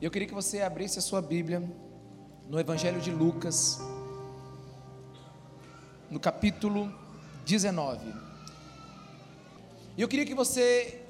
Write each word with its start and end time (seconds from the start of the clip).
Eu 0.00 0.10
queria 0.10 0.26
que 0.26 0.32
você 0.32 0.62
abrisse 0.62 0.98
a 0.98 1.02
sua 1.02 1.20
Bíblia 1.20 1.62
no 2.48 2.58
Evangelho 2.58 3.02
de 3.02 3.10
Lucas, 3.10 3.78
no 6.10 6.18
capítulo 6.18 6.90
19. 7.44 8.10
E 9.98 10.00
eu 10.00 10.08
queria 10.08 10.24
que 10.24 10.34
você 10.34 11.04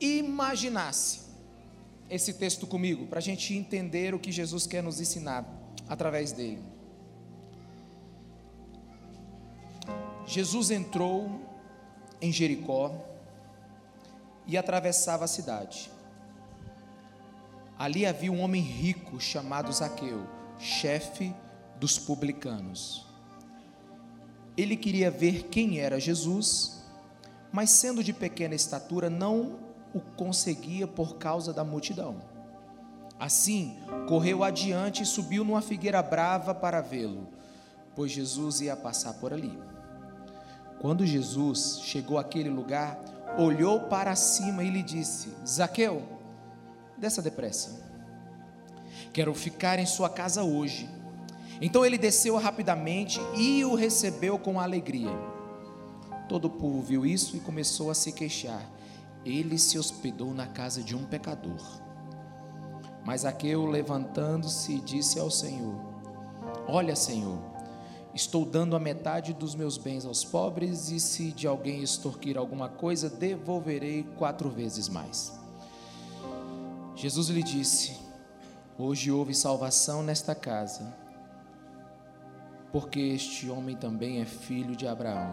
imaginasse 0.00 1.22
esse 2.08 2.32
texto 2.34 2.64
comigo, 2.64 3.08
para 3.08 3.18
a 3.18 3.22
gente 3.22 3.54
entender 3.54 4.14
o 4.14 4.20
que 4.20 4.30
Jesus 4.30 4.68
quer 4.68 4.84
nos 4.84 5.00
ensinar 5.00 5.44
através 5.88 6.30
dele. 6.30 6.62
Jesus 10.26 10.70
entrou 10.70 11.40
em 12.22 12.30
Jericó 12.30 13.04
e 14.46 14.56
atravessava 14.56 15.24
a 15.24 15.28
cidade. 15.28 15.97
Ali 17.78 18.04
havia 18.04 18.32
um 18.32 18.40
homem 18.40 18.60
rico 18.60 19.20
chamado 19.20 19.72
Zaqueu, 19.72 20.26
chefe 20.58 21.32
dos 21.78 21.96
publicanos. 21.96 23.06
Ele 24.56 24.76
queria 24.76 25.10
ver 25.12 25.44
quem 25.44 25.78
era 25.78 26.00
Jesus, 26.00 26.84
mas 27.52 27.70
sendo 27.70 28.02
de 28.02 28.12
pequena 28.12 28.56
estatura, 28.56 29.08
não 29.08 29.60
o 29.94 30.00
conseguia 30.00 30.88
por 30.88 31.18
causa 31.18 31.52
da 31.52 31.62
multidão. 31.62 32.16
Assim, 33.20 33.76
correu 34.08 34.42
adiante 34.42 35.04
e 35.04 35.06
subiu 35.06 35.44
numa 35.44 35.62
figueira 35.62 36.02
brava 36.02 36.52
para 36.52 36.80
vê-lo, 36.80 37.28
pois 37.94 38.10
Jesus 38.10 38.60
ia 38.60 38.76
passar 38.76 39.14
por 39.14 39.32
ali. 39.32 39.56
Quando 40.80 41.06
Jesus 41.06 41.80
chegou 41.84 42.18
àquele 42.18 42.50
lugar, 42.50 42.98
olhou 43.38 43.82
para 43.82 44.16
cima 44.16 44.64
e 44.64 44.70
lhe 44.70 44.82
disse: 44.82 45.32
Zaqueu, 45.46 46.17
desça 46.98 47.22
depressa. 47.22 47.86
Quero 49.12 49.34
ficar 49.34 49.78
em 49.78 49.86
sua 49.86 50.08
casa 50.08 50.42
hoje. 50.42 50.88
Então 51.60 51.84
ele 51.84 51.98
desceu 51.98 52.36
rapidamente 52.36 53.20
e 53.36 53.64
o 53.64 53.74
recebeu 53.74 54.38
com 54.38 54.60
alegria. 54.60 55.10
Todo 56.28 56.46
o 56.46 56.50
povo 56.50 56.82
viu 56.82 57.06
isso 57.06 57.36
e 57.36 57.40
começou 57.40 57.90
a 57.90 57.94
se 57.94 58.12
queixar 58.12 58.62
ele 59.24 59.58
se 59.58 59.78
hospedou 59.78 60.32
na 60.32 60.46
casa 60.46 60.82
de 60.82 60.96
um 60.96 61.04
pecador. 61.04 61.60
Mas 63.04 63.24
Aqueu, 63.24 63.66
levantando-se, 63.66 64.80
disse 64.80 65.18
ao 65.18 65.30
Senhor: 65.30 65.74
Olha, 66.66 66.94
Senhor, 66.94 67.38
estou 68.14 68.44
dando 68.44 68.76
a 68.76 68.80
metade 68.80 69.32
dos 69.32 69.54
meus 69.54 69.78
bens 69.78 70.04
aos 70.04 70.24
pobres, 70.24 70.90
e 70.90 71.00
se 71.00 71.32
de 71.32 71.46
alguém 71.46 71.82
extorquir 71.82 72.36
alguma 72.36 72.68
coisa, 72.68 73.08
devolverei 73.08 74.04
quatro 74.16 74.50
vezes 74.50 74.88
mais. 74.88 75.37
Jesus 76.98 77.28
lhe 77.28 77.44
disse: 77.44 77.96
Hoje 78.76 79.12
houve 79.12 79.32
salvação 79.32 80.02
nesta 80.02 80.34
casa, 80.34 80.92
porque 82.72 82.98
este 82.98 83.48
homem 83.48 83.76
também 83.76 84.20
é 84.20 84.24
filho 84.24 84.74
de 84.74 84.84
Abraão. 84.84 85.32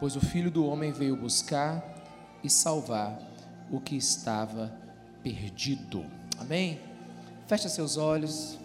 Pois 0.00 0.16
o 0.16 0.20
filho 0.20 0.50
do 0.50 0.66
homem 0.66 0.90
veio 0.90 1.16
buscar 1.16 1.84
e 2.42 2.50
salvar 2.50 3.16
o 3.70 3.80
que 3.80 3.94
estava 3.94 4.76
perdido. 5.22 6.04
Amém? 6.36 6.80
Fecha 7.46 7.68
seus 7.68 7.96
olhos. 7.96 8.58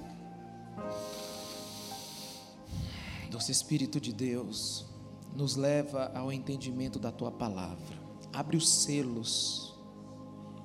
Doce 3.29 3.51
Espírito 3.51 4.01
de 4.01 4.11
Deus, 4.11 4.87
nos 5.35 5.55
leva 5.55 6.11
ao 6.15 6.31
entendimento 6.31 6.97
da 6.97 7.11
tua 7.11 7.31
palavra. 7.31 7.95
Abre 8.33 8.57
os 8.57 8.67
selos 8.67 9.77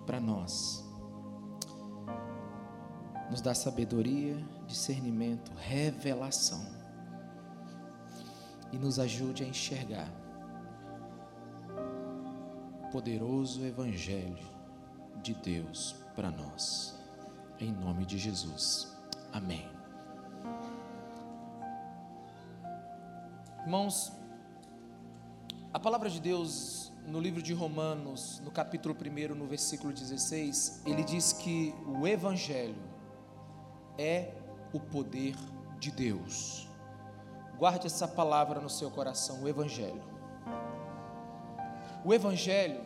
para 0.06 0.18
nós. 0.18 0.89
Nos 3.30 3.40
dá 3.40 3.54
sabedoria, 3.54 4.36
discernimento, 4.66 5.52
revelação. 5.54 6.66
E 8.72 8.76
nos 8.76 8.98
ajude 8.98 9.44
a 9.44 9.46
enxergar 9.46 10.12
poderoso 12.90 13.64
Evangelho 13.64 14.50
de 15.22 15.34
Deus 15.34 15.94
para 16.14 16.30
nós. 16.30 16.98
Em 17.58 17.72
nome 17.72 18.04
de 18.04 18.18
Jesus. 18.18 18.96
Amém. 19.32 19.68
Irmãos, 23.62 24.12
a 25.72 25.78
palavra 25.78 26.10
de 26.10 26.20
Deus 26.20 26.90
no 27.06 27.20
livro 27.20 27.40
de 27.40 27.52
Romanos, 27.52 28.40
no 28.44 28.50
capítulo 28.50 28.94
1, 28.94 29.34
no 29.34 29.46
versículo 29.46 29.92
16, 29.92 30.82
ele 30.84 31.04
diz 31.04 31.32
que 31.32 31.72
o 31.86 32.06
Evangelho 32.06 32.89
é 34.00 34.32
o 34.72 34.80
poder 34.80 35.36
de 35.78 35.90
Deus. 35.90 36.66
Guarde 37.58 37.86
essa 37.86 38.08
palavra 38.08 38.58
no 38.58 38.70
seu 38.70 38.90
coração, 38.90 39.42
o 39.42 39.48
Evangelho. 39.48 40.02
O 42.02 42.14
Evangelho 42.14 42.80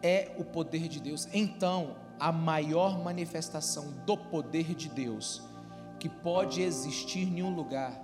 é 0.00 0.32
o 0.38 0.44
poder 0.44 0.86
de 0.86 1.00
Deus. 1.00 1.26
Então, 1.32 1.96
a 2.20 2.30
maior 2.30 3.02
manifestação 3.02 3.90
do 4.06 4.16
poder 4.16 4.76
de 4.76 4.88
Deus 4.88 5.42
que 5.98 6.08
pode 6.08 6.62
existir 6.62 7.26
em 7.26 7.42
um 7.42 7.52
lugar 7.52 8.00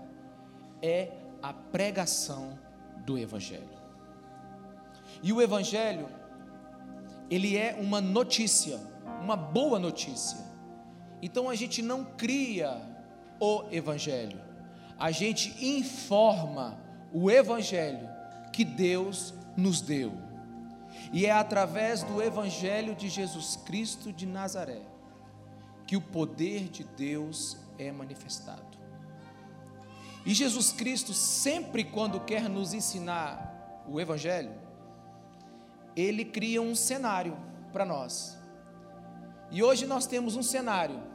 é 0.82 1.12
a 1.40 1.52
pregação 1.52 2.58
do 3.06 3.16
Evangelho. 3.16 3.78
E 5.22 5.32
o 5.32 5.40
Evangelho, 5.40 6.08
ele 7.30 7.56
é 7.56 7.76
uma 7.80 8.00
notícia, 8.00 8.80
uma 9.20 9.36
boa 9.36 9.78
notícia. 9.78 10.53
Então 11.24 11.48
a 11.48 11.54
gente 11.54 11.80
não 11.80 12.04
cria 12.04 12.82
o 13.40 13.64
Evangelho, 13.70 14.38
a 14.98 15.10
gente 15.10 15.56
informa 15.64 16.78
o 17.14 17.30
Evangelho 17.30 18.06
que 18.52 18.62
Deus 18.62 19.32
nos 19.56 19.80
deu. 19.80 20.12
E 21.14 21.24
é 21.24 21.30
através 21.30 22.02
do 22.02 22.22
Evangelho 22.22 22.94
de 22.94 23.08
Jesus 23.08 23.56
Cristo 23.56 24.12
de 24.12 24.26
Nazaré 24.26 24.82
que 25.86 25.96
o 25.96 26.00
poder 26.02 26.68
de 26.68 26.84
Deus 26.84 27.56
é 27.78 27.90
manifestado. 27.90 28.76
E 30.26 30.34
Jesus 30.34 30.72
Cristo, 30.72 31.14
sempre 31.14 31.84
quando 31.84 32.20
quer 32.20 32.50
nos 32.50 32.74
ensinar 32.74 33.82
o 33.88 33.98
Evangelho, 33.98 34.52
ele 35.96 36.22
cria 36.22 36.60
um 36.60 36.74
cenário 36.74 37.34
para 37.72 37.86
nós. 37.86 38.38
E 39.50 39.62
hoje 39.62 39.86
nós 39.86 40.06
temos 40.06 40.36
um 40.36 40.42
cenário: 40.42 41.13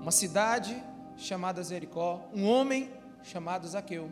uma 0.00 0.10
cidade 0.10 0.82
chamada 1.16 1.62
Jericó, 1.62 2.28
um 2.34 2.44
homem 2.44 2.90
chamado 3.22 3.66
Zaqueu, 3.68 4.10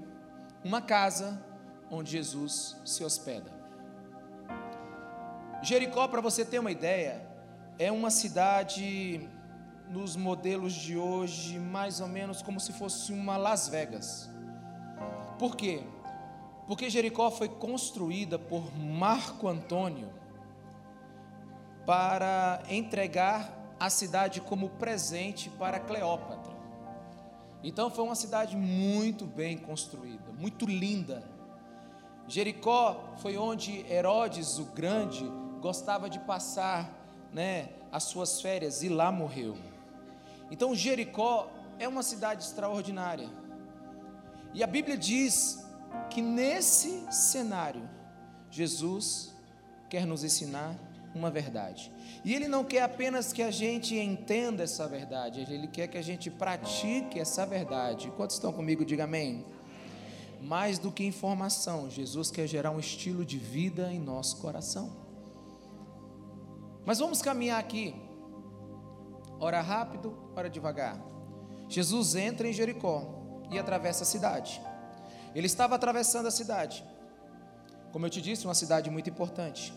uma 0.64 0.80
casa 0.80 1.44
onde 1.90 2.12
Jesus 2.12 2.76
se 2.84 3.02
hospeda. 3.02 3.50
Jericó, 5.62 6.06
para 6.08 6.20
você 6.20 6.44
ter 6.44 6.58
uma 6.58 6.70
ideia, 6.70 7.28
é 7.78 7.90
uma 7.90 8.10
cidade 8.10 9.28
nos 9.90 10.14
modelos 10.14 10.72
de 10.72 10.96
hoje, 10.96 11.58
mais 11.58 12.00
ou 12.00 12.06
menos 12.06 12.40
como 12.40 12.60
se 12.60 12.72
fosse 12.72 13.12
uma 13.12 13.36
Las 13.36 13.68
Vegas. 13.68 14.30
Por 15.38 15.56
quê? 15.56 15.82
Porque 16.66 16.88
Jericó 16.88 17.30
foi 17.30 17.48
construída 17.48 18.38
por 18.38 18.72
Marco 18.78 19.48
Antônio 19.48 20.08
para 21.84 22.62
entregar 22.68 23.59
a 23.80 23.90
cidade 23.90 24.40
como 24.40 24.70
presente 24.70 25.50
para 25.50 25.80
Cleópatra. 25.80 26.52
Então 27.64 27.90
foi 27.90 28.04
uma 28.04 28.14
cidade 28.14 28.56
muito 28.56 29.26
bem 29.26 29.58
construída, 29.58 30.30
muito 30.38 30.66
linda 30.66 31.40
Jericó 32.30 33.12
foi 33.16 33.36
onde 33.36 33.84
Herodes 33.92 34.58
o 34.58 34.66
Grande 34.66 35.24
gostava 35.60 36.08
de 36.08 36.20
passar, 36.20 36.88
né, 37.32 37.70
as 37.90 38.04
suas 38.04 38.40
férias 38.40 38.84
e 38.84 38.88
lá 38.88 39.10
morreu. 39.10 39.56
Então 40.48 40.72
Jericó 40.72 41.50
é 41.76 41.88
uma 41.88 42.04
cidade 42.04 42.44
extraordinária. 42.44 43.28
E 44.54 44.62
a 44.62 44.66
Bíblia 44.68 44.96
diz 44.96 45.66
que 46.08 46.22
nesse 46.22 47.04
cenário 47.12 47.90
Jesus 48.48 49.34
quer 49.88 50.06
nos 50.06 50.22
ensinar 50.22 50.76
uma 51.14 51.30
verdade. 51.30 51.92
E 52.24 52.34
ele 52.34 52.46
não 52.46 52.64
quer 52.64 52.82
apenas 52.82 53.32
que 53.32 53.42
a 53.42 53.50
gente 53.50 53.96
entenda 53.96 54.62
essa 54.62 54.86
verdade, 54.86 55.40
ele 55.40 55.66
quer 55.66 55.88
que 55.88 55.98
a 55.98 56.02
gente 56.02 56.30
pratique 56.30 57.18
essa 57.18 57.44
verdade. 57.44 58.10
Quantos 58.16 58.36
estão 58.36 58.52
comigo? 58.52 58.84
Diga 58.84 59.04
amém. 59.04 59.44
Mais 60.40 60.78
do 60.78 60.90
que 60.90 61.04
informação, 61.04 61.90
Jesus 61.90 62.30
quer 62.30 62.46
gerar 62.46 62.70
um 62.70 62.80
estilo 62.80 63.24
de 63.24 63.38
vida 63.38 63.92
em 63.92 63.98
nosso 63.98 64.38
coração. 64.38 64.90
Mas 66.84 66.98
vamos 66.98 67.20
caminhar 67.20 67.60
aqui. 67.60 67.94
Ora 69.38 69.60
rápido, 69.60 70.32
ora 70.34 70.48
devagar. 70.48 70.98
Jesus 71.68 72.14
entra 72.14 72.48
em 72.48 72.52
Jericó 72.52 73.46
e 73.50 73.58
atravessa 73.58 74.02
a 74.02 74.06
cidade. 74.06 74.60
Ele 75.34 75.46
estava 75.46 75.74
atravessando 75.74 76.26
a 76.26 76.30
cidade. 76.30 76.84
Como 77.92 78.06
eu 78.06 78.10
te 78.10 78.20
disse, 78.20 78.44
uma 78.44 78.54
cidade 78.54 78.90
muito 78.90 79.10
importante. 79.10 79.72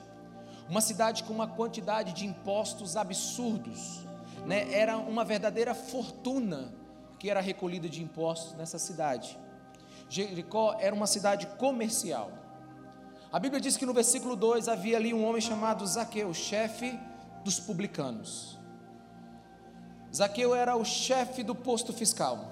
Uma 0.70 0.82
cidade 0.82 1.24
com 1.24 1.34
uma 1.34 1.48
quantidade 1.48 2.14
de 2.14 2.26
impostos 2.26 2.96
absurdos, 2.96 4.02
né? 4.46 4.74
Era 4.74 4.98
uma 4.98 5.24
verdadeira 5.24 5.74
fortuna 5.74 6.74
que 7.20 7.30
era 7.30 7.42
recolhida 7.42 7.88
de 7.88 8.02
impostos 8.02 8.54
nessa 8.54 8.78
cidade. 8.78 9.38
Jericó 10.10 10.76
era 10.80 10.94
uma 10.94 11.08
cidade 11.08 11.48
comercial. 11.58 12.32
A 13.32 13.40
Bíblia 13.40 13.60
diz 13.60 13.78
que 13.78 13.86
no 13.86 13.94
versículo 13.94 14.36
2 14.36 14.68
havia 14.68 14.98
ali 14.98 15.14
um 15.14 15.26
homem 15.26 15.42
chamado 15.42 15.88
Zaqueu, 15.88 16.34
chefe 16.34 17.00
dos 17.44 17.60
publicanos. 17.60 18.60
Zaqueu 20.14 20.54
era 20.54 20.76
o 20.76 20.86
chefe 20.86 21.42
do 21.42 21.56
posto 21.56 21.92
fiscal. 21.92 22.52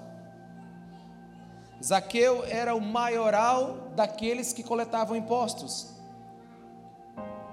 Zaqueu 1.82 2.44
era 2.44 2.74
o 2.74 2.80
maioral 2.80 3.92
daqueles 3.94 4.52
que 4.52 4.62
coletavam 4.62 5.16
impostos. 5.16 5.91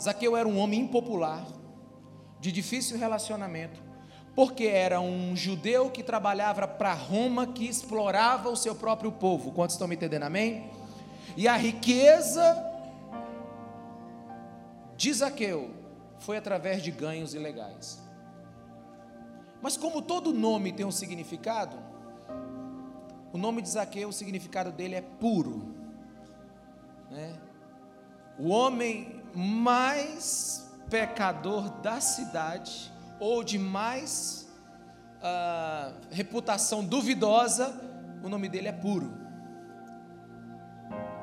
Zaqueu 0.02 0.38
era 0.38 0.48
um 0.48 0.58
homem 0.58 0.82
impopular, 0.82 1.46
de 2.40 2.52
difícil 2.52 2.98
relacionamento, 2.98 3.82
porque 4.34 4.66
era 4.66 5.02
um 5.02 5.36
judeu 5.36 5.90
que 5.90 6.02
trabalhava 6.02 6.68
para 6.68 6.94
Roma, 6.94 7.48
que 7.48 7.66
explorava 7.66 8.50
o 8.50 8.56
seu 8.56 8.74
próprio 8.74 9.12
povo. 9.12 9.52
Quantos 9.52 9.76
estão 9.76 9.88
me 9.88 9.96
entendendo? 9.96 10.24
Amém? 10.24 10.72
E 11.36 11.48
a 11.48 11.58
riqueza 11.58 12.66
de 14.96 15.14
Zaqueu 15.14 15.72
foi 16.20 16.38
através 16.38 16.82
de 16.82 16.92
ganhos 16.92 17.34
ilegais. 17.34 18.02
Mas 19.62 19.76
como 19.76 20.02
todo 20.02 20.34
nome 20.34 20.72
tem 20.72 20.86
um 20.86 20.92
significado, 20.92 21.78
o 23.34 23.38
nome 23.38 23.62
de 23.62 23.70
Zaqueu, 23.70 24.10
o 24.10 24.14
significado 24.14 24.72
dele 24.72 24.96
é 24.96 25.02
puro. 25.02 25.76
Né? 27.12 27.36
O 28.38 28.50
homem 28.50 29.19
mais 29.36 30.70
pecador 30.90 31.70
da 31.82 32.02
cidade, 32.02 32.92
ou 33.20 33.44
de 33.44 33.60
mais 33.60 34.48
uh, 35.20 35.94
reputação 36.10 36.84
duvidosa, 36.84 37.80
o 38.24 38.30
nome 38.30 38.50
dele 38.50 38.68
é 38.68 38.72
puro. 38.72 39.12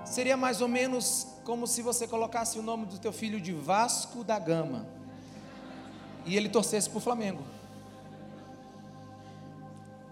Seria 0.05 0.37
mais 0.37 0.61
ou 0.61 0.69
menos 0.69 1.27
como 1.45 1.67
se 1.67 1.83
você 1.83 2.07
colocasse 2.07 2.59
o 2.59 2.63
nome 2.63 2.87
do 2.87 2.99
teu 2.99 3.13
filho 3.13 3.41
de 3.41 3.53
Vasco 3.53 4.23
da 4.23 4.39
Gama 4.39 4.87
e 6.25 6.37
ele 6.37 6.49
torcesse 6.49 6.89
para 6.89 6.99
o 6.99 7.01
Flamengo. 7.01 7.43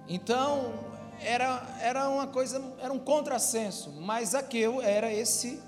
Então, 0.08 0.74
era, 1.20 1.66
era 1.80 2.08
uma 2.08 2.26
coisa, 2.26 2.62
era 2.80 2.92
um 2.92 2.98
contrassenso, 2.98 3.90
mas 4.00 4.30
Zaqueu 4.30 4.82
era 4.82 5.12
esse 5.12 5.62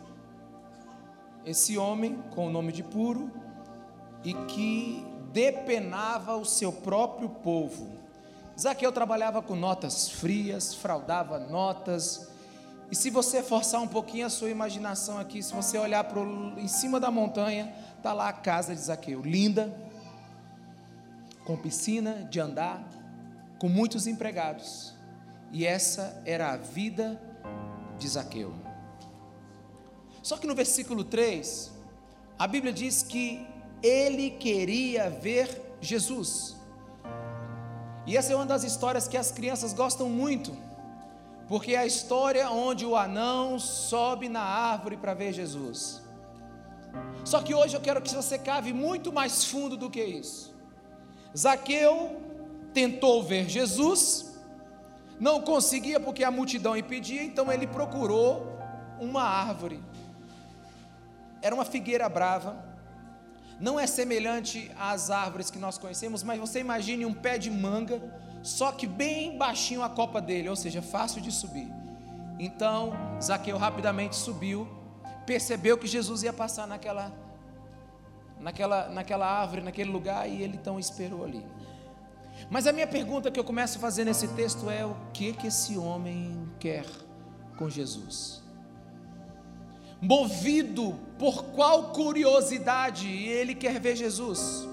esse 1.46 1.78
homem 1.78 2.20
com 2.34 2.48
o 2.48 2.50
nome 2.50 2.72
de 2.72 2.82
puro 2.82 3.30
e 4.24 4.34
que 4.34 5.06
depenava 5.32 6.36
o 6.36 6.44
seu 6.44 6.72
próprio 6.72 7.28
povo. 7.28 7.96
Zaqueu 8.58 8.90
trabalhava 8.90 9.40
com 9.40 9.54
notas 9.54 10.08
frias, 10.08 10.74
fraudava 10.74 11.38
notas. 11.38 12.28
E 12.90 12.96
se 12.96 13.10
você 13.10 13.42
forçar 13.42 13.80
um 13.80 13.86
pouquinho 13.86 14.26
a 14.26 14.30
sua 14.30 14.50
imaginação 14.50 15.18
aqui, 15.18 15.42
se 15.42 15.52
você 15.54 15.78
olhar 15.78 16.02
para 16.04 16.20
em 16.20 16.66
cima 16.66 16.98
da 16.98 17.10
montanha, 17.10 17.72
está 17.96 18.12
lá 18.12 18.28
a 18.28 18.32
casa 18.32 18.74
de 18.74 18.80
Zaqueu, 18.80 19.22
linda, 19.22 19.72
com 21.44 21.56
piscina 21.56 22.26
de 22.28 22.40
andar, 22.40 22.84
com 23.58 23.68
muitos 23.68 24.06
empregados. 24.06 24.94
E 25.52 25.64
essa 25.64 26.20
era 26.24 26.52
a 26.52 26.56
vida 26.56 27.20
de 27.98 28.08
Zaqueu. 28.08 28.65
Só 30.28 30.36
que 30.36 30.48
no 30.48 30.56
versículo 30.56 31.04
3, 31.04 31.70
a 32.36 32.48
Bíblia 32.48 32.72
diz 32.72 33.00
que 33.00 33.46
ele 33.80 34.30
queria 34.30 35.08
ver 35.08 35.76
Jesus. 35.80 36.56
E 38.04 38.16
essa 38.16 38.32
é 38.32 38.34
uma 38.34 38.44
das 38.44 38.64
histórias 38.64 39.06
que 39.06 39.16
as 39.16 39.30
crianças 39.30 39.72
gostam 39.72 40.08
muito, 40.08 40.52
porque 41.46 41.74
é 41.74 41.78
a 41.78 41.86
história 41.86 42.50
onde 42.50 42.84
o 42.84 42.96
anão 42.96 43.56
sobe 43.60 44.28
na 44.28 44.40
árvore 44.40 44.96
para 44.96 45.14
ver 45.14 45.32
Jesus. 45.32 46.02
Só 47.24 47.40
que 47.40 47.54
hoje 47.54 47.76
eu 47.76 47.80
quero 47.80 48.02
que 48.02 48.12
você 48.12 48.36
cave 48.36 48.72
muito 48.72 49.12
mais 49.12 49.44
fundo 49.44 49.76
do 49.76 49.88
que 49.88 50.02
isso. 50.02 50.52
Zaqueu 51.38 52.20
tentou 52.74 53.22
ver 53.22 53.48
Jesus, 53.48 54.36
não 55.20 55.40
conseguia 55.40 56.00
porque 56.00 56.24
a 56.24 56.32
multidão 56.32 56.76
impedia, 56.76 57.22
então 57.22 57.52
ele 57.52 57.68
procurou 57.68 58.58
uma 59.00 59.22
árvore. 59.22 59.80
Era 61.46 61.54
uma 61.54 61.64
figueira 61.64 62.08
brava. 62.08 62.56
Não 63.60 63.78
é 63.78 63.86
semelhante 63.86 64.68
às 64.76 65.10
árvores 65.10 65.48
que 65.48 65.60
nós 65.60 65.78
conhecemos, 65.78 66.24
mas 66.24 66.40
você 66.40 66.58
imagine 66.58 67.06
um 67.06 67.14
pé 67.14 67.38
de 67.38 67.52
manga, 67.52 68.02
só 68.42 68.72
que 68.72 68.84
bem 68.84 69.38
baixinho 69.38 69.80
a 69.80 69.88
copa 69.88 70.20
dele, 70.20 70.48
ou 70.48 70.56
seja, 70.56 70.82
fácil 70.82 71.20
de 71.20 71.30
subir. 71.30 71.68
Então, 72.36 72.92
Zaqueu 73.22 73.56
rapidamente 73.58 74.16
subiu, 74.16 74.66
percebeu 75.24 75.78
que 75.78 75.86
Jesus 75.86 76.24
ia 76.24 76.32
passar 76.32 76.66
naquela 76.66 77.12
naquela 78.40 78.88
naquela 78.88 79.26
árvore, 79.26 79.62
naquele 79.62 79.90
lugar 79.90 80.28
e 80.28 80.42
ele 80.42 80.56
então 80.56 80.80
esperou 80.80 81.24
ali. 81.24 81.46
Mas 82.50 82.66
a 82.66 82.72
minha 82.72 82.88
pergunta 82.88 83.30
que 83.30 83.38
eu 83.38 83.44
começo 83.44 83.78
a 83.78 83.80
fazer 83.80 84.04
nesse 84.04 84.26
texto 84.34 84.68
é: 84.68 84.84
o 84.84 84.96
que 85.12 85.32
que 85.32 85.46
esse 85.46 85.78
homem 85.78 86.50
quer 86.58 86.86
com 87.56 87.70
Jesus? 87.70 88.45
Movido 90.00 90.98
por 91.18 91.44
qual 91.46 91.90
curiosidade 91.90 93.08
ele 93.08 93.54
quer 93.54 93.80
ver 93.80 93.96
Jesus? 93.96 94.68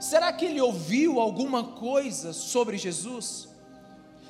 Será 0.00 0.32
que 0.32 0.46
ele 0.46 0.60
ouviu 0.60 1.20
alguma 1.20 1.62
coisa 1.62 2.32
sobre 2.32 2.78
Jesus? 2.78 3.48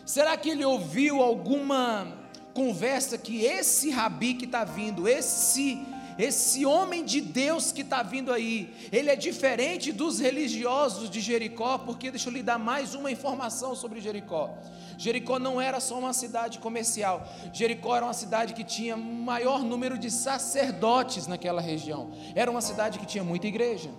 Será 0.05 0.37
que 0.37 0.51
ele 0.51 0.65
ouviu 0.65 1.23
alguma 1.23 2.19
conversa 2.53 3.17
que 3.17 3.45
esse 3.45 3.91
rabi 3.91 4.35
que 4.35 4.45
está 4.45 4.65
vindo, 4.65 5.07
esse 5.07 5.81
esse 6.19 6.67
homem 6.67 7.03
de 7.03 7.21
Deus 7.21 7.73
que 7.73 7.81
está 7.81 8.03
vindo 8.03 8.31
aí, 8.31 8.75
ele 8.93 9.09
é 9.09 9.17
diferente 9.17 9.91
dos 9.91 10.21
religiosos 10.21 11.09
de 11.09 11.19
Jericó, 11.19 11.79
porque 11.79 12.11
deixa 12.11 12.29
eu 12.29 12.35
lhe 12.35 12.43
dar 12.43 12.59
mais 12.59 12.95
uma 12.95 13.11
informação 13.11 13.75
sobre 13.75 14.03
Jericó. 14.03 14.55
Jericó 15.01 15.39
não 15.39 15.59
era 15.59 15.81
só 15.81 15.99
uma 15.99 16.13
cidade 16.13 16.59
comercial, 16.59 17.27
Jericó 17.55 17.97
era 17.97 18.05
uma 18.05 18.13
cidade 18.13 18.53
que 18.53 18.63
tinha 18.63 18.99
maior 18.99 19.63
número 19.63 19.97
de 19.97 20.11
sacerdotes 20.11 21.27
naquela 21.27 21.63
região, 21.63 22.11
era 22.35 22.51
uma 22.51 22.61
cidade 22.61 22.99
que 22.99 23.07
tinha 23.07 23.25
muita 23.25 23.47
igreja. 23.47 23.91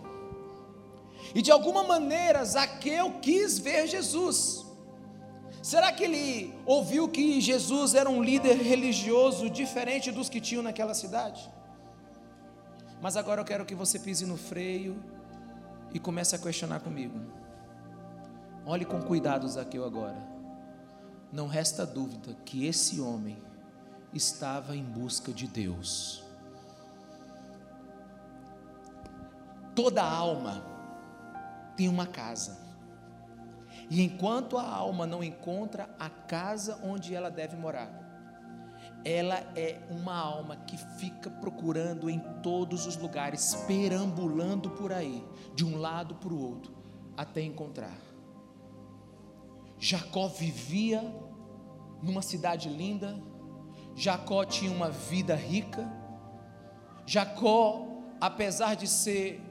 E 1.33 1.41
de 1.41 1.51
alguma 1.51 1.81
maneira 1.81 2.45
Zaqueu 2.45 3.13
quis 3.19 3.57
ver 3.57 3.87
Jesus. 3.87 4.63
Será 5.63 5.91
que 5.91 6.03
ele 6.03 6.53
ouviu 6.67 7.09
que 7.09 7.41
Jesus 7.41 7.95
era 7.95 8.07
um 8.07 8.21
líder 8.21 8.57
religioso 8.57 9.49
diferente 9.49 10.11
dos 10.11 10.29
que 10.29 10.39
tinham 10.39 10.61
naquela 10.61 10.93
cidade? 10.93 11.51
Mas 13.01 13.17
agora 13.17 13.41
eu 13.41 13.45
quero 13.45 13.65
que 13.65 13.73
você 13.73 13.97
pise 13.97 14.27
no 14.27 14.37
freio 14.37 15.03
e 15.91 15.99
comece 15.99 16.35
a 16.35 16.39
questionar 16.39 16.79
comigo. 16.81 17.19
Olhe 18.67 18.85
com 18.85 19.01
cuidado, 19.01 19.47
Zaqueu, 19.47 19.83
agora. 19.83 20.30
Não 21.31 21.47
resta 21.47 21.85
dúvida 21.85 22.35
que 22.45 22.65
esse 22.65 22.99
homem 22.99 23.37
estava 24.13 24.75
em 24.75 24.83
busca 24.83 25.31
de 25.31 25.47
Deus. 25.47 26.23
Toda 29.73 30.03
alma 30.03 30.61
tem 31.77 31.87
uma 31.87 32.05
casa. 32.05 32.59
E 33.89 34.01
enquanto 34.01 34.57
a 34.57 34.67
alma 34.67 35.07
não 35.07 35.23
encontra 35.23 35.89
a 35.97 36.09
casa 36.09 36.79
onde 36.83 37.15
ela 37.15 37.31
deve 37.31 37.55
morar, 37.55 37.89
ela 39.03 39.35
é 39.55 39.81
uma 39.89 40.15
alma 40.15 40.57
que 40.57 40.77
fica 40.77 41.29
procurando 41.29 42.09
em 42.09 42.19
todos 42.43 42.85
os 42.85 42.97
lugares, 42.97 43.55
perambulando 43.67 44.69
por 44.71 44.91
aí, 44.91 45.25
de 45.55 45.65
um 45.65 45.77
lado 45.77 46.15
para 46.15 46.33
o 46.33 46.39
outro, 46.39 46.73
até 47.17 47.41
encontrar. 47.41 47.97
Jacó 49.79 50.27
vivia 50.27 51.01
numa 52.01 52.21
cidade 52.21 52.69
linda, 52.69 53.21
Jacó 53.95 54.43
tinha 54.45 54.71
uma 54.71 54.89
vida 54.89 55.35
rica, 55.35 55.89
Jacó, 57.05 57.87
apesar 58.19 58.75
de 58.75 58.87
ser 58.87 59.41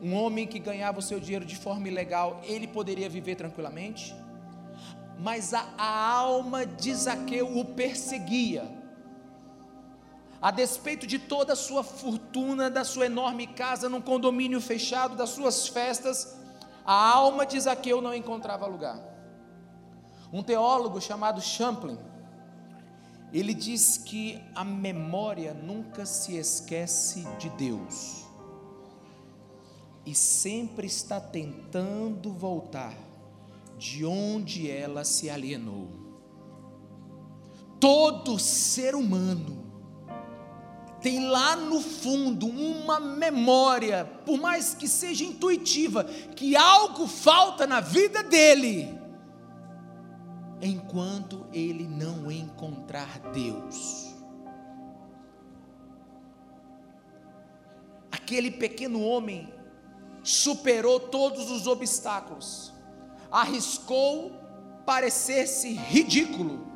um 0.00 0.14
homem 0.14 0.46
que 0.46 0.58
ganhava 0.58 0.98
o 0.98 1.02
seu 1.02 1.18
dinheiro 1.18 1.44
de 1.44 1.56
forma 1.56 1.88
ilegal, 1.88 2.40
ele 2.44 2.66
poderia 2.66 3.08
viver 3.08 3.36
tranquilamente 3.36 4.14
mas 5.18 5.54
a, 5.54 5.66
a 5.78 6.10
alma 6.10 6.66
de 6.66 6.94
Zaqueu 6.94 7.58
o 7.58 7.64
perseguia. 7.64 8.64
A 10.40 10.50
despeito 10.50 11.06
de 11.06 11.18
toda 11.18 11.54
a 11.54 11.56
sua 11.56 11.82
fortuna, 11.82 12.68
da 12.68 12.84
sua 12.84 13.06
enorme 13.06 13.46
casa 13.46 13.88
num 13.88 14.00
condomínio 14.00 14.60
fechado, 14.60 15.16
das 15.16 15.30
suas 15.30 15.68
festas, 15.68 16.38
a 16.84 16.92
alma 16.92 17.46
de 17.46 17.58
Zaqueu 17.58 18.02
não 18.02 18.14
encontrava 18.14 18.66
lugar. 18.66 19.13
Um 20.34 20.42
teólogo 20.42 21.00
chamado 21.00 21.40
Champlin, 21.40 21.96
ele 23.32 23.54
diz 23.54 23.96
que 23.96 24.42
a 24.52 24.64
memória 24.64 25.54
nunca 25.54 26.04
se 26.04 26.36
esquece 26.36 27.24
de 27.38 27.48
Deus. 27.50 28.24
e 30.06 30.14
sempre 30.14 30.86
está 30.86 31.18
tentando 31.20 32.30
voltar 32.30 32.94
de 33.78 34.04
onde 34.04 34.70
ela 34.70 35.04
se 35.04 35.30
alienou. 35.30 35.88
Todo 37.80 38.38
ser 38.38 38.94
humano 38.94 39.64
tem 41.00 41.26
lá 41.28 41.54
no 41.54 41.80
fundo 41.80 42.46
uma 42.46 42.98
memória, 42.98 44.04
por 44.24 44.38
mais 44.38 44.74
que 44.74 44.88
seja 44.88 45.24
intuitiva, 45.24 46.04
que 46.04 46.56
algo 46.56 47.06
falta 47.06 47.66
na 47.66 47.80
vida 47.80 48.22
dele, 48.22 48.88
enquanto 50.60 51.46
ele 51.52 51.86
não 51.86 52.30
encontrar 52.30 53.18
Deus. 53.32 54.14
Aquele 58.10 58.50
pequeno 58.50 59.02
homem 59.02 59.52
superou 60.22 60.98
todos 60.98 61.50
os 61.50 61.66
obstáculos, 61.66 62.72
arriscou 63.30 64.32
parecer-se 64.86 65.74
ridículo, 65.74 66.66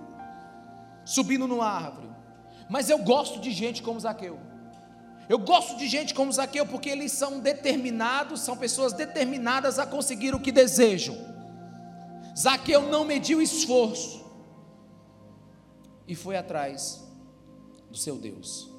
subindo 1.05 1.47
numa 1.47 1.67
árvore. 1.67 2.09
Mas 2.69 2.91
eu 2.91 2.99
gosto 2.99 3.41
de 3.41 3.51
gente 3.51 3.83
como 3.83 3.99
Zaqueu. 3.99 4.39
Eu 5.29 5.39
gosto 5.39 5.77
de 5.77 5.87
gente 5.87 6.15
como 6.15 6.33
Zaqueu 6.33 6.67
porque 6.67 6.89
eles 6.89 7.13
são 7.13 7.39
determinados, 7.39 8.41
são 8.41 8.57
pessoas 8.57 8.93
determinadas 8.93 9.79
a 9.79 9.87
conseguir 9.87 10.35
o 10.35 10.41
que 10.41 10.53
desejam. 10.53 11.17
Zaqueu 12.39 12.83
não 12.83 13.05
mediu 13.05 13.43
esforço 13.43 14.25
e 16.07 16.15
foi 16.15 16.37
atrás 16.37 17.03
do 17.91 17.97
seu 17.97 18.17
Deus. 18.17 18.71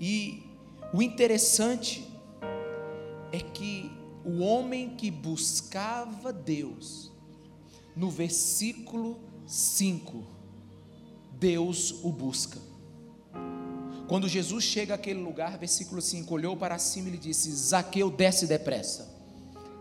E 0.00 0.42
o 0.92 1.00
interessante 1.00 2.04
é 3.30 3.38
que 3.38 3.90
o 4.24 4.40
homem 4.40 4.96
que 4.96 5.10
buscava 5.10 6.32
Deus, 6.32 7.12
no 7.94 8.10
versículo 8.10 9.20
5, 9.46 10.24
Deus 11.38 12.02
o 12.02 12.10
busca. 12.10 12.58
Quando 14.08 14.28
Jesus 14.28 14.64
chega 14.64 14.94
àquele 14.94 15.20
lugar, 15.20 15.56
versículo 15.56 16.02
5, 16.02 16.34
olhou 16.34 16.56
para 16.56 16.78
cima 16.78 17.08
e 17.08 17.12
lhe 17.12 17.18
disse: 17.18 17.50
Zaqueu, 17.50 18.10
desce 18.10 18.46
depressa, 18.46 19.08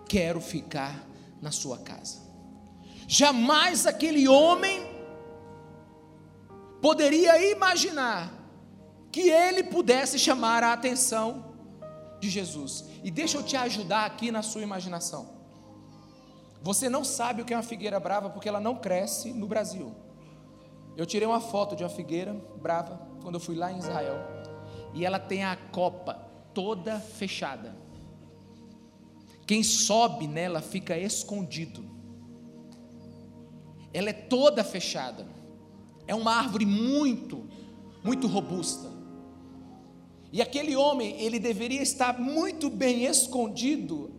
quero 0.08 0.39
ficar 0.39 1.08
na 1.41 1.51
sua 1.51 1.79
casa. 1.79 2.31
Jamais 3.13 3.86
aquele 3.86 4.25
homem 4.25 4.89
poderia 6.82 7.51
imaginar 7.51 8.32
que 9.12 9.30
ele 9.30 9.63
pudesse 9.63 10.18
chamar 10.18 10.63
a 10.63 10.72
atenção 10.72 11.44
de 12.22 12.30
Jesus. 12.30 12.86
E 13.03 13.12
deixa 13.12 13.38
eu 13.38 13.44
te 13.44 13.58
ajudar 13.58 14.06
aqui 14.06 14.32
na 14.32 14.41
sua 14.41 14.62
imaginação. 14.62 15.30
Você 16.62 16.88
não 16.88 17.03
sabe 17.03 17.41
o 17.41 17.46
que 17.46 17.53
é 17.53 17.58
uma 17.58 17.63
figueira 17.63 18.00
brava 18.00 18.30
porque 18.30 18.48
ela 18.48 18.62
não 18.62 18.77
cresce 18.77 19.34
no 19.34 19.46
Brasil. 19.46 19.94
Eu 20.96 21.06
tirei 21.06 21.27
uma 21.27 21.41
foto 21.41 21.75
de 21.75 21.84
uma 21.84 21.89
figueira 21.89 22.34
brava 22.62 23.10
quando 23.22 23.36
eu 23.36 23.41
fui 23.41 23.58
lá 23.58 23.74
em 23.74 23.77
Israel. 23.77 24.20
E 24.94 25.06
ela 25.06 25.20
tem 25.20 25.44
a 25.44 25.58
copa 25.58 26.13
toda 26.53 26.98
fechada. 27.01 27.75
Quem 29.46 29.63
sobe 29.63 30.30
nela 30.30 30.62
fica 30.62 30.98
escondido. 30.98 32.00
Ela 33.93 34.10
é 34.10 34.13
toda 34.13 34.63
fechada. 34.63 35.27
É 36.07 36.15
uma 36.15 36.33
árvore 36.33 36.65
muito, 36.65 37.48
muito 38.03 38.27
robusta. 38.27 38.89
E 40.31 40.41
aquele 40.41 40.75
homem, 40.75 41.19
ele 41.21 41.39
deveria 41.39 41.81
estar 41.81 42.19
muito 42.19 42.69
bem 42.69 43.05
escondido 43.05 44.12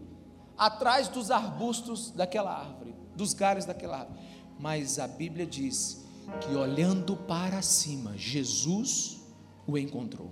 atrás 0.59 1.09
dos 1.09 1.31
arbustos 1.31 2.11
daquela 2.11 2.53
árvore, 2.53 2.95
dos 3.17 3.33
galhos 3.33 3.65
daquela 3.65 4.01
árvore. 4.01 4.21
Mas 4.59 4.99
a 4.99 5.09
Bíblia 5.09 5.47
diz 5.47 6.05
que 6.41 6.55
olhando 6.55 7.17
para 7.17 7.63
cima, 7.63 8.17
Jesus 8.17 9.21
o 9.67 9.79
encontrou. 9.79 10.31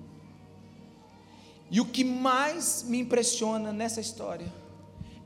E 1.70 1.80
o 1.80 1.86
que 1.86 2.04
mais 2.04 2.84
me 2.86 2.98
impressiona 2.98 3.72
nessa 3.72 4.00
história 4.00 4.52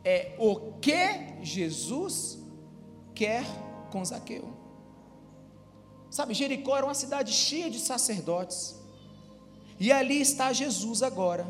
é 0.04 0.37
o 0.38 0.73
que 0.80 1.42
Jesus 1.42 2.38
quer 3.14 3.44
com 3.95 4.05
Zaqueu. 4.05 4.53
Sabe, 6.11 6.35
Jericó 6.35 6.77
era 6.77 6.85
uma 6.85 6.95
cidade 6.95 7.33
cheia 7.33 7.71
de 7.71 7.79
sacerdotes. 7.79 8.75
E 9.79 9.93
ali 9.93 10.21
está 10.21 10.53
Jesus 10.53 11.01
agora, 11.01 11.47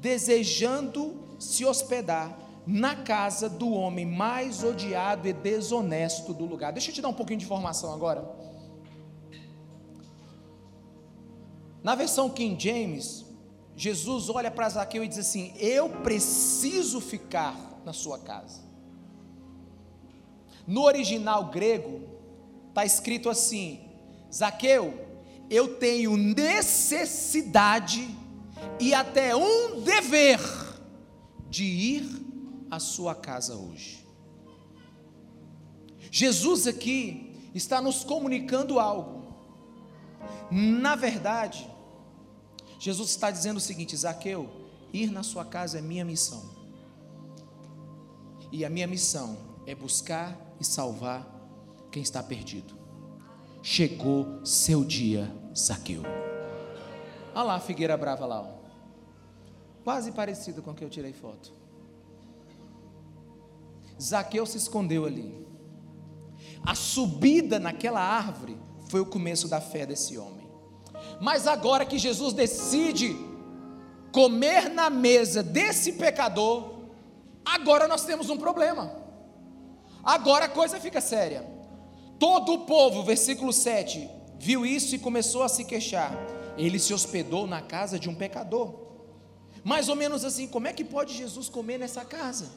desejando 0.00 1.22
se 1.38 1.66
hospedar 1.66 2.34
na 2.66 2.96
casa 2.96 3.46
do 3.46 3.70
homem 3.70 4.06
mais 4.06 4.64
odiado 4.64 5.28
e 5.28 5.32
desonesto 5.34 6.32
do 6.32 6.46
lugar. 6.46 6.72
Deixa 6.72 6.90
eu 6.90 6.94
te 6.94 7.02
dar 7.02 7.08
um 7.08 7.14
pouquinho 7.14 7.40
de 7.40 7.44
informação 7.44 7.92
agora. 7.92 8.26
Na 11.82 11.94
versão 11.94 12.30
King 12.30 12.62
James, 12.62 13.26
Jesus 13.76 14.30
olha 14.30 14.50
para 14.50 14.68
Zaqueu 14.70 15.04
e 15.04 15.08
diz 15.08 15.18
assim: 15.18 15.54
Eu 15.58 15.90
preciso 16.02 17.02
ficar 17.02 17.82
na 17.84 17.92
sua 17.92 18.18
casa. 18.18 18.67
No 20.68 20.82
original 20.82 21.46
grego, 21.46 22.02
está 22.68 22.84
escrito 22.84 23.30
assim: 23.30 23.80
Zaqueu, 24.30 24.92
eu 25.48 25.76
tenho 25.78 26.14
necessidade 26.14 28.06
e 28.78 28.92
até 28.92 29.34
um 29.34 29.80
dever 29.80 30.38
de 31.48 31.64
ir 31.64 32.66
à 32.70 32.78
sua 32.78 33.14
casa 33.14 33.56
hoje. 33.56 34.06
Jesus 36.10 36.66
aqui 36.66 37.50
está 37.54 37.80
nos 37.80 38.04
comunicando 38.04 38.78
algo. 38.78 39.26
Na 40.50 40.94
verdade, 40.96 41.66
Jesus 42.78 43.08
está 43.08 43.30
dizendo 43.30 43.56
o 43.56 43.60
seguinte: 43.60 43.96
Zaqueu, 43.96 44.50
ir 44.92 45.10
na 45.10 45.22
sua 45.22 45.46
casa 45.46 45.78
é 45.78 45.80
minha 45.80 46.04
missão. 46.04 46.44
E 48.52 48.66
a 48.66 48.68
minha 48.68 48.86
missão 48.86 49.38
é 49.66 49.74
buscar 49.74 50.47
e 50.60 50.64
salvar 50.64 51.26
quem 51.90 52.02
está 52.02 52.22
perdido 52.22 52.78
chegou 53.62 54.40
seu 54.44 54.84
dia, 54.84 55.30
Zaqueu. 55.56 56.02
Olha 57.34 57.42
lá 57.42 57.54
a 57.56 57.60
figueira 57.60 57.96
brava 57.96 58.26
lá, 58.26 58.40
ó. 58.40 58.48
quase 59.84 60.12
parecido 60.12 60.62
com 60.62 60.70
o 60.70 60.74
que 60.74 60.84
eu 60.84 60.90
tirei 60.90 61.12
foto. 61.12 61.52
Zaqueu 64.00 64.46
se 64.46 64.56
escondeu 64.56 65.04
ali. 65.04 65.46
A 66.64 66.74
subida 66.74 67.58
naquela 67.58 68.00
árvore 68.00 68.56
foi 68.88 69.00
o 69.00 69.06
começo 69.06 69.48
da 69.48 69.60
fé 69.60 69.84
desse 69.84 70.16
homem. 70.16 70.48
Mas 71.20 71.46
agora 71.46 71.84
que 71.84 71.98
Jesus 71.98 72.32
decide 72.32 73.16
comer 74.12 74.70
na 74.70 74.88
mesa 74.88 75.42
desse 75.42 75.92
pecador, 75.92 76.86
agora 77.44 77.86
nós 77.86 78.04
temos 78.04 78.30
um 78.30 78.38
problema. 78.38 78.97
Agora 80.02 80.46
a 80.46 80.48
coisa 80.48 80.80
fica 80.80 81.00
séria. 81.00 81.46
Todo 82.18 82.52
o 82.52 82.58
povo, 82.60 83.02
versículo 83.02 83.52
7, 83.52 84.08
viu 84.38 84.66
isso 84.66 84.94
e 84.94 84.98
começou 84.98 85.42
a 85.42 85.48
se 85.48 85.64
queixar. 85.64 86.12
Ele 86.56 86.78
se 86.78 86.92
hospedou 86.92 87.46
na 87.46 87.60
casa 87.60 87.98
de 87.98 88.08
um 88.08 88.14
pecador. 88.14 88.74
Mais 89.62 89.88
ou 89.88 89.96
menos 89.96 90.24
assim, 90.24 90.46
como 90.46 90.66
é 90.66 90.72
que 90.72 90.84
pode 90.84 91.14
Jesus 91.14 91.48
comer 91.48 91.78
nessa 91.78 92.04
casa? 92.04 92.50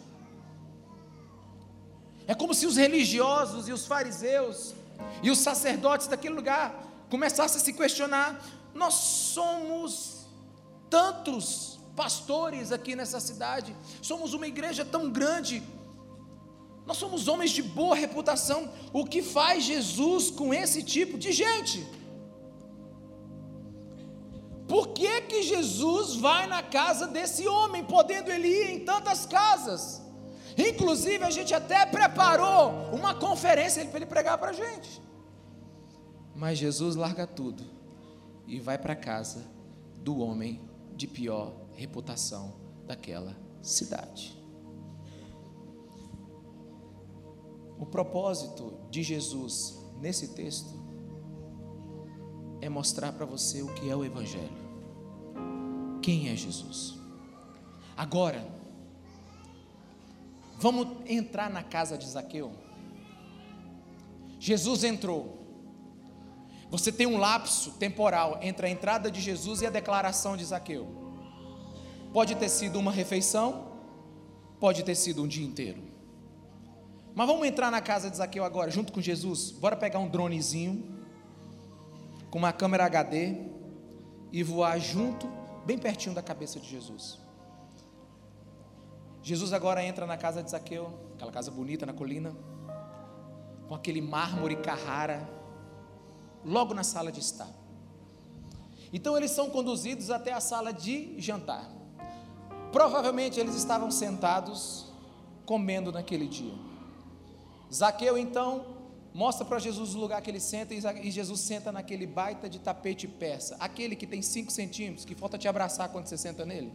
É 2.28 2.34
como 2.34 2.54
se 2.54 2.66
os 2.66 2.78
religiosos 2.78 3.68
e 3.68 3.74
os 3.74 3.86
fariseus 3.86 4.74
e 5.22 5.30
os 5.30 5.40
sacerdotes 5.40 6.08
daquele 6.08 6.36
lugar 6.36 6.88
começassem 7.10 7.60
a 7.60 7.64
se 7.64 7.74
questionar: 7.74 8.44
nós 8.74 8.94
somos 8.94 10.28
tantos 10.90 11.80
pastores 11.96 12.72
aqui 12.72 12.96
nessa 12.96 13.20
cidade, 13.20 13.76
somos 14.02 14.34
uma 14.34 14.48
igreja 14.48 14.86
tão 14.86 15.10
grande, 15.10 15.62
nós 16.86 16.98
somos 16.98 17.28
homens 17.28 17.52
de 17.52 17.62
boa 17.62 17.96
reputação. 17.96 18.70
O 18.92 19.06
que 19.06 19.22
faz 19.22 19.64
Jesus 19.64 20.30
com 20.30 20.54
esse 20.54 20.84
tipo 20.84 21.18
de 21.18 21.32
gente? 21.32 21.86
Por 24.68 24.90
que, 24.90 25.22
que 25.22 25.44
Jesus 25.44 26.16
vai 26.16 26.48
na 26.48 26.64
casa 26.64 27.06
desse 27.06 27.48
homem, 27.48 27.84
podendo 27.84 28.32
ele 28.32 28.48
ir 28.48 28.72
em 28.72 28.86
tantas 28.86 29.26
casas? 29.26 30.02
Inclusive, 30.58 31.24
a 31.24 31.30
gente 31.30 31.54
até 31.54 31.86
preparou 31.86 32.94
uma 32.94 33.14
conferência 33.14 33.86
para 33.86 33.98
ele 33.98 34.06
pregar 34.06 34.38
para 34.38 34.52
a 34.52 34.54
gente. 34.54 35.02
Mas 36.36 36.58
Jesus 36.58 36.96
larga 36.96 37.28
tudo 37.28 37.64
e 38.48 38.60
vai 38.60 38.78
para 38.78 38.94
a 38.94 38.96
casa 38.96 39.46
do 39.98 40.20
homem 40.20 40.62
de 40.96 41.08
pior 41.08 41.54
reputação 41.76 42.54
daquela 42.86 43.36
cidade. 43.62 44.41
O 47.82 47.86
propósito 47.86 48.80
de 48.90 49.04
Jesus 49.04 49.78
nesse 50.00 50.30
texto 50.30 50.80
é 52.62 52.70
mostrar 52.70 53.12
para 53.12 53.26
você 53.26 53.62
o 53.62 53.74
que 53.74 53.90
é 53.90 53.96
o 53.96 54.06
Evangelho. 54.06 54.62
Quem 56.02 56.30
é 56.30 56.36
Jesus? 56.38 56.96
Agora, 57.98 58.62
Vamos 60.62 60.90
entrar 61.08 61.50
na 61.50 61.64
casa 61.64 61.98
de 61.98 62.08
Zaqueu. 62.08 62.52
Jesus 64.40 64.84
entrou. 64.84 65.40
Você 66.70 66.92
tem 66.92 67.08
um 67.08 67.18
lapso 67.18 67.72
temporal 67.80 68.38
entre 68.44 68.68
a 68.68 68.70
entrada 68.70 69.10
de 69.10 69.20
Jesus 69.20 69.64
e 69.64 69.66
a 69.66 69.72
declaração 69.72 70.38
de 70.38 70.46
Zaqueu. 70.46 70.88
Pode 72.14 72.36
ter 72.36 72.48
sido 72.48 72.78
uma 72.78 72.92
refeição, 72.92 73.72
pode 74.60 74.84
ter 74.84 74.94
sido 74.94 75.24
um 75.24 75.28
dia 75.28 75.44
inteiro. 75.44 75.82
Mas 77.14 77.28
vamos 77.28 77.46
entrar 77.46 77.70
na 77.70 77.82
casa 77.82 78.10
de 78.10 78.18
Zaqueu 78.18 78.44
agora, 78.44 78.72
junto 78.72 78.94
com 78.94 79.02
Jesus. 79.02 79.52
Bora 79.52 79.76
pegar 79.76 80.00
um 80.00 80.08
dronezinho 80.08 81.00
com 82.30 82.40
uma 82.40 82.54
câmera 82.54 82.86
HD 82.86 83.36
e 84.32 84.42
voar 84.44 84.80
junto, 84.80 85.28
bem 85.66 85.78
pertinho 85.78 86.16
da 86.16 86.22
cabeça 86.22 86.60
de 86.60 86.70
Jesus. 86.70 87.20
Jesus 89.22 89.54
agora 89.54 89.84
entra 89.84 90.06
na 90.06 90.18
casa 90.18 90.42
de 90.42 90.50
Zaqueu, 90.50 90.92
aquela 91.16 91.32
casa 91.32 91.52
bonita 91.52 91.86
na 91.86 91.94
colina, 91.94 92.34
com 93.68 93.76
aquele 93.76 94.02
mármore 94.02 94.56
Carrara, 94.56 95.30
logo 96.44 96.74
na 96.74 96.84
sala 96.84 97.12
de 97.12 97.20
estar. 97.20 97.50
Então 98.94 99.16
eles 99.16 99.32
são 99.32 99.50
conduzidos 99.50 100.10
até 100.10 100.32
a 100.34 100.40
sala 100.40 100.74
de 100.74 101.20
jantar. 101.20 101.70
Provavelmente 102.72 103.40
eles 103.40 103.56
estavam 103.56 103.92
sentados 103.92 104.88
comendo 105.46 105.92
naquele 105.92 106.28
dia. 106.28 106.71
Zaqueu 107.74 108.18
então 108.18 108.66
mostra 109.14 109.46
para 109.46 109.60
Jesus 109.60 109.96
o 109.96 110.00
lugar 110.00 110.22
que 110.22 110.30
ele 110.30 110.40
senta 110.40 110.74
e 110.74 111.12
Jesus 111.12 111.40
senta 111.42 111.72
naquele 111.72 112.06
baita 112.06 112.50
de 112.50 112.60
tapete 112.60 113.08
persa, 113.08 113.56
aquele 113.60 113.96
que 113.96 114.08
tem 114.08 114.22
5 114.22 114.52
centímetros, 114.52 115.06
que 115.06 115.16
falta 115.16 115.38
te 115.38 115.48
abraçar 115.48 115.90
quando 115.90 116.08
você 116.08 116.18
senta 116.18 116.46
nele. 116.46 116.72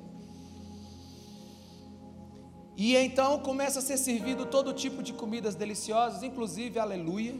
E 2.76 2.94
então 2.94 3.38
começa 3.40 3.78
a 3.78 3.82
ser 3.82 3.96
servido 3.96 4.44
todo 4.46 4.72
tipo 4.74 5.02
de 5.02 5.14
comidas 5.14 5.54
deliciosas, 5.54 6.22
inclusive, 6.22 6.78
aleluia, 6.78 7.34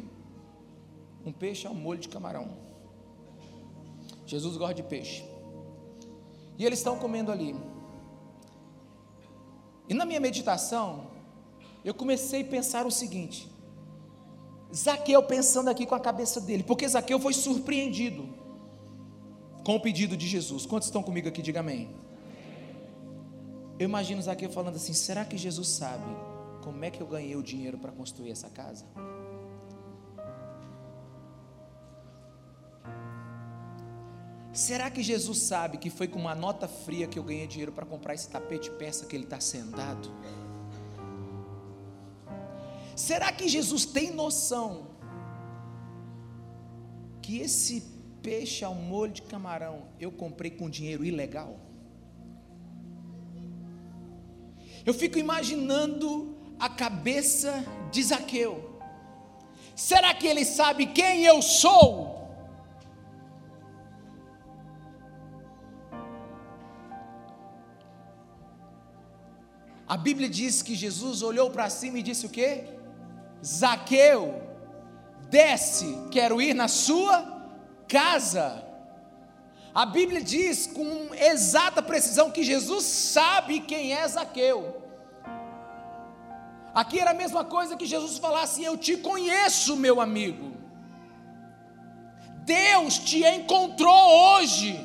um 1.25 1.33
peixe 1.33 1.67
ao 1.67 1.75
molho 1.75 2.01
de 2.01 2.09
camarão. 2.09 2.57
Jesus 4.25 4.57
gosta 4.57 4.75
de 4.75 4.83
peixe. 4.83 5.25
E 6.59 6.65
eles 6.65 6.79
estão 6.79 6.99
comendo 6.99 7.31
ali. 7.31 7.55
E 9.89 9.93
na 9.93 10.07
minha 10.07 10.21
meditação, 10.21 11.11
eu 11.87 11.95
comecei 11.95 12.43
a 12.43 12.45
pensar 12.45 12.85
o 12.85 12.91
seguinte: 12.91 13.49
Zaqueu 14.75 15.23
pensando 15.23 15.71
aqui 15.71 15.87
com 15.87 15.95
a 15.95 16.01
cabeça 16.01 16.41
dele, 16.41 16.65
porque 16.65 16.87
Zaqueu 16.89 17.21
foi 17.21 17.33
surpreendido 17.33 18.29
com 19.65 19.77
o 19.77 19.81
pedido 19.81 20.17
de 20.17 20.27
Jesus. 20.27 20.67
Quantos 20.67 20.89
estão 20.89 21.01
comigo 21.01 21.29
aqui? 21.29 21.41
Diga 21.41 21.61
amém. 21.61 21.95
Eu 23.79 23.85
imagino 23.85 24.21
Zaqueu 24.21 24.51
falando 24.51 24.75
assim: 24.75 24.93
será 24.93 25.25
que 25.25 25.39
Jesus 25.39 25.69
sabe 25.69 26.11
como 26.65 26.85
é 26.85 26.91
que 26.91 27.01
eu 27.01 27.07
ganhei 27.07 27.37
o 27.37 27.43
dinheiro 27.43 27.79
para 27.79 27.93
construir 27.93 28.33
essa 28.33 28.51
casa? 28.51 28.85
Será 34.53 34.91
que 34.91 35.03
Jesus 35.03 35.39
sabe 35.39 35.77
que 35.77 35.91
foi 35.91 36.09
com 36.09 36.19
uma 36.19 36.35
nota 36.35 36.67
fria 36.67 37.07
que 37.07 37.19
eu 37.19 37.23
ganhei 37.23 37.47
dinheiro 37.47 37.71
para 37.71 37.87
comprar 37.87 38.15
esse 38.15 38.29
tapete 38.29 38.71
persa 38.71 39.07
que 39.07 39.15
ele 39.15 39.25
está 39.25 39.39
sentado? 39.39 40.11
Será 42.97 43.31
que 43.31 43.47
Jesus 43.47 43.85
tem 43.85 44.11
noção 44.11 44.87
que 47.21 47.41
esse 47.41 47.83
peixe 48.23 48.65
ao 48.65 48.75
molho 48.75 49.13
de 49.13 49.21
camarão 49.21 49.89
eu 50.01 50.11
comprei 50.11 50.51
com 50.51 50.71
dinheiro 50.71 51.05
ilegal? 51.05 51.61
Eu 54.87 54.95
fico 54.95 55.19
imaginando 55.19 56.35
a 56.59 56.71
cabeça 56.71 57.63
de 57.93 58.03
Zaqueu. 58.03 58.81
Será 59.75 60.15
que 60.15 60.27
ele 60.27 60.47
sabe 60.47 60.87
quem 60.87 61.25
eu 61.25 61.43
sou? 61.43 62.17
A 69.87 69.99
Bíblia 69.99 70.31
diz 70.31 70.63
que 70.63 70.75
Jesus 70.75 71.21
olhou 71.21 71.51
para 71.51 71.69
cima 71.69 71.99
e 71.99 72.03
disse 72.03 72.25
o 72.25 72.31
quê? 72.31 72.76
Zaqueu, 73.47 74.43
desce, 75.31 76.09
quero 76.11 76.43
ir 76.43 76.53
na 76.53 76.67
sua 76.67 77.45
casa. 77.87 78.65
A 79.73 79.87
Bíblia 79.87 80.21
diz 80.21 80.67
com 80.67 81.15
exata 81.15 81.81
precisão 81.81 82.33
que 82.33 82.43
Jesus 82.43 82.85
sabe 82.85 83.61
quem 83.61 83.93
é 83.93 84.09
Zaqueu. 84.09 84.83
Aqui 86.75 86.99
era 86.99 87.13
a 87.13 87.15
mesma 87.15 87.45
coisa 87.45 87.77
que 87.77 87.87
Jesus 87.87 88.19
falasse: 88.19 88.65
Eu 88.65 88.77
te 88.77 88.97
conheço, 88.97 89.77
meu 89.77 90.01
amigo. 90.01 90.57
Deus 92.45 92.99
te 92.99 93.25
encontrou 93.25 94.35
hoje. 94.35 94.85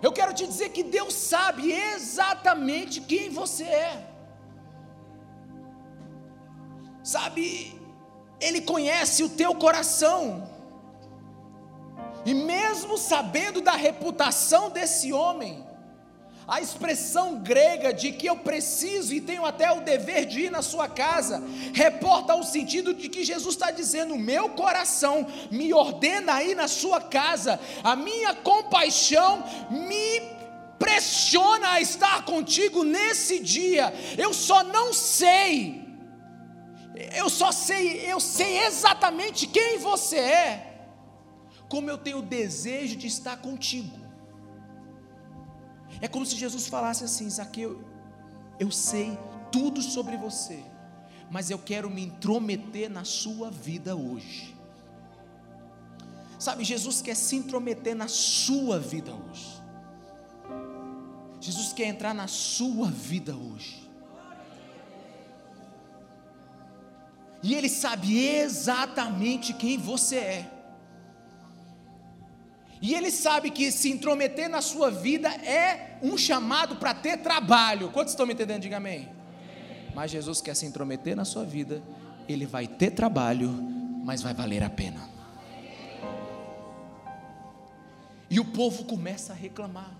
Eu 0.00 0.12
quero 0.12 0.32
te 0.32 0.46
dizer 0.46 0.70
que 0.70 0.82
Deus 0.82 1.12
sabe 1.12 1.72
exatamente 1.72 3.02
quem 3.02 3.28
você 3.28 3.64
é. 3.64 4.09
Sabe, 7.10 7.74
Ele 8.40 8.60
conhece 8.60 9.24
o 9.24 9.28
teu 9.28 9.52
coração. 9.52 10.48
E 12.24 12.32
mesmo 12.32 12.96
sabendo 12.96 13.60
da 13.60 13.72
reputação 13.72 14.70
desse 14.70 15.12
homem, 15.12 15.66
a 16.46 16.60
expressão 16.60 17.40
grega 17.40 17.92
de 17.92 18.12
que 18.12 18.28
eu 18.28 18.36
preciso 18.36 19.12
e 19.12 19.20
tenho 19.20 19.44
até 19.44 19.72
o 19.72 19.80
dever 19.80 20.24
de 20.24 20.42
ir 20.42 20.52
na 20.52 20.62
sua 20.62 20.88
casa, 20.88 21.42
reporta 21.74 22.36
o 22.36 22.44
sentido 22.44 22.94
de 22.94 23.08
que 23.08 23.24
Jesus 23.24 23.56
está 23.56 23.72
dizendo: 23.72 24.16
meu 24.16 24.50
coração 24.50 25.26
me 25.50 25.74
ordena 25.74 26.44
ir 26.44 26.54
na 26.54 26.68
sua 26.68 27.00
casa, 27.00 27.58
a 27.82 27.96
minha 27.96 28.36
compaixão 28.36 29.42
me 29.68 30.22
pressiona 30.78 31.70
a 31.70 31.80
estar 31.80 32.24
contigo 32.24 32.84
nesse 32.84 33.40
dia, 33.40 33.92
eu 34.16 34.32
só 34.32 34.62
não 34.62 34.92
sei, 34.92 35.79
eu 37.14 37.30
só 37.30 37.52
sei, 37.52 38.10
eu 38.10 38.20
sei 38.20 38.66
exatamente 38.66 39.46
quem 39.46 39.78
você 39.78 40.18
é 40.18 40.70
como 41.70 41.88
eu 41.88 41.96
tenho 41.96 42.20
desejo 42.20 42.96
de 42.96 43.06
estar 43.06 43.36
contigo. 43.36 43.96
É 46.00 46.08
como 46.08 46.26
se 46.26 46.36
Jesus 46.36 46.66
falasse 46.66 47.04
assim: 47.04 47.30
Zaqueu, 47.30 47.82
eu 48.58 48.70
sei 48.72 49.16
tudo 49.52 49.80
sobre 49.80 50.16
você, 50.16 50.62
mas 51.30 51.48
eu 51.48 51.58
quero 51.58 51.88
me 51.88 52.02
intrometer 52.02 52.90
na 52.90 53.04
sua 53.04 53.50
vida 53.50 53.94
hoje. 53.94 54.56
Sabe, 56.38 56.64
Jesus 56.64 57.00
quer 57.00 57.14
se 57.14 57.36
intrometer 57.36 57.94
na 57.94 58.08
sua 58.08 58.80
vida 58.80 59.12
hoje. 59.12 59.60
Jesus 61.40 61.72
quer 61.72 61.84
entrar 61.84 62.14
na 62.14 62.26
sua 62.26 62.90
vida 62.90 63.36
hoje. 63.36 63.89
E 67.42 67.54
Ele 67.54 67.68
sabe 67.68 68.18
exatamente 68.26 69.52
quem 69.52 69.78
você 69.78 70.16
é. 70.16 70.50
E 72.82 72.94
ele 72.94 73.10
sabe 73.10 73.50
que 73.50 73.70
se 73.70 73.90
intrometer 73.90 74.48
na 74.48 74.62
sua 74.62 74.90
vida 74.90 75.28
é 75.28 75.98
um 76.02 76.16
chamado 76.16 76.76
para 76.76 76.94
ter 76.94 77.18
trabalho. 77.18 77.90
Quantos 77.90 78.12
estão 78.12 78.26
me 78.26 78.32
entendendo? 78.32 78.62
Diga 78.62 78.78
amém. 78.78 79.08
Mas 79.94 80.10
Jesus 80.10 80.40
quer 80.40 80.54
se 80.54 80.64
intrometer 80.64 81.14
na 81.14 81.24
sua 81.24 81.44
vida, 81.44 81.82
ele 82.26 82.46
vai 82.46 82.66
ter 82.66 82.92
trabalho, 82.92 83.50
mas 84.02 84.22
vai 84.22 84.32
valer 84.32 84.62
a 84.62 84.70
pena. 84.70 85.08
E 88.30 88.40
o 88.40 88.44
povo 88.44 88.84
começa 88.84 89.32
a 89.32 89.36
reclamar. 89.36 89.90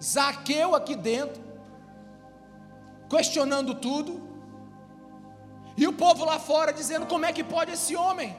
Zaqueu 0.00 0.74
aqui 0.74 0.94
dentro, 0.94 1.42
questionando 3.08 3.74
tudo, 3.74 4.20
e 5.76 5.86
o 5.86 5.92
povo 5.92 6.24
lá 6.24 6.38
fora 6.38 6.72
dizendo: 6.72 7.06
como 7.06 7.26
é 7.26 7.32
que 7.32 7.44
pode 7.44 7.72
esse 7.72 7.94
homem? 7.96 8.36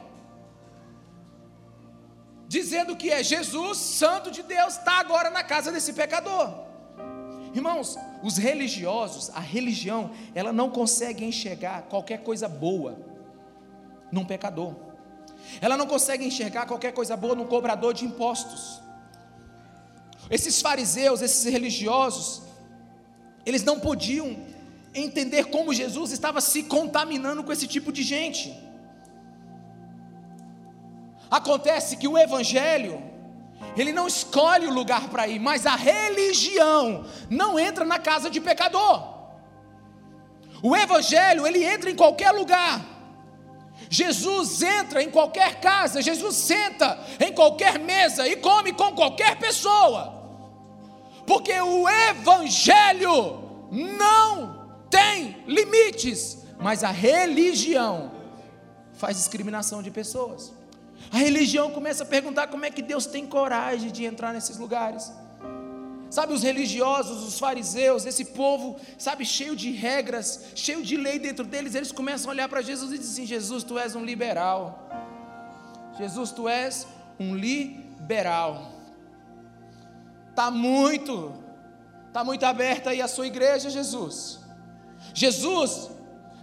dizendo 2.53 2.95
que 2.95 3.09
é 3.09 3.23
Jesus, 3.23 3.79
Santo 3.79 4.29
de 4.29 4.43
Deus, 4.43 4.77
está 4.77 4.99
agora 4.99 5.31
na 5.31 5.43
casa 5.43 5.71
desse 5.71 5.91
pecador. 5.91 6.53
Irmãos, 7.51 7.97
os 8.21 8.37
religiosos, 8.37 9.31
a 9.31 9.39
religião, 9.39 10.11
ela 10.35 10.53
não 10.53 10.69
consegue 10.69 11.25
enxergar 11.25 11.81
qualquer 11.83 12.19
coisa 12.19 12.47
boa 12.47 12.95
num 14.11 14.23
pecador. 14.23 14.75
Ela 15.59 15.75
não 15.75 15.87
consegue 15.87 16.23
enxergar 16.25 16.67
qualquer 16.67 16.93
coisa 16.93 17.17
boa 17.17 17.33
num 17.33 17.47
cobrador 17.47 17.91
de 17.91 18.05
impostos. 18.05 18.79
Esses 20.29 20.61
fariseus, 20.61 21.23
esses 21.23 21.43
religiosos, 21.51 22.43
eles 23.47 23.63
não 23.63 23.79
podiam 23.79 24.37
entender 24.93 25.45
como 25.45 25.73
Jesus 25.73 26.11
estava 26.11 26.41
se 26.41 26.63
contaminando 26.63 27.43
com 27.43 27.51
esse 27.51 27.67
tipo 27.67 27.91
de 27.91 28.03
gente. 28.03 28.53
Acontece 31.29 31.97
que 31.97 32.07
o 32.07 32.17
Evangelho, 32.17 33.01
Ele 33.75 33.91
não 33.91 34.07
escolhe 34.07 34.67
o 34.67 34.73
lugar 34.73 35.09
para 35.09 35.27
ir, 35.27 35.39
mas 35.39 35.65
a 35.65 35.75
religião 35.75 37.05
não 37.29 37.59
entra 37.59 37.83
na 37.83 37.97
casa 37.97 38.29
de 38.29 38.39
pecador. 38.39 39.13
O 40.63 40.73
evangelho, 40.73 41.45
ele 41.45 41.61
entra 41.61 41.91
em 41.91 41.95
qualquer 41.95 42.31
lugar. 42.31 42.79
Jesus 43.89 44.61
entra 44.61 45.03
em 45.03 45.11
qualquer 45.11 45.59
casa, 45.59 46.01
Jesus 46.01 46.37
senta 46.37 46.97
em 47.19 47.33
qualquer 47.33 47.77
mesa 47.77 48.25
e 48.25 48.37
come 48.37 48.71
com 48.71 48.95
qualquer 48.95 49.35
pessoa. 49.37 50.23
Porque 51.27 51.51
o 51.59 51.87
evangelho 51.89 53.43
não 53.69 54.62
tem 54.93 55.43
limites, 55.47 56.37
mas 56.59 56.83
a 56.83 56.91
religião 56.91 58.11
faz 58.93 59.17
discriminação 59.17 59.81
de 59.81 59.89
pessoas. 59.89 60.53
A 61.11 61.17
religião 61.17 61.71
começa 61.71 62.03
a 62.03 62.05
perguntar 62.05 62.45
como 62.47 62.63
é 62.63 62.69
que 62.69 62.83
Deus 62.83 63.07
tem 63.07 63.25
coragem 63.25 63.91
de 63.91 64.05
entrar 64.05 64.31
nesses 64.33 64.57
lugares. 64.57 65.11
Sabe, 66.11 66.31
os 66.31 66.43
religiosos, 66.43 67.27
os 67.27 67.39
fariseus, 67.39 68.05
esse 68.05 68.25
povo, 68.25 68.79
sabe, 68.99 69.25
cheio 69.25 69.55
de 69.55 69.71
regras, 69.71 70.51
cheio 70.53 70.83
de 70.83 70.95
lei 70.95 71.17
dentro 71.17 71.43
deles, 71.43 71.73
eles 71.73 71.91
começam 71.91 72.29
a 72.29 72.33
olhar 72.33 72.47
para 72.47 72.61
Jesus 72.61 72.91
e 72.93 72.99
dizem 72.99 73.23
assim: 73.23 73.25
Jesus, 73.25 73.63
tu 73.63 73.79
és 73.79 73.95
um 73.95 74.05
liberal. 74.05 74.89
Jesus, 75.97 76.29
tu 76.31 76.47
és 76.47 76.87
um 77.19 77.35
liberal. 77.35 78.71
Está 80.29 80.51
muito, 80.51 81.33
está 82.09 82.23
muito 82.23 82.43
aberta 82.45 82.91
aí 82.91 83.01
a 83.01 83.07
sua 83.07 83.25
igreja, 83.25 83.71
Jesus. 83.71 84.42
Jesus 85.13 85.91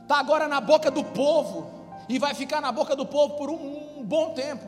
está 0.02 0.18
agora 0.18 0.46
na 0.48 0.60
boca 0.60 0.90
do 0.90 1.04
povo 1.04 1.70
e 2.08 2.18
vai 2.18 2.34
ficar 2.34 2.60
na 2.60 2.72
boca 2.72 2.96
do 2.96 3.06
povo 3.06 3.36
por 3.36 3.50
um, 3.50 4.02
bom 4.04 4.34
tempo. 4.34 4.66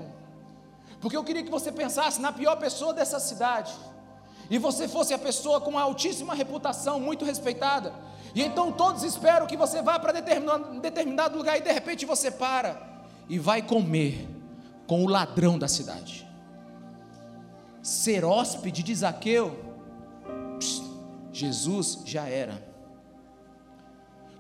Porque 1.01 1.17
eu 1.17 1.25
queria 1.25 1.43
que 1.43 1.51
você 1.51 1.73
pensasse 1.73 2.21
na 2.21 2.33
pior 2.33 2.57
pessoa 2.57 2.95
dessa 2.95 3.19
cidade, 3.19 3.73
e 4.49 4.59
você 4.59 4.87
fosse 4.87 5.13
a 5.13 5.19
pessoa 5.19 5.61
com 5.61 5.71
uma 5.71 5.83
altíssima 5.83 6.35
reputação, 6.35 7.01
muito 7.01 7.25
respeitada, 7.25 7.93
e 8.35 8.43
então 8.43 8.71
todos 8.71 9.03
esperam 9.03 9.47
que 9.47 9.57
você 9.57 9.83
vá 9.83 9.99
para 9.99 10.13
determinado, 10.13 10.81
determinado 10.81 11.37
lugar 11.37 11.59
e 11.59 11.61
de 11.61 11.73
repente 11.73 12.07
você 12.07 12.31
para 12.31 12.81
e 13.29 13.39
vai 13.39 13.63
comer 13.63 14.29
com 14.87 15.05
o 15.05 15.09
ladrão 15.09 15.59
da 15.59 15.69
cidade. 15.69 16.27
Ser 17.83 18.25
hóspede 18.25 18.83
de 18.83 18.95
Zaqueu, 18.95 19.59
Jesus 21.33 22.03
já 22.05 22.29
era. 22.29 22.72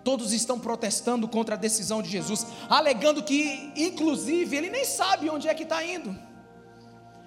Todos 0.05 0.33
estão 0.33 0.59
protestando 0.59 1.29
contra 1.29 1.55
a 1.55 1.59
decisão 1.59 2.03
de 2.03 2.09
Jesus, 2.09 2.47
alegando 2.69 3.23
que, 3.23 3.73
inclusive, 3.77 4.57
ele 4.57 4.71
nem 4.71 4.85
sabe 4.85 5.31
onde 5.31 5.49
é 5.49 5.55
que 5.55 5.63
está 5.63 5.85
indo. 5.85 6.17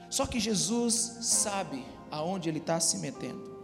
Só 0.09 0.25
que 0.25 0.39
Jesus 0.39 1.17
sabe 1.21 1.85
aonde 2.11 2.49
ele 2.49 2.59
está 2.59 2.79
se 2.79 2.97
metendo. 2.97 3.55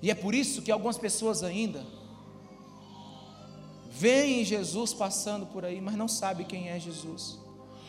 E 0.00 0.10
é 0.10 0.14
por 0.14 0.34
isso 0.34 0.62
que 0.62 0.72
algumas 0.72 0.98
pessoas 0.98 1.42
ainda 1.44 1.86
veem 3.88 4.44
Jesus 4.44 4.92
passando 4.92 5.46
por 5.46 5.64
aí, 5.64 5.80
mas 5.80 5.94
não 5.94 6.08
sabe 6.08 6.44
quem 6.44 6.68
é 6.68 6.78
Jesus. 6.78 7.38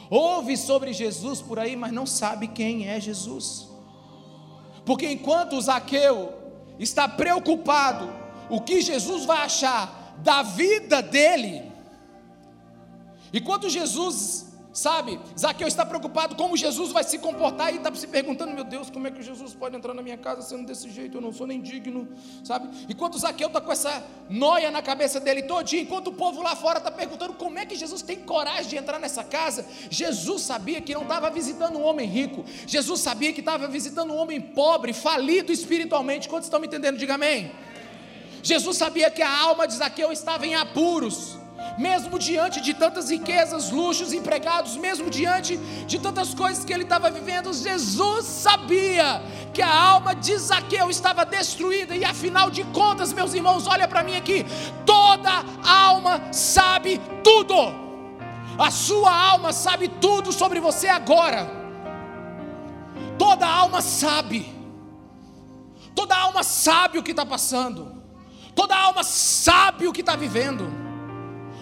Ouve 0.10 0.56
sobre 0.56 0.94
Jesus 0.94 1.42
por 1.42 1.58
aí, 1.58 1.76
mas 1.76 1.92
não 1.92 2.06
sabe 2.06 2.48
quem 2.48 2.88
é 2.88 3.00
Jesus. 3.00 3.68
Porque 4.86 5.10
enquanto 5.10 5.60
Zaqueu 5.60 6.34
está 6.78 7.08
preocupado 7.08 8.10
o 8.50 8.62
que 8.62 8.82
Jesus 8.82 9.26
vai 9.26 9.40
achar 9.40 10.03
da 10.20 10.44
vida 10.44 11.02
dele. 11.02 11.72
E 13.32 13.42
quando 13.42 13.68
Jesus, 13.68 14.54
sabe, 14.72 15.20
Zaqueu 15.38 15.68
está 15.68 15.86
preocupado 15.86 16.36
como 16.36 16.58
Jesus 16.58 16.92
vai 16.92 17.04
se 17.04 17.18
comportar 17.20 17.74
e 17.74 17.78
está 17.78 17.94
se 17.94 18.08
perguntando: 18.08 18.54
meu 18.54 18.64
Deus, 18.64 18.90
como 18.90 19.08
é 19.08 19.12
que 19.12 19.24
Jesus 19.24 19.54
pode 19.54 19.76
entrar 19.76 19.94
na 19.94 20.02
minha 20.02 20.18
casa 20.18 20.42
sendo 20.42 20.66
desse 20.66 20.90
jeito? 20.90 21.18
Eu 21.18 21.22
não 21.22 21.32
sou 21.32 21.48
nem 21.48 21.62
digno, 21.62 22.08
sabe? 22.44 22.70
Enquanto 22.90 23.18
Zaqueu 23.18 23.48
está 23.48 23.60
com 23.60 23.72
essa 23.72 24.04
noia 24.30 24.70
na 24.70 24.82
cabeça 24.82 25.20
dele 25.20 25.44
todinho, 25.44 25.84
enquanto 25.84 26.08
o 26.08 26.14
povo 26.14 26.42
lá 26.42 26.56
fora 26.56 26.78
está 26.80 26.92
perguntando 26.92 27.34
como 27.34 27.58
é 27.58 27.66
que 27.66 27.76
Jesus 27.76 28.02
tem 28.02 28.20
coragem 28.20 28.68
de 28.68 28.78
entrar 28.78 29.00
nessa 29.00 29.24
casa, 29.24 29.66
Jesus 29.90 30.42
sabia 30.44 30.82
que 30.82 30.94
não 30.94 31.04
estava 31.04 31.30
visitando 31.30 31.78
um 31.78 31.84
homem 31.84 32.08
rico, 32.08 32.44
Jesus 32.68 33.00
sabia 33.00 33.34
que 33.34 33.40
estava 33.40 33.68
visitando 33.68 34.14
um 34.14 34.18
homem 34.18 34.40
pobre, 34.40 34.94
falido 34.94 35.52
espiritualmente. 35.52 36.30
Quantos 36.30 36.48
estão 36.48 36.60
me 36.60 36.68
entendendo? 36.68 36.98
Diga 36.98 37.16
amém. 37.16 37.52
Jesus 38.44 38.76
sabia 38.76 39.10
que 39.10 39.22
a 39.22 39.40
alma 39.40 39.66
de 39.66 39.74
Zaqueu 39.74 40.12
estava 40.12 40.46
em 40.46 40.54
apuros, 40.54 41.40
mesmo 41.78 42.20
diante 42.20 42.60
de 42.60 42.74
tantas 42.74 43.10
riquezas, 43.10 43.72
luxos, 43.72 44.12
empregados, 44.12 44.76
mesmo 44.76 45.10
diante 45.10 45.56
de 45.88 45.98
tantas 45.98 46.34
coisas 46.34 46.66
que 46.66 46.74
ele 46.74 46.84
estava 46.84 47.10
vivendo, 47.10 47.54
Jesus 47.54 48.26
sabia 48.26 49.24
que 49.54 49.62
a 49.62 49.74
alma 49.74 50.14
de 50.14 50.38
Zaqueu 50.38 50.90
estava 50.90 51.26
destruída, 51.26 51.96
e 51.96 52.04
afinal 52.04 52.52
de 52.52 52.66
contas, 52.66 53.14
meus 53.14 53.34
irmãos, 53.34 53.66
olha 53.66 53.88
para 53.88 54.04
mim 54.04 54.18
aqui: 54.18 54.46
toda 54.86 55.32
alma 55.64 56.22
sabe 56.34 57.00
tudo, 57.24 57.56
a 58.60 58.70
sua 58.70 59.16
alma 59.32 59.54
sabe 59.54 59.88
tudo 59.88 60.34
sobre 60.34 60.60
você 60.60 60.90
agora, 60.90 61.50
toda 63.18 63.48
alma 63.48 63.82
sabe, 63.82 64.54
toda 65.96 66.14
alma 66.14 66.44
sabe 66.44 66.98
o 66.98 67.04
que 67.04 67.12
está 67.12 67.26
passando. 67.26 68.03
Toda 68.56 68.76
alma 68.76 69.04
sabe 69.04 69.88
o 69.88 69.94
que 69.94 70.02
está 70.02 70.16
vivendo. 70.16 70.84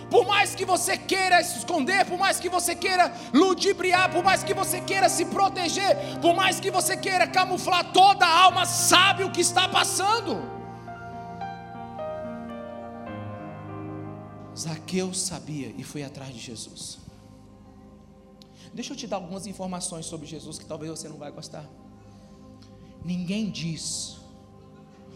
Por 0.10 0.28
mais 0.28 0.54
que 0.54 0.66
você 0.66 0.98
queira 0.98 1.42
se 1.42 1.60
esconder, 1.60 2.06
por 2.06 2.18
mais 2.20 2.38
que 2.38 2.50
você 2.50 2.76
queira 2.76 3.14
ludibriar, 3.34 4.12
por 4.12 4.22
mais 4.22 4.44
que 4.44 4.54
você 4.54 4.82
queira 4.82 5.08
se 5.08 5.24
proteger, 5.26 6.20
por 6.22 6.36
mais 6.36 6.60
que 6.60 6.70
você 6.70 6.98
queira 6.98 7.26
camuflar, 7.26 7.94
toda 7.94 8.28
alma 8.28 8.66
sabe 8.66 9.24
o 9.24 9.32
que 9.32 9.40
está 9.40 9.70
passando. 9.70 10.42
Zaqueu 14.58 15.14
sabia 15.14 15.74
e 15.78 15.84
foi 15.84 16.04
atrás 16.04 16.34
de 16.34 16.40
Jesus. 16.40 17.00
Deixa 18.74 18.92
eu 18.94 18.98
te 18.98 19.08
dar 19.08 19.16
algumas 19.16 19.48
informações 19.48 20.06
sobre 20.06 20.28
Jesus 20.28 20.60
que 20.60 20.66
talvez 20.66 20.92
você 20.92 21.08
não 21.08 21.18
vai 21.18 21.32
gostar. 21.32 21.66
Ninguém 23.04 23.50
diz 23.50 24.21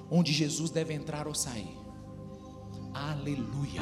onde 0.09 0.31
Jesus 0.33 0.69
deve 0.69 0.93
entrar 0.93 1.27
ou 1.27 1.35
sair. 1.35 1.77
Aleluia. 2.93 3.81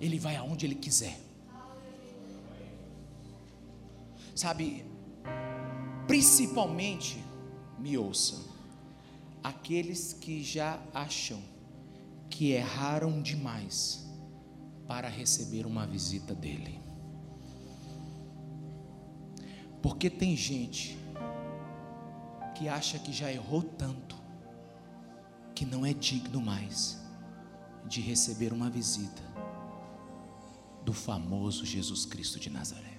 Ele 0.00 0.18
vai 0.18 0.36
aonde 0.36 0.66
ele 0.66 0.74
quiser. 0.74 1.18
Sabe, 4.34 4.84
principalmente, 6.06 7.22
me 7.78 7.98
ouça, 7.98 8.40
aqueles 9.42 10.12
que 10.12 10.42
já 10.42 10.80
acham 10.94 11.40
que 12.30 12.52
erraram 12.52 13.20
demais 13.20 14.06
para 14.86 15.08
receber 15.08 15.66
uma 15.66 15.86
visita 15.86 16.34
dele. 16.34 16.80
Porque 19.82 20.08
tem 20.08 20.36
gente 20.36 20.96
que 22.54 22.68
acha 22.68 22.98
que 22.98 23.12
já 23.12 23.30
errou 23.30 23.62
tanto, 23.62 24.16
que 25.54 25.64
não 25.64 25.84
é 25.84 25.92
digno 25.92 26.40
mais 26.40 27.00
de 27.86 28.00
receber 28.00 28.52
uma 28.52 28.70
visita 28.70 29.22
do 30.84 30.92
famoso 30.92 31.64
Jesus 31.64 32.04
Cristo 32.04 32.38
de 32.38 32.50
Nazaré. 32.50 32.98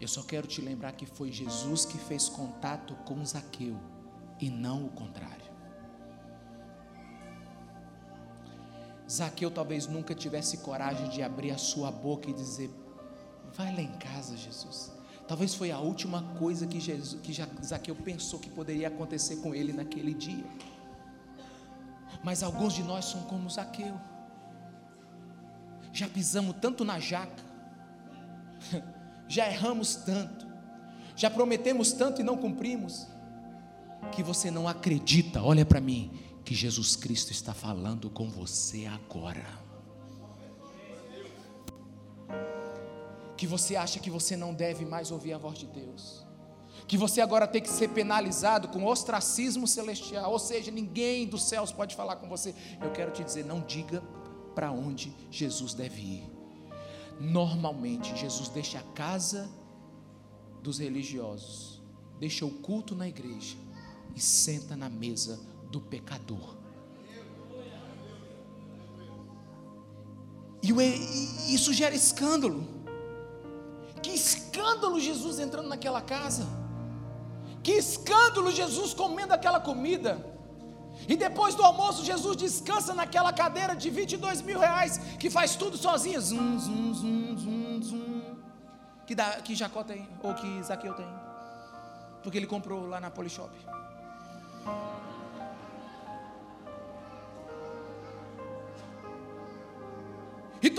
Eu 0.00 0.08
só 0.08 0.22
quero 0.22 0.46
te 0.46 0.62
lembrar 0.62 0.92
que 0.92 1.04
foi 1.04 1.30
Jesus 1.30 1.84
que 1.84 1.98
fez 1.98 2.28
contato 2.28 2.94
com 3.04 3.24
Zaqueu 3.24 3.76
e 4.40 4.48
não 4.48 4.86
o 4.86 4.90
contrário. 4.90 5.50
Zaqueu 9.10 9.50
talvez 9.50 9.86
nunca 9.86 10.14
tivesse 10.14 10.58
coragem 10.58 11.08
de 11.10 11.22
abrir 11.22 11.50
a 11.50 11.58
sua 11.58 11.90
boca 11.90 12.30
e 12.30 12.32
dizer: 12.32 12.70
Vai 13.52 13.74
lá 13.74 13.82
em 13.82 13.92
casa, 13.98 14.36
Jesus. 14.36 14.92
Talvez 15.30 15.54
foi 15.54 15.70
a 15.70 15.78
última 15.78 16.24
coisa 16.40 16.66
que, 16.66 16.80
Jesus, 16.80 17.20
que 17.22 17.32
Zaqueu 17.64 17.94
pensou 17.94 18.40
que 18.40 18.50
poderia 18.50 18.88
acontecer 18.88 19.36
com 19.36 19.54
ele 19.54 19.72
naquele 19.72 20.12
dia. 20.12 20.44
Mas 22.24 22.42
alguns 22.42 22.72
de 22.72 22.82
nós 22.82 23.04
são 23.04 23.22
como 23.26 23.48
Zaqueu. 23.48 23.94
Já 25.92 26.08
pisamos 26.08 26.56
tanto 26.60 26.84
na 26.84 26.98
jaca, 26.98 27.44
já 29.28 29.48
erramos 29.48 29.94
tanto, 29.94 30.48
já 31.14 31.30
prometemos 31.30 31.92
tanto 31.92 32.20
e 32.20 32.24
não 32.24 32.36
cumprimos, 32.36 33.06
que 34.10 34.24
você 34.24 34.50
não 34.50 34.66
acredita, 34.66 35.40
olha 35.40 35.64
para 35.64 35.80
mim, 35.80 36.10
que 36.44 36.56
Jesus 36.56 36.96
Cristo 36.96 37.30
está 37.30 37.54
falando 37.54 38.10
com 38.10 38.28
você 38.28 38.84
agora. 38.86 39.69
Que 43.40 43.46
você 43.46 43.74
acha 43.74 43.98
que 43.98 44.10
você 44.10 44.36
não 44.36 44.52
deve 44.52 44.84
mais 44.84 45.10
ouvir 45.10 45.32
a 45.32 45.38
voz 45.38 45.58
de 45.58 45.64
Deus, 45.64 46.26
que 46.86 46.98
você 46.98 47.22
agora 47.22 47.46
tem 47.46 47.62
que 47.62 47.70
ser 47.70 47.88
penalizado 47.88 48.68
com 48.68 48.84
ostracismo 48.84 49.66
celestial, 49.66 50.30
ou 50.30 50.38
seja, 50.38 50.70
ninguém 50.70 51.26
dos 51.26 51.44
céus 51.44 51.72
pode 51.72 51.96
falar 51.96 52.16
com 52.16 52.28
você. 52.28 52.54
Eu 52.82 52.90
quero 52.90 53.10
te 53.12 53.24
dizer, 53.24 53.46
não 53.46 53.62
diga 53.62 54.02
para 54.54 54.70
onde 54.70 55.16
Jesus 55.30 55.72
deve 55.72 56.02
ir. 56.02 56.30
Normalmente, 57.18 58.14
Jesus 58.14 58.50
deixa 58.50 58.78
a 58.78 58.82
casa 58.92 59.50
dos 60.62 60.78
religiosos, 60.78 61.80
deixa 62.18 62.44
o 62.44 62.50
culto 62.50 62.94
na 62.94 63.08
igreja 63.08 63.56
e 64.14 64.20
senta 64.20 64.76
na 64.76 64.90
mesa 64.90 65.40
do 65.70 65.80
pecador. 65.80 66.58
E 70.62 71.54
isso 71.54 71.72
gera 71.72 71.94
escândalo. 71.94 72.79
Que 74.02 74.10
escândalo 74.10 74.98
Jesus 74.98 75.38
entrando 75.38 75.68
naquela 75.68 76.00
casa. 76.00 76.46
Que 77.62 77.72
escândalo 77.72 78.50
Jesus 78.50 78.94
comendo 78.94 79.34
aquela 79.34 79.60
comida. 79.60 80.12
E 81.08 81.16
depois 81.16 81.54
do 81.54 81.62
almoço, 81.62 82.04
Jesus 82.04 82.36
descansa 82.36 82.94
naquela 82.94 83.32
cadeira 83.32 83.74
de 83.74 83.88
22 83.90 84.42
mil 84.42 84.58
reais, 84.58 84.98
que 85.18 85.30
faz 85.30 85.56
tudo 85.56 85.76
sozinho. 85.76 86.20
Zum, 86.20 86.58
zum, 86.58 86.94
zum, 86.94 87.38
zum, 87.38 87.82
zum. 87.82 88.36
Que, 89.06 89.14
dá, 89.14 89.40
que 89.40 89.54
Jacó 89.54 89.82
tem, 89.82 90.08
ou 90.22 90.34
que 90.34 90.62
Zaqueu 90.62 90.94
tem. 90.94 91.08
Porque 92.22 92.38
ele 92.38 92.46
comprou 92.46 92.86
lá 92.86 93.00
na 93.00 93.10
Polishop. 93.10 93.50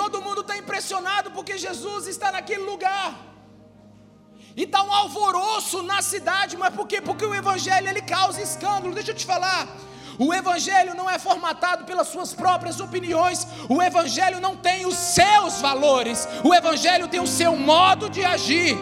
Todo 0.02 0.24
mundo 0.28 0.42
está 0.42 0.58
impressionado 0.58 1.30
porque 1.36 1.56
Jesus 1.66 2.08
está 2.08 2.32
naquele 2.32 2.64
lugar. 2.64 3.10
E 4.60 4.64
está 4.64 4.82
um 4.84 4.92
alvoroço 4.92 5.84
na 5.84 6.02
cidade, 6.02 6.58
mas 6.58 6.74
por 6.74 6.88
quê? 6.88 7.00
Porque 7.00 7.26
o 7.26 7.36
Evangelho 7.36 7.88
ele 7.88 8.02
causa 8.02 8.42
escândalo. 8.42 8.96
Deixa 8.96 9.12
eu 9.12 9.16
te 9.16 9.26
falar. 9.26 9.68
O 10.18 10.34
Evangelho 10.34 10.96
não 10.96 11.08
é 11.10 11.18
formatado 11.20 11.86
pelas 11.86 12.08
suas 12.08 12.34
próprias 12.34 12.80
opiniões, 12.80 13.48
o 13.70 13.82
Evangelho 13.82 14.40
não 14.40 14.56
tem 14.58 14.86
os 14.86 14.96
seus 14.96 15.62
valores, 15.62 16.28
o 16.44 16.54
Evangelho 16.54 17.08
tem 17.08 17.20
o 17.20 17.28
seu 17.28 17.56
modo 17.56 18.10
de 18.10 18.24
agir. 18.26 18.76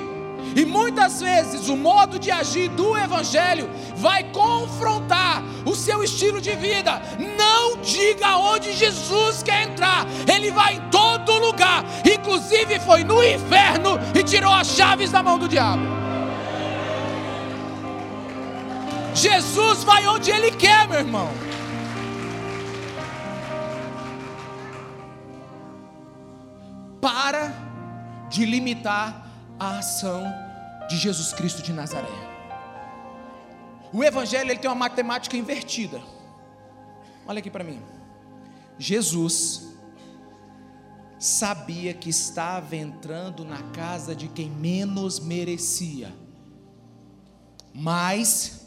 E 0.56 0.66
muitas 0.66 1.22
vezes 1.22 1.70
o 1.70 1.76
modo 1.76 2.18
de 2.18 2.32
agir 2.32 2.70
do 2.70 2.98
Evangelho 2.98 3.70
vai 3.96 4.24
confrontar 4.32 5.44
o 5.66 5.76
seu 5.76 6.04
estilo 6.04 6.42
de 6.42 6.56
vida. 6.56 7.02
Não 7.38 7.78
diga 7.82 8.38
onde 8.38 8.74
Jesus 8.74 9.44
quer 9.44 9.64
entrar, 9.64 10.06
ele 10.32 10.52
vai 10.52 10.76
em 10.76 10.82
todo 10.90 11.38
lugar, 11.38 11.84
inclusive 12.06 12.80
foi 12.80 13.04
no 13.04 13.24
inferno 13.24 14.00
e 14.18 14.24
tirou 14.24 14.54
as 14.54 14.68
chaves 14.68 15.12
da 15.12 15.22
mão 15.22 15.38
do 15.38 15.48
diabo. 15.48 15.84
Jesus 19.14 19.84
vai 19.84 20.08
onde 20.08 20.32
ele 20.32 20.52
quer, 20.52 20.88
meu 20.88 21.00
irmão. 21.00 21.30
Para 27.02 27.54
de 28.30 28.46
limitar 28.46 29.29
a 29.60 29.80
ação 29.80 30.24
de 30.88 30.98
Jesus 30.98 31.34
Cristo 31.34 31.62
de 31.62 31.74
Nazaré. 31.74 32.08
O 33.92 34.04
evangelho 34.04 34.50
ele 34.50 34.60
tem 34.60 34.70
uma 34.70 34.76
matemática 34.76 35.36
invertida. 35.36 36.02
Olha 37.28 37.40
aqui 37.40 37.50
para 37.50 37.64
mim. 37.64 37.82
Jesus 38.78 39.68
sabia 41.20 41.94
que 41.94 42.10
estava 42.10 42.76
entrando 42.76 43.44
na 43.44 43.62
casa 43.72 44.16
de 44.16 44.30
quem 44.30 44.50
menos 44.50 45.20
merecia, 45.20 46.14
mais 47.74 48.66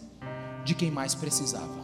de 0.64 0.74
quem 0.74 0.90
mais 0.90 1.14
precisava. 1.14 1.80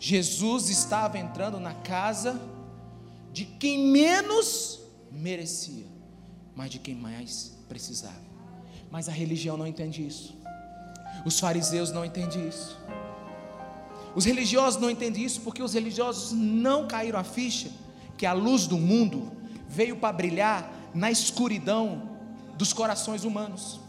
Jesus 0.00 0.68
estava 0.68 1.16
entrando 1.16 1.60
na 1.60 1.74
casa 1.74 2.51
de 3.32 3.44
quem 3.44 3.86
menos 3.86 4.80
merecia, 5.10 5.86
mas 6.54 6.70
de 6.70 6.78
quem 6.78 6.94
mais 6.94 7.56
precisava. 7.68 8.20
Mas 8.90 9.08
a 9.08 9.12
religião 9.12 9.56
não 9.56 9.66
entende 9.66 10.06
isso. 10.06 10.36
Os 11.24 11.40
fariseus 11.40 11.90
não 11.90 12.04
entendem 12.04 12.46
isso. 12.48 12.78
Os 14.14 14.26
religiosos 14.26 14.80
não 14.80 14.90
entendem 14.90 15.24
isso 15.24 15.40
porque 15.40 15.62
os 15.62 15.72
religiosos 15.72 16.32
não 16.32 16.86
caíram 16.86 17.18
a 17.18 17.24
ficha 17.24 17.70
que 18.18 18.26
a 18.26 18.34
luz 18.34 18.66
do 18.66 18.76
mundo 18.76 19.32
veio 19.66 19.96
para 19.96 20.12
brilhar 20.12 20.70
na 20.94 21.10
escuridão 21.10 22.10
dos 22.58 22.72
corações 22.74 23.24
humanos. 23.24 23.80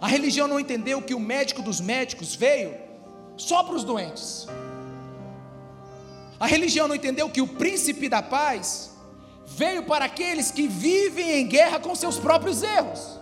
A 0.00 0.08
religião 0.08 0.48
não 0.48 0.58
entendeu 0.58 1.00
que 1.00 1.14
o 1.14 1.20
médico 1.20 1.62
dos 1.62 1.80
médicos 1.80 2.34
veio 2.34 2.74
só 3.36 3.62
para 3.62 3.74
os 3.74 3.84
doentes. 3.84 4.48
A 6.40 6.46
religião 6.46 6.86
não 6.86 6.94
entendeu 6.94 7.28
que 7.28 7.40
o 7.40 7.46
príncipe 7.46 8.08
da 8.08 8.22
paz 8.22 8.96
veio 9.46 9.82
para 9.84 10.04
aqueles 10.04 10.50
que 10.50 10.68
vivem 10.68 11.40
em 11.40 11.46
guerra 11.46 11.80
com 11.80 11.94
seus 11.94 12.18
próprios 12.18 12.62
erros. 12.62 13.18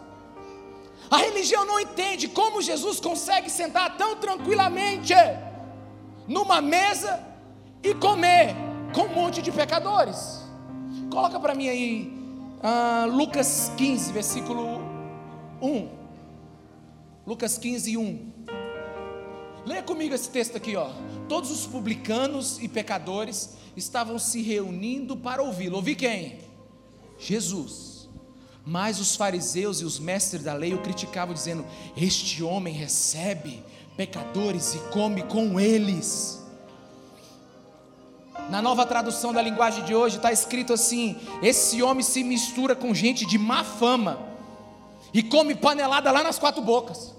A 1.11 1.19
religião 1.19 1.65
não 1.65 1.79
entende 1.79 2.29
como 2.29 2.61
Jesus 2.61 2.99
consegue 3.01 3.49
sentar 3.49 3.97
tão 3.97 4.17
tranquilamente 4.17 5.15
numa 6.27 6.61
mesa 6.61 7.25
e 7.83 7.95
comer 7.95 8.55
com 8.93 9.03
um 9.03 9.15
monte 9.15 9.41
de 9.41 9.53
pecadores. 9.53 10.45
Coloca 11.11 11.39
para 11.39 11.55
mim 11.55 11.69
aí 11.69 12.13
uh, 12.61 13.11
Lucas 13.11 13.71
15, 13.77 14.13
versículo 14.13 14.81
1. 15.63 15.89
Lucas 17.25 17.57
15, 17.57 17.97
1. 17.97 18.36
Leia 19.67 19.83
comigo 19.83 20.15
esse 20.15 20.31
texto 20.31 20.57
aqui, 20.57 20.77
ó. 20.77 20.91
Todos 21.29 21.51
os 21.51 21.67
publicanos 21.67 22.63
e 22.63 22.69
pecadores 22.69 23.57
estavam 23.77 24.17
se 24.17 24.41
reunindo 24.41 25.17
para 25.17 25.43
ouvi-lo. 25.43 25.75
Ouvir 25.75 25.97
quem? 25.97 26.39
Jesus. 27.19 28.09
Mas 28.65 29.01
os 29.01 29.17
fariseus 29.17 29.81
e 29.81 29.85
os 29.85 29.99
mestres 29.99 30.45
da 30.45 30.55
lei 30.55 30.73
o 30.73 30.83
criticavam, 30.83 31.35
dizendo: 31.35 31.67
Este 31.97 32.45
homem 32.45 32.73
recebe 32.73 33.61
pecadores 33.97 34.77
e 34.77 34.79
come 34.93 35.25
com 35.25 35.59
eles. 35.59 36.41
Na 38.49 38.63
nova 38.63 38.87
tradução 38.87 39.33
da 39.33 39.43
linguagem 39.43 39.85
de 39.85 39.97
hoje 39.97 40.19
está 40.19 40.31
escrito 40.31 40.73
assim: 40.73 41.19
Esse 41.43 41.83
homem 41.83 42.05
se 42.05 42.23
mistura 42.23 42.77
com 42.77 42.95
gente 42.95 43.27
de 43.27 43.37
má 43.37 43.65
fama 43.65 44.17
e 45.13 45.25
come 45.25 45.57
panelada 45.57 46.13
lá 46.13 46.23
nas 46.23 46.39
quatro 46.39 46.63
bocas. 46.63 47.16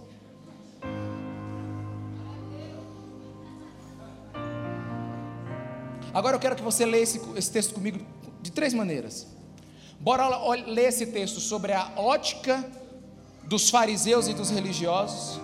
Agora 6.17 6.36
eu 6.36 6.39
quero 6.39 6.56
que 6.56 6.63
você 6.63 6.84
leia 6.84 7.03
esse, 7.03 7.21
esse 7.36 7.51
texto 7.51 7.75
comigo 7.75 8.03
de 8.41 8.51
três 8.51 8.73
maneiras. 8.73 9.27
Bora 9.99 10.27
ler 10.65 10.88
esse 10.88 11.06
texto 11.06 11.39
sobre 11.39 11.73
a 11.73 11.91
ótica 11.95 12.67
dos 13.43 13.69
fariseus 13.69 14.27
e 14.27 14.34
dos 14.34 14.49
religiosos. 14.49 15.39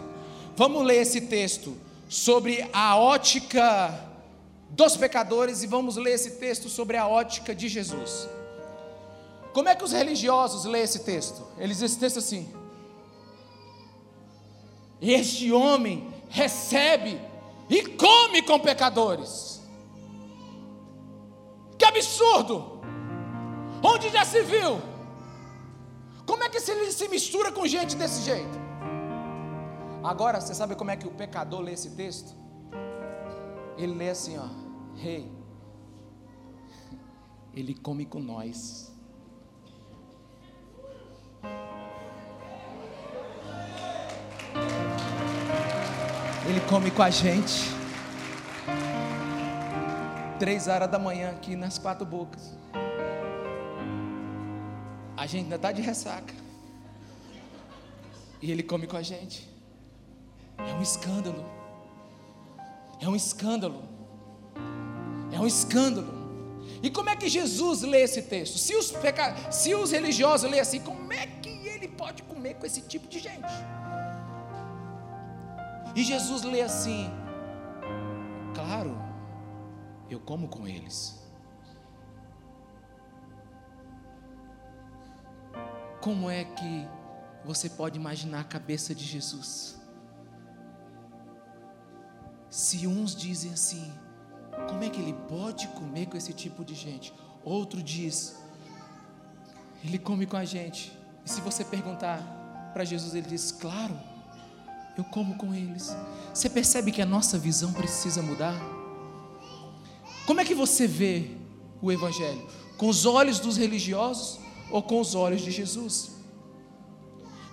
Vamos 0.55 0.83
ler 0.83 0.95
esse 0.95 1.21
texto 1.21 1.77
sobre 2.09 2.67
a 2.73 2.97
ótica 2.97 3.93
dos 4.71 4.97
pecadores 4.97 5.61
e 5.61 5.67
vamos 5.67 5.95
ler 5.95 6.13
esse 6.13 6.31
texto 6.37 6.67
sobre 6.69 6.97
a 6.97 7.07
ótica 7.07 7.53
de 7.53 7.67
Jesus. 7.67 8.27
Como 9.53 9.69
é 9.69 9.75
que 9.75 9.83
os 9.83 9.91
religiosos 9.91 10.65
lêem 10.65 10.85
esse 10.85 11.01
texto? 11.01 11.47
Eles 11.59 11.77
dizem 11.77 11.85
esse 11.85 11.99
texto 11.99 12.17
assim: 12.17 12.51
Este 14.99 15.51
homem 15.51 16.11
recebe 16.29 17.21
e 17.69 17.85
come 17.89 18.41
com 18.41 18.59
pecadores. 18.59 19.61
Que 21.77 21.85
absurdo! 21.85 22.81
Onde 23.83 24.09
já 24.09 24.23
se 24.23 24.41
viu? 24.43 24.81
Como 26.25 26.43
é 26.43 26.49
que 26.49 26.57
ele 26.71 26.91
se 26.91 27.07
mistura 27.09 27.51
com 27.51 27.67
gente 27.67 27.95
desse 27.95 28.21
jeito? 28.23 28.63
Agora, 30.03 30.39
você 30.39 30.53
sabe 30.53 30.75
como 30.75 30.91
é 30.91 30.97
que 30.97 31.07
o 31.07 31.11
pecador 31.11 31.61
lê 31.61 31.73
esse 31.73 31.89
texto? 31.91 32.33
Ele 33.77 33.93
lê 33.93 34.09
assim, 34.09 34.37
ó, 34.37 34.47
rei, 34.95 35.15
hey, 35.15 35.31
ele 37.53 37.73
come 37.73 38.05
com 38.05 38.19
nós. 38.19 38.91
Ele 46.47 46.59
come 46.69 46.91
com 46.91 47.01
a 47.01 47.09
gente 47.09 47.82
três 50.43 50.67
horas 50.67 50.91
da 50.91 50.99
manhã 50.99 51.29
aqui 51.29 51.55
nas 51.55 51.77
quatro 51.77 52.05
bocas. 52.05 52.53
A 55.15 55.25
gente 55.25 55.43
ainda 55.45 55.55
está 55.55 55.71
de 55.71 55.81
ressaca. 55.81 56.33
E 58.41 58.51
ele 58.51 58.61
come 58.61 58.85
com 58.85 58.97
a 58.97 59.01
gente. 59.01 59.47
É 60.57 60.73
um 60.73 60.81
escândalo. 60.81 61.45
É 62.99 63.07
um 63.07 63.15
escândalo. 63.15 63.83
É 65.31 65.39
um 65.39 65.47
escândalo. 65.47 66.11
E 66.81 66.91
como 66.91 67.09
é 67.09 67.15
que 67.15 67.29
Jesus 67.29 67.81
lê 67.83 68.01
esse 68.01 68.23
texto? 68.23 68.57
Se 68.57 68.75
os, 68.75 68.91
peca... 68.91 69.49
Se 69.49 69.73
os 69.73 69.91
religiosos 69.91 70.51
lêem 70.51 70.59
assim, 70.59 70.81
como 70.81 71.13
é 71.13 71.25
que 71.25 71.69
ele 71.69 71.87
pode 71.87 72.21
comer 72.23 72.55
com 72.55 72.65
esse 72.65 72.81
tipo 72.81 73.07
de 73.07 73.19
gente? 73.19 73.53
E 75.95 76.03
Jesus 76.03 76.43
lê 76.43 76.59
assim, 76.59 77.09
eu 80.09 80.19
como 80.19 80.47
com 80.47 80.67
eles. 80.67 81.21
Como 86.01 86.29
é 86.29 86.43
que 86.43 86.87
você 87.45 87.69
pode 87.69 87.97
imaginar 87.97 88.41
a 88.41 88.43
cabeça 88.43 88.93
de 88.93 89.05
Jesus? 89.05 89.79
Se 92.49 92.85
uns 92.85 93.15
dizem 93.15 93.53
assim, 93.53 93.91
como 94.67 94.83
é 94.83 94.89
que 94.89 94.99
ele 94.99 95.13
pode 95.27 95.67
comer 95.69 96.07
com 96.07 96.17
esse 96.17 96.33
tipo 96.33 96.63
de 96.63 96.75
gente? 96.75 97.13
Outro 97.43 97.81
diz, 97.81 98.37
ele 99.83 99.97
come 99.97 100.25
com 100.25 100.37
a 100.37 100.45
gente. 100.45 100.97
E 101.25 101.29
se 101.29 101.41
você 101.41 101.63
perguntar 101.63 102.21
para 102.73 102.83
Jesus, 102.83 103.15
ele 103.15 103.27
diz: 103.27 103.51
Claro, 103.51 103.97
eu 104.97 105.03
como 105.05 105.35
com 105.35 105.53
eles. 105.53 105.95
Você 106.33 106.49
percebe 106.49 106.91
que 106.91 107.01
a 107.01 107.05
nossa 107.05 107.37
visão 107.37 107.73
precisa 107.73 108.21
mudar? 108.21 108.55
Como 110.25 110.39
é 110.39 110.45
que 110.45 110.55
você 110.55 110.87
vê 110.87 111.31
o 111.81 111.91
Evangelho? 111.91 112.47
Com 112.77 112.87
os 112.87 113.05
olhos 113.05 113.39
dos 113.39 113.57
religiosos 113.57 114.39
ou 114.71 114.81
com 114.81 114.99
os 114.99 115.15
olhos 115.15 115.41
de 115.41 115.51
Jesus? 115.51 116.11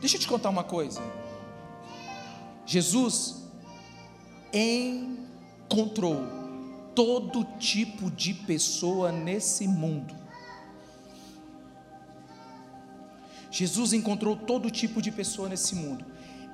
Deixa 0.00 0.16
eu 0.16 0.20
te 0.20 0.28
contar 0.28 0.48
uma 0.50 0.64
coisa. 0.64 1.00
Jesus 2.64 3.42
encontrou 4.52 6.16
todo 6.94 7.44
tipo 7.58 8.10
de 8.10 8.34
pessoa 8.34 9.12
nesse 9.12 9.66
mundo. 9.66 10.14
Jesus 13.50 13.92
encontrou 13.92 14.36
todo 14.36 14.70
tipo 14.70 15.02
de 15.02 15.10
pessoa 15.10 15.48
nesse 15.48 15.74
mundo. 15.74 16.04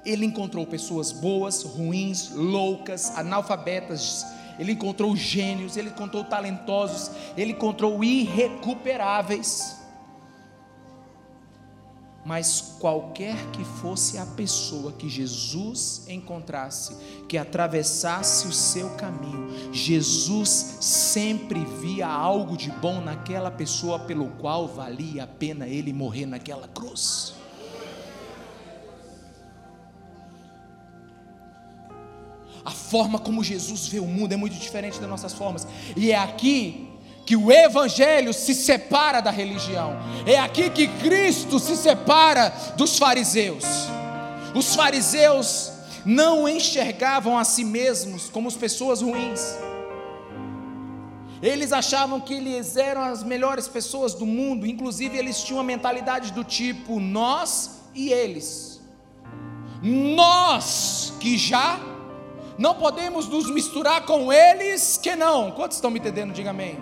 Ele 0.05 0.25
encontrou 0.25 0.67
pessoas 0.67 1.13
boas, 1.13 1.63
ruins, 1.63 2.31
loucas, 2.31 3.11
analfabetas. 3.17 4.25
Ele 4.59 4.73
encontrou 4.73 5.15
gênios, 5.17 5.77
ele 5.77 5.91
encontrou 5.91 6.25
talentosos, 6.25 7.11
ele 7.37 7.53
encontrou 7.53 8.03
irrecuperáveis 8.03 9.77
mas 12.27 12.75
qualquer 12.81 13.37
que 13.53 13.65
fosse 13.65 14.19
a 14.19 14.27
pessoa 14.27 14.91
que 14.91 15.09
Jesus 15.09 16.07
encontrasse, 16.09 16.97
que 17.29 17.39
atravessasse 17.39 18.49
o 18.49 18.53
seu 18.53 18.91
caminho, 18.97 19.73
Jesus 19.73 20.79
sempre 20.81 21.65
via 21.65 22.09
algo 22.09 22.57
de 22.57 22.69
bom 22.69 23.01
naquela 23.01 23.49
pessoa 23.49 24.01
pelo 24.01 24.27
qual 24.41 24.67
valia 24.67 25.23
a 25.23 25.27
pena 25.29 25.69
ele 25.69 25.93
morrer 25.93 26.27
naquela 26.27 26.67
cruz. 26.67 27.36
Forma 32.91 33.19
como 33.19 33.45
Jesus 33.45 33.87
vê 33.89 33.99
o 33.99 34.07
mundo 34.07 34.33
é 34.33 34.37
muito 34.37 34.57
diferente 34.57 34.99
das 34.99 35.09
nossas 35.09 35.33
formas, 35.33 35.67
e 35.97 36.13
é 36.13 36.17
aqui 36.17 36.89
que 37.27 37.37
o 37.37 37.51
Evangelho 37.51 38.33
se 38.33 38.55
separa 38.55 39.21
da 39.21 39.33
religião. 39.33 39.97
É 40.25 40.39
aqui 40.39 40.71
que 40.71 40.87
Cristo 40.87 41.59
se 41.59 41.77
separa 41.77 42.55
dos 42.77 42.97
fariseus. 42.99 43.65
Os 44.55 44.77
fariseus 44.77 45.73
não 46.05 46.49
enxergavam 46.49 47.37
a 47.37 47.45
si 47.45 47.65
mesmos 47.65 48.29
como 48.29 48.47
as 48.47 48.55
pessoas 48.55 49.03
ruins. 49.03 49.41
Eles 51.43 51.73
achavam 51.73 52.21
que 52.21 52.33
eles 52.33 52.77
eram 52.77 53.03
as 53.03 53.25
melhores 53.25 53.67
pessoas 53.67 54.15
do 54.15 54.25
mundo, 54.25 54.65
inclusive 54.65 55.19
eles 55.19 55.43
tinham 55.43 55.59
uma 55.59 55.65
mentalidade 55.65 56.33
do 56.33 56.45
tipo 56.45 57.01
nós 57.01 57.83
e 57.93 58.13
eles. 58.13 58.81
Nós 59.83 61.13
que 61.19 61.37
já 61.37 61.79
não 62.59 62.75
podemos 62.75 63.29
nos 63.29 63.51
misturar 63.51 64.07
com 64.07 64.33
eles 64.33 64.97
que 64.97 65.15
não. 65.15 65.53
Quantos 65.53 65.77
estão 65.77 65.91
me 65.91 65.99
entendendo? 65.99 66.33
Diga 66.33 66.51
amém. 66.51 66.79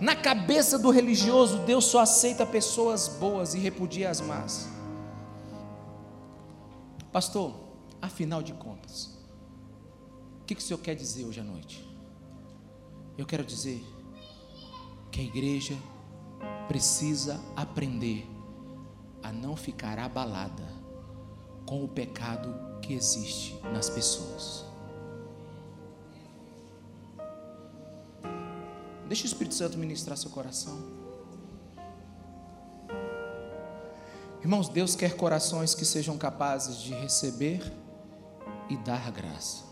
Na 0.00 0.16
cabeça 0.16 0.78
do 0.78 0.90
religioso, 0.90 1.58
Deus 1.58 1.84
só 1.84 2.00
aceita 2.00 2.44
pessoas 2.44 3.06
boas 3.06 3.54
e 3.54 3.58
repudia 3.58 4.10
as 4.10 4.20
más. 4.20 4.68
Pastor, 7.12 7.54
afinal 8.00 8.42
de 8.42 8.52
contas, 8.52 9.16
o 10.40 10.44
que, 10.44 10.56
que 10.56 10.60
o 10.60 10.64
senhor 10.64 10.80
quer 10.80 10.96
dizer 10.96 11.24
hoje 11.24 11.38
à 11.38 11.44
noite? 11.44 11.88
Eu 13.16 13.26
quero 13.26 13.44
dizer 13.44 13.84
que 15.12 15.20
a 15.20 15.24
igreja 15.24 15.76
precisa 16.66 17.40
aprender 17.54 18.26
a 19.22 19.30
não 19.30 19.54
ficar 19.54 20.00
abalada 20.00 20.66
com 21.64 21.84
o 21.84 21.88
pecado 21.88 22.71
que 22.82 22.92
existe 22.92 23.58
nas 23.72 23.88
pessoas. 23.88 24.64
Deixa 29.06 29.24
o 29.24 29.26
Espírito 29.26 29.54
Santo 29.54 29.78
ministrar 29.78 30.16
seu 30.16 30.30
coração. 30.30 30.78
Irmãos, 34.40 34.68
Deus 34.68 34.96
quer 34.96 35.16
corações 35.16 35.74
que 35.74 35.84
sejam 35.84 36.18
capazes 36.18 36.78
de 36.78 36.92
receber 36.94 37.62
e 38.68 38.76
dar 38.78 39.10
graça, 39.12 39.64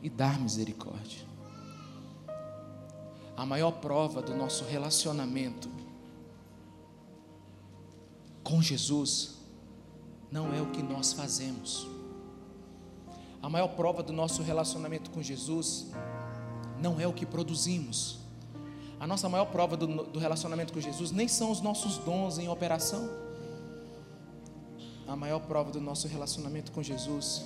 e 0.00 0.08
dar 0.08 0.38
misericórdia. 0.38 1.26
A 3.36 3.44
maior 3.44 3.72
prova 3.72 4.22
do 4.22 4.34
nosso 4.34 4.64
relacionamento 4.64 5.68
com 8.44 8.62
Jesus 8.62 9.35
não 10.36 10.54
é 10.54 10.60
o 10.60 10.66
que 10.66 10.82
nós 10.82 11.14
fazemos. 11.14 11.88
A 13.42 13.48
maior 13.48 13.68
prova 13.68 14.02
do 14.02 14.12
nosso 14.12 14.42
relacionamento 14.42 15.10
com 15.10 15.22
Jesus 15.22 15.86
não 16.78 17.00
é 17.00 17.06
o 17.06 17.12
que 17.12 17.24
produzimos. 17.24 18.18
A 19.00 19.06
nossa 19.06 19.30
maior 19.30 19.46
prova 19.46 19.78
do, 19.78 19.86
do 20.04 20.18
relacionamento 20.18 20.74
com 20.74 20.80
Jesus 20.80 21.10
nem 21.10 21.26
são 21.26 21.50
os 21.50 21.62
nossos 21.62 21.96
dons 21.98 22.36
em 22.36 22.50
operação. 22.50 23.08
A 25.08 25.16
maior 25.16 25.40
prova 25.40 25.70
do 25.70 25.80
nosso 25.80 26.06
relacionamento 26.06 26.70
com 26.70 26.82
Jesus 26.82 27.42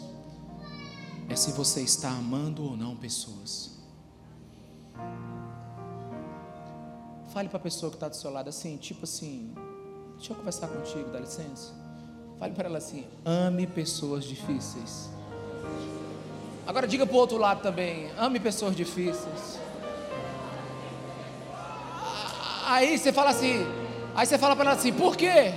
é 1.29 1.37
se 1.37 1.53
você 1.53 1.83
está 1.83 2.11
amando 2.11 2.65
ou 2.65 2.77
não 2.77 2.97
pessoas. 2.97 3.79
Fale 7.33 7.49
para 7.49 7.59
a 7.59 7.63
pessoa 7.63 7.89
que 7.91 7.97
está 7.97 8.09
do 8.09 8.17
seu 8.17 8.33
lado 8.33 8.49
assim, 8.49 8.77
tipo 8.77 9.05
assim, 9.05 9.55
deixa 10.17 10.33
eu 10.33 10.37
conversar 10.37 10.67
contigo, 10.67 11.09
dá 11.13 11.21
licença. 11.21 11.80
Fale 12.41 12.55
para 12.55 12.69
ela 12.69 12.79
assim, 12.79 13.05
ame 13.23 13.67
pessoas 13.67 14.25
difíceis. 14.25 15.11
Agora 16.67 16.89
diga 16.89 17.05
para 17.05 17.15
o 17.15 17.19
outro 17.19 17.37
lado 17.37 17.61
também: 17.61 18.11
ame 18.17 18.41
pessoas 18.41 18.75
difíceis. 18.75 19.61
Aí 22.67 22.97
você 22.97 23.13
fala 23.13 23.29
assim, 23.29 23.67
aí 24.15 24.27
você 24.27 24.39
fala 24.39 24.57
para 24.57 24.71
ela 24.71 24.79
assim, 24.79 24.91
por 24.91 25.17
quê? 25.17 25.53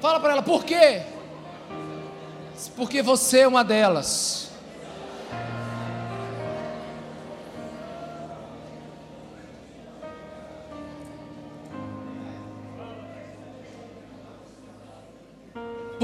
Fala 0.00 0.18
para 0.18 0.32
ela, 0.32 0.42
por 0.42 0.64
quê? 0.64 1.02
Porque 2.74 3.00
você 3.00 3.40
é 3.40 3.48
uma 3.48 3.62
delas. 3.62 4.49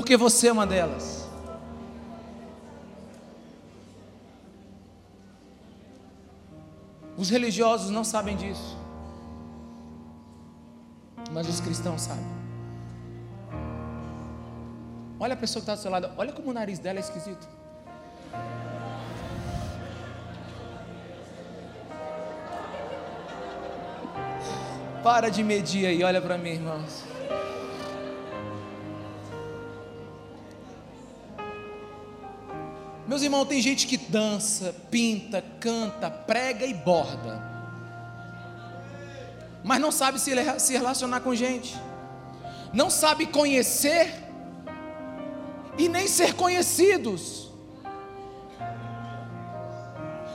Porque 0.07 0.17
você 0.17 0.47
é 0.47 0.53
uma 0.53 0.65
delas. 0.65 1.27
Os 7.17 7.29
religiosos 7.29 7.91
não 7.91 8.05
sabem 8.05 8.37
disso, 8.37 8.79
mas 11.33 11.49
os 11.49 11.59
cristãos 11.59 12.03
sabem. 12.03 12.25
Olha 15.19 15.35
a 15.35 15.37
pessoa 15.37 15.61
que 15.61 15.65
está 15.65 15.75
do 15.75 15.81
seu 15.81 15.91
lado, 15.91 16.09
olha 16.17 16.33
como 16.33 16.51
o 16.51 16.53
nariz 16.53 16.79
dela 16.79 17.01
é 17.01 17.01
esquisito. 17.01 17.49
Para 25.03 25.31
de 25.31 25.43
medir 25.43 25.85
aí, 25.85 26.05
olha 26.05 26.23
para 26.23 26.39
mim, 26.39 26.51
irmãos. 26.51 27.16
Meus 33.17 33.25
irmãos, 33.25 33.47
tem 33.47 33.63
gente 33.63 33.87
que 33.87 33.97
dança, 33.97 34.75
pinta, 34.91 35.43
canta, 35.59 36.11
prega 36.11 36.67
e 36.67 36.75
borda, 36.75 37.43
mas 39.65 39.81
não 39.81 39.91
sabe 39.91 40.21
se 40.21 40.73
relacionar 40.75 41.21
com 41.21 41.35
gente, 41.35 41.75
não 42.75 42.91
sabe 42.91 43.25
conhecer 43.25 44.13
e 45.79 45.89
nem 45.89 46.07
ser 46.07 46.35
conhecidos, 46.35 47.51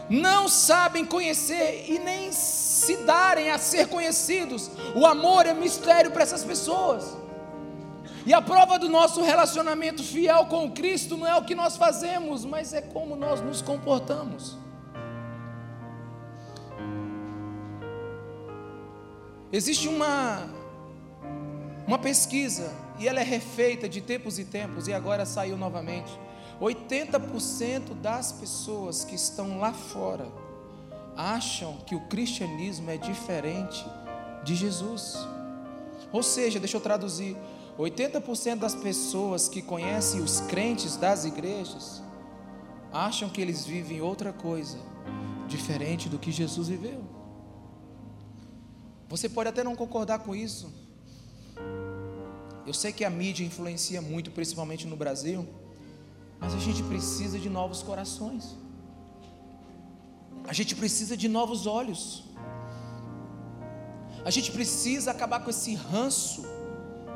não 0.09 0.47
sabem 0.47 1.05
conhecer 1.05 1.85
e 1.87 1.99
nem 1.99 2.31
se 2.31 2.97
darem 2.97 3.51
a 3.51 3.59
ser 3.59 3.89
conhecidos. 3.89 4.71
O 4.95 5.05
amor 5.05 5.45
é 5.45 5.53
mistério 5.53 6.09
para 6.09 6.23
essas 6.23 6.43
pessoas. 6.43 7.15
E 8.25 8.33
a 8.33 8.41
prova 8.41 8.77
do 8.77 8.87
nosso 8.87 9.21
relacionamento 9.21 10.03
fiel 10.03 10.45
com 10.45 10.71
Cristo 10.71 11.17
não 11.17 11.27
é 11.27 11.35
o 11.35 11.43
que 11.43 11.55
nós 11.55 11.75
fazemos, 11.75 12.45
mas 12.45 12.73
é 12.73 12.81
como 12.81 13.15
nós 13.15 13.41
nos 13.41 13.61
comportamos. 13.61 14.57
Existe 19.51 19.87
uma 19.87 20.47
uma 21.87 21.97
pesquisa 21.97 22.71
e 22.99 23.07
ela 23.07 23.19
é 23.19 23.23
refeita 23.23 23.89
de 23.89 23.99
tempos 23.99 24.39
e 24.39 24.45
tempos 24.45 24.87
e 24.87 24.93
agora 24.93 25.25
saiu 25.25 25.57
novamente. 25.57 26.11
80% 26.61 27.95
das 27.95 28.31
pessoas 28.31 29.03
que 29.03 29.15
estão 29.15 29.59
lá 29.59 29.73
fora 29.73 30.27
acham 31.17 31.77
que 31.85 31.95
o 31.95 32.01
cristianismo 32.01 32.89
é 32.91 32.97
diferente 32.97 33.83
de 34.43 34.55
Jesus. 34.55 35.17
Ou 36.11 36.21
seja, 36.21 36.59
deixa 36.59 36.77
eu 36.77 36.81
traduzir, 36.81 37.35
80% 37.81 38.59
das 38.59 38.75
pessoas 38.75 39.49
que 39.49 39.61
conhecem 39.61 40.21
os 40.21 40.39
crentes 40.41 40.95
das 40.95 41.25
igrejas 41.25 42.01
acham 42.93 43.27
que 43.29 43.41
eles 43.41 43.65
vivem 43.65 44.01
outra 44.01 44.31
coisa 44.31 44.77
diferente 45.47 46.07
do 46.07 46.19
que 46.19 46.31
Jesus 46.31 46.67
viveu. 46.67 47.03
Você 49.09 49.27
pode 49.27 49.49
até 49.49 49.63
não 49.63 49.75
concordar 49.75 50.19
com 50.19 50.35
isso. 50.35 50.71
Eu 52.67 52.73
sei 52.73 52.93
que 52.93 53.03
a 53.03 53.09
mídia 53.09 53.43
influencia 53.43 54.01
muito, 54.01 54.29
principalmente 54.29 54.85
no 54.85 54.95
Brasil, 54.95 55.47
mas 56.39 56.53
a 56.53 56.59
gente 56.59 56.83
precisa 56.83 57.39
de 57.39 57.49
novos 57.49 57.81
corações. 57.81 58.55
A 60.47 60.53
gente 60.53 60.75
precisa 60.75 61.17
de 61.17 61.27
novos 61.27 61.65
olhos. 61.65 62.25
A 64.23 64.29
gente 64.29 64.51
precisa 64.51 65.09
acabar 65.11 65.43
com 65.43 65.49
esse 65.49 65.73
ranço 65.73 66.60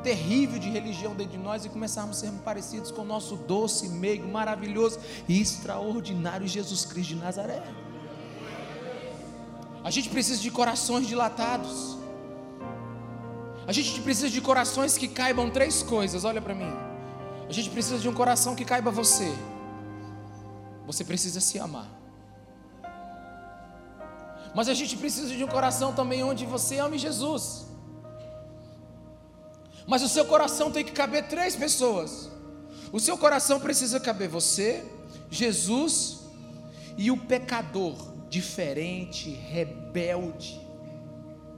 terrível 0.06 0.60
de 0.60 0.70
religião 0.70 1.16
dentro 1.16 1.32
de 1.32 1.38
nós 1.38 1.64
e 1.64 1.68
começarmos 1.68 2.18
a 2.18 2.20
sermos 2.20 2.40
parecidos 2.42 2.92
com 2.92 3.02
o 3.02 3.04
nosso 3.04 3.34
doce, 3.34 3.88
meigo, 3.88 4.28
maravilhoso 4.28 5.00
e 5.28 5.40
extraordinário 5.40 6.46
Jesus 6.46 6.84
Cristo 6.84 7.08
de 7.14 7.16
Nazaré. 7.16 7.60
A 9.82 9.90
gente 9.90 10.08
precisa 10.08 10.40
de 10.40 10.48
corações 10.48 11.08
dilatados. 11.08 11.98
A 13.66 13.72
gente 13.72 14.00
precisa 14.00 14.30
de 14.30 14.40
corações 14.40 14.96
que 14.96 15.08
caibam 15.08 15.50
três 15.50 15.82
coisas, 15.82 16.22
olha 16.22 16.40
para 16.40 16.54
mim. 16.54 16.72
A 17.48 17.52
gente 17.52 17.68
precisa 17.70 17.98
de 17.98 18.08
um 18.08 18.14
coração 18.14 18.54
que 18.54 18.64
caiba 18.64 18.92
você. 18.92 19.34
Você 20.86 21.02
precisa 21.04 21.40
se 21.40 21.58
amar. 21.58 21.90
Mas 24.54 24.68
a 24.68 24.74
gente 24.74 24.96
precisa 24.96 25.34
de 25.34 25.42
um 25.42 25.48
coração 25.48 25.92
também 25.92 26.22
onde 26.22 26.46
você 26.46 26.78
ame 26.78 26.96
Jesus. 26.96 27.65
Mas 29.86 30.02
o 30.02 30.08
seu 30.08 30.24
coração 30.24 30.70
tem 30.70 30.84
que 30.84 30.92
caber 30.92 31.28
três 31.28 31.54
pessoas. 31.54 32.28
O 32.92 32.98
seu 32.98 33.16
coração 33.16 33.60
precisa 33.60 34.00
caber 34.00 34.28
você, 34.28 34.84
Jesus 35.30 36.20
e 36.96 37.10
o 37.10 37.16
pecador 37.16 37.94
diferente, 38.28 39.30
rebelde, 39.30 40.60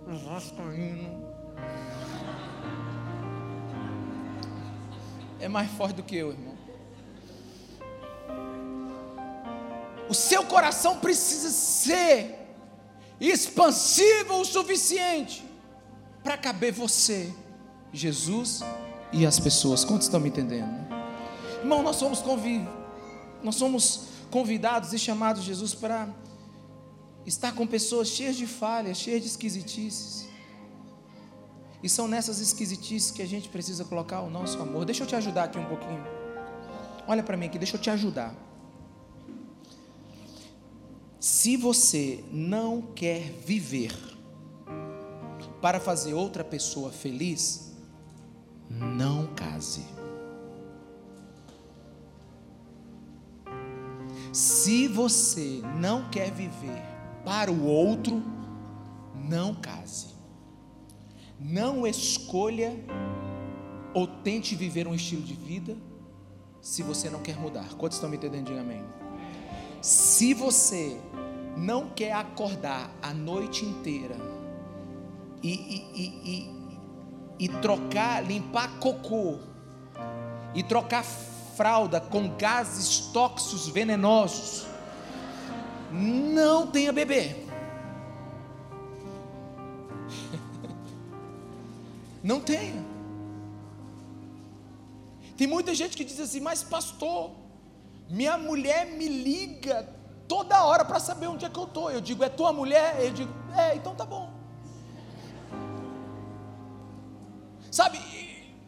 o 0.06 0.16
vascaíno. 0.16 1.26
É 5.40 5.48
mais 5.48 5.70
forte 5.70 5.96
do 5.96 6.02
que 6.02 6.16
eu, 6.16 6.30
irmão. 6.30 6.58
O 10.08 10.14
seu 10.14 10.44
coração 10.44 10.98
precisa 10.98 11.50
ser 11.50 12.34
expansivo 13.20 14.40
o 14.40 14.44
suficiente 14.44 15.44
para 16.22 16.36
caber 16.36 16.72
você 16.72 17.32
Jesus 17.92 18.60
e 19.12 19.26
as 19.26 19.38
pessoas. 19.38 19.84
Quantos 19.84 20.06
estão 20.06 20.20
me 20.20 20.28
entendendo? 20.28 20.68
Irmão, 21.60 21.82
nós 21.82 21.96
somos, 21.96 22.20
convid... 22.20 22.66
nós 23.42 23.54
somos 23.54 24.08
convidados 24.30 24.92
e 24.92 24.98
chamados, 24.98 25.42
Jesus, 25.42 25.74
para 25.74 26.08
estar 27.26 27.52
com 27.54 27.66
pessoas 27.66 28.08
cheias 28.08 28.36
de 28.36 28.46
falhas, 28.46 28.98
cheias 28.98 29.22
de 29.22 29.28
esquisitices. 29.28 30.28
E 31.82 31.88
são 31.88 32.08
nessas 32.08 32.40
esquisitices 32.40 33.10
que 33.10 33.22
a 33.22 33.26
gente 33.26 33.48
precisa 33.48 33.84
colocar 33.84 34.20
o 34.20 34.30
nosso 34.30 34.60
amor. 34.60 34.84
Deixa 34.84 35.04
eu 35.04 35.06
te 35.06 35.14
ajudar 35.14 35.44
aqui 35.44 35.58
um 35.58 35.66
pouquinho. 35.66 36.04
Olha 37.06 37.22
para 37.22 37.36
mim 37.36 37.46
aqui, 37.46 37.58
deixa 37.58 37.76
eu 37.76 37.80
te 37.80 37.90
ajudar. 37.90 38.34
Se 41.20 41.56
você 41.56 42.24
não 42.30 42.82
quer 42.82 43.32
viver 43.44 43.92
para 45.60 45.80
fazer 45.80 46.14
outra 46.14 46.44
pessoa 46.44 46.90
feliz, 46.90 47.67
não 48.70 49.26
case. 49.28 49.84
Se 54.32 54.86
você 54.86 55.62
não 55.78 56.08
quer 56.10 56.30
viver 56.30 56.82
para 57.24 57.50
o 57.50 57.64
outro, 57.64 58.22
não 59.14 59.54
case. 59.54 60.08
Não 61.40 61.86
escolha 61.86 62.76
ou 63.94 64.06
tente 64.06 64.54
viver 64.54 64.86
um 64.86 64.94
estilo 64.94 65.22
de 65.22 65.34
vida 65.34 65.76
se 66.60 66.82
você 66.82 67.08
não 67.08 67.20
quer 67.20 67.36
mudar. 67.38 67.68
Quantos 67.74 67.96
estão 67.96 68.10
me 68.10 68.16
entendendo? 68.16 68.46
Diga 68.46 68.60
amém. 68.60 68.84
Se 69.80 70.34
você 70.34 71.00
não 71.56 71.88
quer 71.90 72.12
acordar 72.12 72.90
a 73.00 73.14
noite 73.14 73.64
inteira 73.64 74.16
e, 75.42 75.52
e, 75.52 75.86
e, 75.94 76.30
e 76.30 76.57
trocar, 77.46 78.24
limpar 78.24 78.78
cocô 78.80 79.38
e 80.54 80.62
trocar 80.62 81.04
fralda 81.04 82.00
com 82.00 82.34
gases 82.36 82.98
tóxicos 83.12 83.68
venenosos, 83.68 84.66
não 85.92 86.66
tenha 86.66 86.92
bebê. 86.92 87.36
Não 92.22 92.40
tenha. 92.40 92.84
Tem 95.36 95.46
muita 95.46 95.72
gente 95.72 95.96
que 95.96 96.04
diz 96.04 96.18
assim, 96.18 96.40
mas 96.40 96.64
pastor, 96.64 97.30
minha 98.10 98.36
mulher 98.36 98.86
me 98.86 99.06
liga 99.08 99.88
toda 100.26 100.64
hora 100.64 100.84
para 100.84 100.98
saber 100.98 101.28
onde 101.28 101.44
é 101.44 101.48
que 101.48 101.58
eu 101.58 101.64
estou. 101.64 101.90
Eu 101.90 102.00
digo, 102.00 102.24
é 102.24 102.28
tua 102.28 102.52
mulher? 102.52 102.96
Eu 103.00 103.12
digo, 103.12 103.32
é, 103.56 103.76
então 103.76 103.94
tá 103.94 104.04
bom. 104.04 104.37
Sabe, 107.70 107.98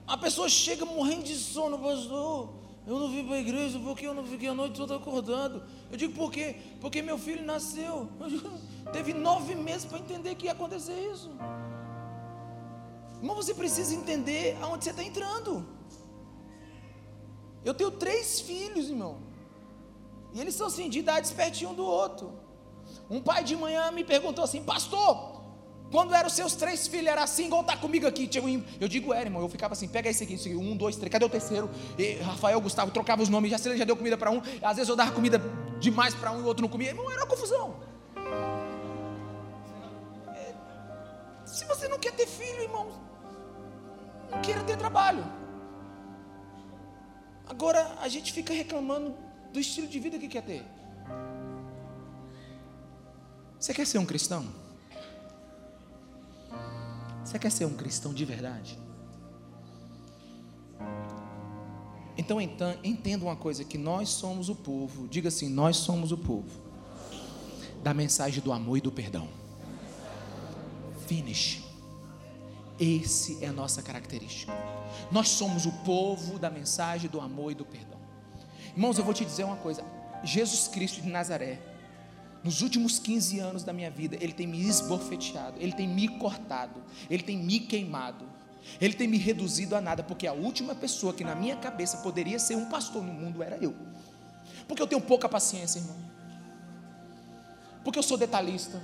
a 0.07 0.17
pessoa 0.17 0.49
chega 0.49 0.85
morrendo 0.85 1.25
de 1.25 1.37
sono, 1.37 1.79
pastor. 1.79 2.61
Eu 2.87 2.99
não 2.99 3.09
vim 3.09 3.25
para 3.25 3.37
a 3.37 3.41
igreja 3.41 3.79
porque 3.79 4.07
eu 4.07 4.15
não 4.15 4.25
fiquei 4.25 4.49
a 4.49 4.55
noite 4.55 4.75
toda 4.75 4.97
acordando. 4.97 5.63
Eu 5.91 5.97
digo, 5.97 6.15
por 6.15 6.33
quê? 6.33 6.57
Porque 6.81 7.03
meu 7.03 7.19
filho 7.19 7.45
nasceu. 7.45 8.09
Teve 8.93 9.13
nove 9.13 9.55
meses 9.55 9.85
para 9.85 9.99
entender 9.99 10.35
que 10.35 10.47
ia 10.47 10.53
acontecer 10.53 10.99
isso. 11.13 11.31
Irmão, 13.19 13.37
você 13.37 13.53
precisa 13.55 13.95
entender 13.95 14.57
aonde 14.63 14.85
você 14.85 14.91
está 14.91 15.05
entrando. 15.05 15.67
Eu 17.65 17.75
tenho 17.75 17.91
três 17.91 18.41
filhos, 18.41 18.89
irmão. 18.89 19.19
E 20.33 20.41
eles 20.41 20.55
são 20.55 20.67
assim, 20.67 20.89
de 20.89 20.99
idade 21.01 21.33
pertinho 21.35 21.71
um 21.71 21.75
do 21.75 21.85
outro. 21.85 22.33
Um 23.11 23.21
pai 23.21 23.45
de 23.45 23.55
manhã 23.55 23.91
me 23.91 24.05
perguntou 24.05 24.43
assim, 24.43 24.63
pastor, 24.65 25.30
quando 25.91 26.15
eram 26.15 26.31
seus 26.31 26.55
três 26.55 26.87
filhos, 26.87 27.09
era 27.09 27.25
assim, 27.25 27.47
igual 27.47 27.65
tá 27.65 27.77
comigo 27.77 28.07
aqui. 28.07 28.31
Eu 28.81 28.87
digo, 28.87 29.13
era, 29.13 29.25
irmão. 29.25 29.43
Eu 29.43 29.49
ficava 29.49 29.73
assim, 29.73 29.89
pega 29.89 30.09
esse 30.09 30.23
aqui, 30.23 30.35
esse 30.35 30.49
aqui, 30.49 30.57
um, 30.57 30.77
dois, 30.77 30.97
três, 30.97 31.11
cadê 31.11 31.25
o 31.25 31.29
terceiro? 31.29 31.69
E 31.99 32.15
Rafael, 32.15 32.61
Gustavo, 32.61 32.93
trocava 32.93 33.23
os 33.23 33.29
nomes, 33.29 33.51
já 33.51 33.59
se 33.59 33.69
ele 33.69 33.77
já 33.77 33.85
deu 33.85 33.97
comida 33.97 34.17
para 34.17 34.31
um. 34.31 34.41
Às 34.63 34.77
vezes 34.77 34.89
eu 34.89 34.95
dava 34.95 35.11
comida 35.11 35.41
demais 35.81 36.15
para 36.15 36.31
um 36.31 36.39
e 36.39 36.43
o 36.43 36.47
outro 36.47 36.63
não 36.63 36.69
comia. 36.69 36.91
Irmão, 36.91 37.11
era 37.11 37.21
uma 37.21 37.27
confusão. 37.27 37.75
É, 40.29 40.55
se 41.45 41.65
você 41.65 41.89
não 41.89 41.99
quer 41.99 42.13
ter 42.13 42.27
filho, 42.27 42.63
irmão, 42.63 42.87
não 44.31 44.41
queira 44.43 44.63
ter 44.63 44.77
trabalho. 44.77 45.25
Agora 47.49 47.97
a 48.01 48.07
gente 48.07 48.33
fica 48.33 48.53
reclamando 48.53 49.13
do 49.53 49.59
estilo 49.59 49.89
de 49.89 49.99
vida 49.99 50.21
que 50.21 50.29
quer 50.29 50.43
ter. 50.43 50.65
Você 53.59 53.75
quer 53.75 53.85
ser 53.85 53.99
um 53.99 54.07
cristão? 54.07 54.60
Você 57.31 57.39
quer 57.39 57.53
ser 57.53 57.65
um 57.65 57.77
cristão 57.77 58.13
de 58.13 58.25
verdade? 58.25 58.77
Então 62.19 62.41
entenda 62.41 63.25
uma 63.25 63.37
coisa: 63.37 63.63
que 63.63 63.79
nós 63.79 64.09
somos 64.09 64.49
o 64.49 64.55
povo, 64.57 65.07
diga 65.07 65.29
assim, 65.29 65.49
nós 65.49 65.77
somos 65.77 66.11
o 66.11 66.19
povo 66.19 66.51
da 67.85 67.95
mensagem 67.95 68.43
do 68.43 68.53
amor 68.53 68.79
e 68.79 68.81
do 68.81 68.91
perdão. 68.91 69.29
Finish. 71.07 71.63
Esse 72.81 73.45
é 73.45 73.47
a 73.47 73.53
nossa 73.53 73.81
característica. 73.81 74.53
Nós 75.13 75.29
somos 75.29 75.67
o 75.67 75.73
povo 75.85 76.37
da 76.37 76.51
mensagem 76.51 77.09
do 77.09 77.21
amor 77.21 77.53
e 77.53 77.55
do 77.55 77.65
perdão. 77.65 78.01
Irmãos, 78.73 78.99
eu 78.99 79.05
vou 79.05 79.15
te 79.15 79.25
dizer 79.25 79.45
uma 79.45 79.57
coisa: 79.57 79.85
Jesus 80.25 80.67
Cristo 80.67 81.01
de 81.01 81.09
Nazaré 81.09 81.70
nos 82.43 82.63
últimos 82.63 82.99
15 82.99 83.39
anos 83.39 83.65
da 83.65 83.73
minha 83.73 83.91
vida, 83.91 84.17
Ele 84.21 84.33
tem 84.33 84.47
me 84.47 84.61
esbofeteado, 84.61 85.61
Ele 85.61 85.73
tem 85.73 85.87
me 85.87 86.09
cortado, 86.09 86.83
Ele 87.09 87.23
tem 87.23 87.37
me 87.37 87.61
queimado, 87.61 88.25
Ele 88.81 88.95
tem 88.95 89.07
me 89.07 89.19
reduzido 89.19 89.77
a 89.77 89.81
nada, 89.81 90.03
porque 90.03 90.27
a 90.27 90.33
última 90.33 90.75
pessoa 90.75 91.13
que 91.13 91.23
na 91.23 91.35
minha 91.35 91.57
cabeça 91.57 91.99
poderia 91.99 92.39
ser 92.39 92.57
um 92.57 92.67
pastor 92.67 93.03
no 93.03 93.13
mundo 93.13 93.43
era 93.43 93.57
eu. 93.57 93.75
Porque 94.67 94.81
eu 94.81 94.87
tenho 94.87 95.01
pouca 95.01 95.29
paciência, 95.29 95.81
irmão. 95.81 95.97
Porque 97.85 97.99
eu 97.99 98.03
sou 98.03 98.17
detalhista. 98.17 98.81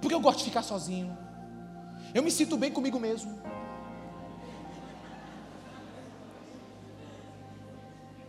Porque 0.00 0.14
eu 0.14 0.20
gosto 0.20 0.38
de 0.38 0.44
ficar 0.44 0.62
sozinho. 0.62 1.16
Eu 2.12 2.22
me 2.22 2.30
sinto 2.30 2.56
bem 2.56 2.72
comigo 2.72 2.98
mesmo. 2.98 3.38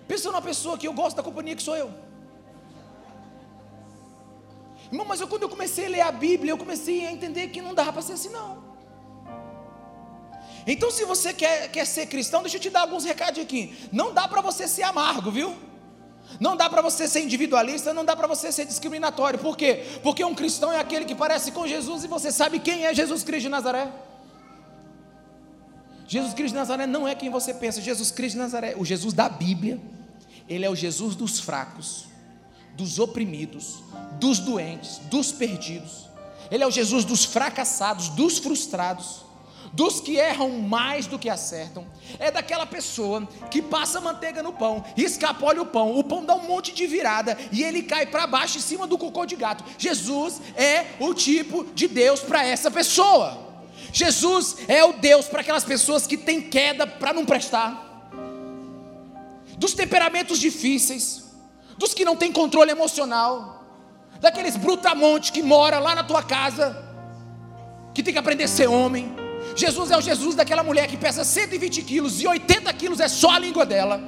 Pensa 0.07 0.29
numa 0.29 0.41
pessoa 0.41 0.77
que 0.77 0.87
eu 0.87 0.93
gosto 0.93 1.15
da 1.15 1.23
companhia 1.23 1.55
que 1.55 1.63
sou 1.63 1.75
eu. 1.75 1.91
Irmão, 4.91 5.05
mas 5.07 5.19
eu, 5.21 5.27
quando 5.27 5.43
eu 5.43 5.49
comecei 5.49 5.85
a 5.85 5.89
ler 5.89 6.01
a 6.01 6.11
Bíblia, 6.11 6.51
eu 6.51 6.57
comecei 6.57 7.05
a 7.05 7.11
entender 7.11 7.47
que 7.47 7.61
não 7.61 7.73
dava 7.73 7.91
para 7.93 8.01
ser 8.01 8.13
assim, 8.13 8.29
não. 8.29 8.63
Então, 10.67 10.89
se 10.89 11.05
você 11.05 11.33
quer, 11.33 11.69
quer 11.69 11.85
ser 11.85 12.07
cristão, 12.07 12.41
deixa 12.41 12.57
eu 12.57 12.61
te 12.61 12.69
dar 12.69 12.81
alguns 12.81 13.03
recadinhos 13.03 13.45
aqui. 13.47 13.75
Não 13.91 14.13
dá 14.13 14.27
para 14.27 14.41
você 14.41 14.67
ser 14.67 14.83
amargo, 14.83 15.29
viu? 15.29 15.55
Não 16.39 16.57
dá 16.57 16.69
para 16.69 16.81
você 16.81 17.07
ser 17.07 17.21
individualista, 17.21 17.93
não 17.93 18.03
dá 18.03 18.15
para 18.15 18.27
você 18.27 18.51
ser 18.51 18.65
discriminatório. 18.65 19.39
Por 19.39 19.55
quê? 19.55 19.83
Porque 20.01 20.23
um 20.23 20.33
cristão 20.33 20.71
é 20.73 20.79
aquele 20.79 21.05
que 21.05 21.15
parece 21.15 21.51
com 21.51 21.67
Jesus 21.67 22.03
e 22.03 22.07
você 22.07 22.31
sabe 22.31 22.59
quem 22.59 22.85
é 22.85 22.93
Jesus 22.93 23.23
Cristo 23.23 23.43
de 23.43 23.49
Nazaré. 23.49 23.91
Jesus 26.07 26.33
Cristo 26.33 26.53
de 26.53 26.59
Nazaré 26.59 26.85
não 26.85 27.07
é 27.07 27.15
quem 27.15 27.29
você 27.29 27.53
pensa. 27.53 27.81
Jesus 27.81 28.11
Cristo 28.11 28.33
de 28.35 28.39
Nazaré, 28.39 28.75
o 28.77 28.83
Jesus 28.83 29.13
da 29.13 29.29
Bíblia, 29.29 29.79
ele 30.47 30.65
é 30.65 30.69
o 30.69 30.75
Jesus 30.75 31.15
dos 31.15 31.39
fracos, 31.39 32.05
dos 32.75 32.99
oprimidos, 32.99 33.83
dos 34.19 34.39
doentes, 34.39 34.99
dos 35.09 35.31
perdidos. 35.31 36.05
Ele 36.51 36.63
é 36.63 36.67
o 36.67 36.71
Jesus 36.71 37.05
dos 37.05 37.25
fracassados, 37.25 38.09
dos 38.09 38.37
frustrados 38.37 39.25
dos 39.75 39.99
que 39.99 40.15
erram 40.15 40.49
mais 40.61 41.05
do 41.05 41.19
que 41.19 41.29
acertam, 41.29 41.85
é 42.17 42.31
daquela 42.31 42.65
pessoa 42.65 43.27
que 43.51 43.61
passa 43.61 43.99
manteiga 43.99 44.41
no 44.41 44.53
pão, 44.53 44.83
escapole 44.95 45.59
o 45.59 45.65
pão, 45.65 45.97
o 45.97 46.03
pão 46.03 46.23
dá 46.23 46.33
um 46.33 46.47
monte 46.47 46.73
de 46.73 46.87
virada 46.87 47.37
e 47.51 47.61
ele 47.61 47.83
cai 47.83 48.05
para 48.05 48.25
baixo 48.25 48.57
em 48.57 48.61
cima 48.61 48.87
do 48.87 48.97
cocô 48.97 49.25
de 49.25 49.35
gato. 49.35 49.65
Jesus 49.77 50.41
é 50.55 50.85
o 50.99 51.13
tipo 51.13 51.65
de 51.75 51.89
Deus 51.89 52.21
para 52.21 52.45
essa 52.45 52.71
pessoa. 52.71 53.43
Jesus 53.91 54.57
é 54.69 54.83
o 54.83 54.93
Deus 54.93 55.27
para 55.27 55.41
aquelas 55.41 55.65
pessoas 55.65 56.07
que 56.07 56.15
têm 56.15 56.41
queda 56.41 56.87
para 56.87 57.13
não 57.13 57.25
prestar, 57.25 57.83
dos 59.57 59.73
temperamentos 59.73 60.39
difíceis, 60.39 61.24
dos 61.77 61.93
que 61.93 62.05
não 62.05 62.15
têm 62.15 62.31
controle 62.31 62.71
emocional, 62.71 63.63
daqueles 64.19 64.55
brutamontes 64.55 65.29
que 65.29 65.43
mora 65.43 65.79
lá 65.79 65.95
na 65.95 66.03
tua 66.03 66.23
casa, 66.23 66.83
que 67.93 68.01
tem 68.01 68.13
que 68.13 68.19
aprender 68.19 68.45
a 68.45 68.47
ser 68.47 68.67
homem 68.67 69.25
Jesus 69.55 69.89
é 69.89 69.97
o 69.97 70.01
Jesus 70.01 70.35
daquela 70.35 70.63
mulher 70.63 70.87
que 70.87 70.97
pesa 70.97 71.23
120 71.23 71.81
quilos 71.83 72.21
e 72.21 72.27
80 72.27 72.71
quilos 72.73 72.99
é 72.99 73.07
só 73.07 73.31
a 73.31 73.39
língua 73.39 73.65
dela. 73.65 74.01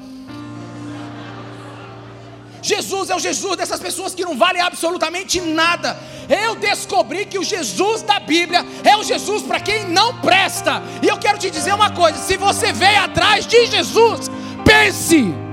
Jesus 2.61 3.09
é 3.09 3.15
o 3.15 3.20
Jesus 3.20 3.55
dessas 3.55 3.80
pessoas 3.80 4.13
que 4.13 4.26
não 4.26 4.38
valem 4.38 4.61
absolutamente 4.61 5.39
nada. 5.39 5.97
Eu 6.28 6.55
descobri 6.55 7.26
que 7.26 7.39
o 7.39 7.43
Jesus 7.43 8.01
da 8.01 8.20
Bíblia 8.20 8.65
é 8.84 8.97
o 8.97 9.03
Jesus 9.03 9.43
para 9.43 9.61
quem 9.61 9.88
não 9.88 10.20
presta. 10.20 10.84
E 11.01 11.07
eu 11.07 11.18
quero 11.18 11.38
te 11.38 11.49
dizer 11.49 11.74
uma 11.74 11.91
coisa: 11.91 12.18
se 12.18 12.36
você 12.36 12.74
veio 12.74 13.03
atrás 13.03 13.47
de 13.47 13.68
Jesus, 13.68 14.30
pense. 14.65 15.47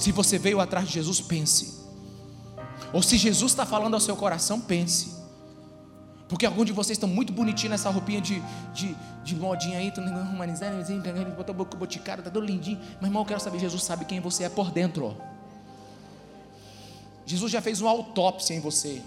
Se 0.00 0.12
você 0.12 0.38
veio 0.38 0.60
atrás 0.60 0.86
de 0.88 0.94
Jesus, 0.94 1.20
pense. 1.20 1.78
Ou 2.90 3.02
se 3.02 3.18
Jesus 3.18 3.52
está 3.52 3.66
falando 3.66 3.92
ao 3.92 4.00
seu 4.00 4.16
coração, 4.16 4.58
pense. 4.58 5.14
Porque 6.26 6.46
alguns 6.46 6.64
de 6.64 6.72
vocês 6.72 6.96
estão 6.96 7.06
muito 7.06 7.34
bonitinhos 7.34 7.72
nessa 7.72 7.90
roupinha 7.90 8.18
de, 8.18 8.42
de, 8.72 8.96
de 9.22 9.36
modinha 9.36 9.78
aí, 9.78 9.88
estão 9.88 10.02
humanizando, 10.02 10.82
botou 11.36 11.54
boca 11.54 11.76
boticada, 11.76 12.22
está 12.22 12.30
todo 12.30 12.46
lindinho. 12.46 12.80
Mas 12.94 13.10
irmão, 13.10 13.20
eu 13.20 13.26
quero 13.26 13.40
saber, 13.40 13.58
Jesus 13.58 13.82
sabe 13.82 14.06
quem 14.06 14.20
você 14.20 14.44
é 14.44 14.48
por 14.48 14.70
dentro. 14.70 15.14
Jesus 17.26 17.52
já 17.52 17.60
fez 17.60 17.82
uma 17.82 17.90
autópsia 17.90 18.54
em 18.54 18.60
você. 18.60 19.02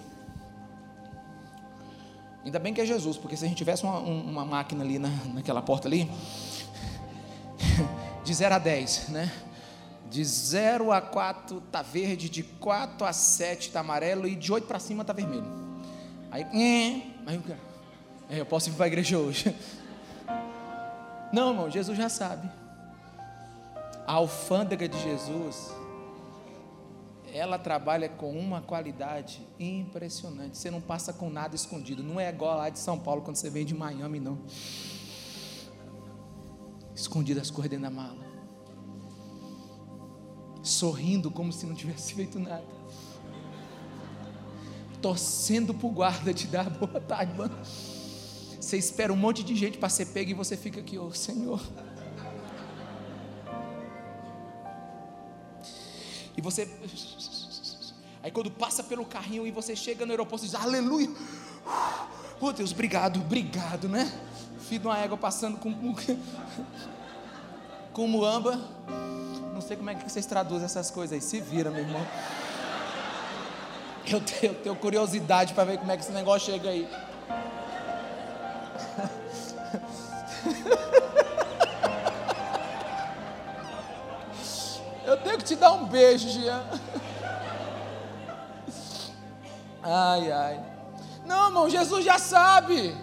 Ainda 2.45 2.59
bem 2.59 2.71
que 2.71 2.81
é 2.81 2.85
Jesus, 2.85 3.17
porque 3.17 3.35
se 3.35 3.43
a 3.45 3.47
gente 3.47 3.57
tivesse 3.57 3.83
uma, 3.83 3.97
uma 3.97 4.45
máquina 4.45 4.83
ali 4.83 4.99
na, 4.99 5.09
naquela 5.33 5.63
porta 5.63 5.87
ali, 5.87 6.07
de 8.23 8.31
0 8.31 8.53
a 8.53 8.59
10, 8.59 9.09
né? 9.09 9.31
De 10.13 10.23
0 10.23 10.91
a 10.91 11.01
4 11.01 11.57
está 11.57 11.81
verde, 11.81 12.29
de 12.29 12.43
4 12.43 13.03
a 13.03 13.11
7 13.11 13.69
está 13.69 13.79
amarelo 13.79 14.27
e 14.27 14.35
de 14.35 14.53
8 14.53 14.67
para 14.67 14.77
cima 14.77 15.01
está 15.01 15.11
vermelho. 15.11 15.47
Aí, 16.29 16.45
aí 17.25 17.35
eu, 17.35 17.55
é, 18.29 18.39
eu 18.39 18.45
posso 18.45 18.69
ir 18.69 18.73
para 18.73 18.85
a 18.85 18.87
igreja 18.89 19.17
hoje. 19.17 19.55
Não, 21.33 21.49
irmão, 21.49 21.67
Jesus 21.67 21.97
já 21.97 22.09
sabe. 22.09 22.47
A 24.05 24.13
alfândega 24.13 24.87
de 24.87 25.01
Jesus, 25.01 25.73
ela 27.33 27.57
trabalha 27.57 28.07
com 28.07 28.37
uma 28.37 28.61
qualidade 28.61 29.41
impressionante. 29.59 30.59
Você 30.59 30.69
não 30.69 30.79
passa 30.79 31.11
com 31.11 31.27
nada 31.27 31.55
escondido. 31.55 32.03
Não 32.03 32.19
é 32.19 32.29
igual 32.29 32.55
lá 32.55 32.69
de 32.69 32.77
São 32.77 32.99
Paulo 32.99 33.23
quando 33.23 33.37
você 33.37 33.49
vem 33.49 33.65
de 33.65 33.73
Miami, 33.73 34.19
não. 34.19 34.37
Escondido 36.93 37.41
as 37.41 37.49
coisas 37.49 37.71
dentro 37.71 37.85
da 37.85 37.89
mala. 37.89 38.22
Sorrindo 40.63 41.29
como 41.29 41.53
se 41.53 41.65
não 41.65 41.75
tivesse 41.75 42.15
feito 42.15 42.39
nada 42.39 42.63
torcendo 45.03 45.73
para 45.73 45.85
o 45.85 45.91
guarda 45.91 46.33
te 46.33 46.47
dar 46.47 46.69
boa 46.79 47.01
tarde, 47.01 47.37
mano. 47.37 47.53
Você 47.65 48.77
espera 48.77 49.11
um 49.11 49.17
monte 49.17 49.43
de 49.43 49.53
gente 49.53 49.77
para 49.77 49.89
ser 49.89 50.05
pego 50.07 50.31
e 50.31 50.33
você 50.33 50.55
fica 50.55 50.79
aqui, 50.79 50.97
ô 50.97 51.07
oh, 51.07 51.13
Senhor. 51.13 51.61
E 56.37 56.41
você. 56.41 56.67
Aí 58.23 58.31
quando 58.31 58.49
passa 58.49 58.81
pelo 58.81 59.05
carrinho 59.05 59.45
e 59.45 59.51
você 59.51 59.75
chega 59.75 60.05
no 60.05 60.13
aeroporto, 60.13 60.45
diz, 60.45 60.55
aleluia. 60.55 61.09
Oh 62.39 62.53
Deus, 62.53 62.71
obrigado, 62.71 63.19
obrigado, 63.19 63.89
né? 63.89 64.09
Filho 64.61 64.79
de 64.79 64.87
uma 64.87 64.97
égua 64.97 65.17
passando 65.17 65.57
com, 65.57 65.73
com, 67.93 68.07
muamba. 68.07 68.59
Não 69.53 69.61
sei 69.61 69.77
como 69.77 69.89
é 69.89 69.95
que 69.95 70.09
vocês 70.09 70.25
traduzem 70.25 70.65
essas 70.65 70.89
coisas 70.89 71.13
aí. 71.13 71.21
Se 71.21 71.39
vira, 71.39 71.69
meu 71.69 71.81
irmão. 71.81 72.05
Eu 74.05 74.19
tenho, 74.19 74.51
eu 74.51 74.55
tenho 74.55 74.75
curiosidade 74.75 75.53
para 75.53 75.63
ver 75.63 75.77
como 75.77 75.91
é 75.91 75.95
que 75.95 76.03
esse 76.03 76.11
negócio 76.11 76.51
chega 76.51 76.69
aí. 76.69 76.89
Eu 85.05 85.17
tenho 85.17 85.37
que 85.37 85.43
te 85.43 85.55
dar 85.55 85.73
um 85.73 85.85
beijo, 85.85 86.27
Jean. 86.29 86.63
Ai, 89.83 90.31
ai. 90.31 90.65
Não, 91.25 91.47
irmão, 91.47 91.69
Jesus 91.69 92.03
já 92.03 92.17
sabe. 92.17 92.95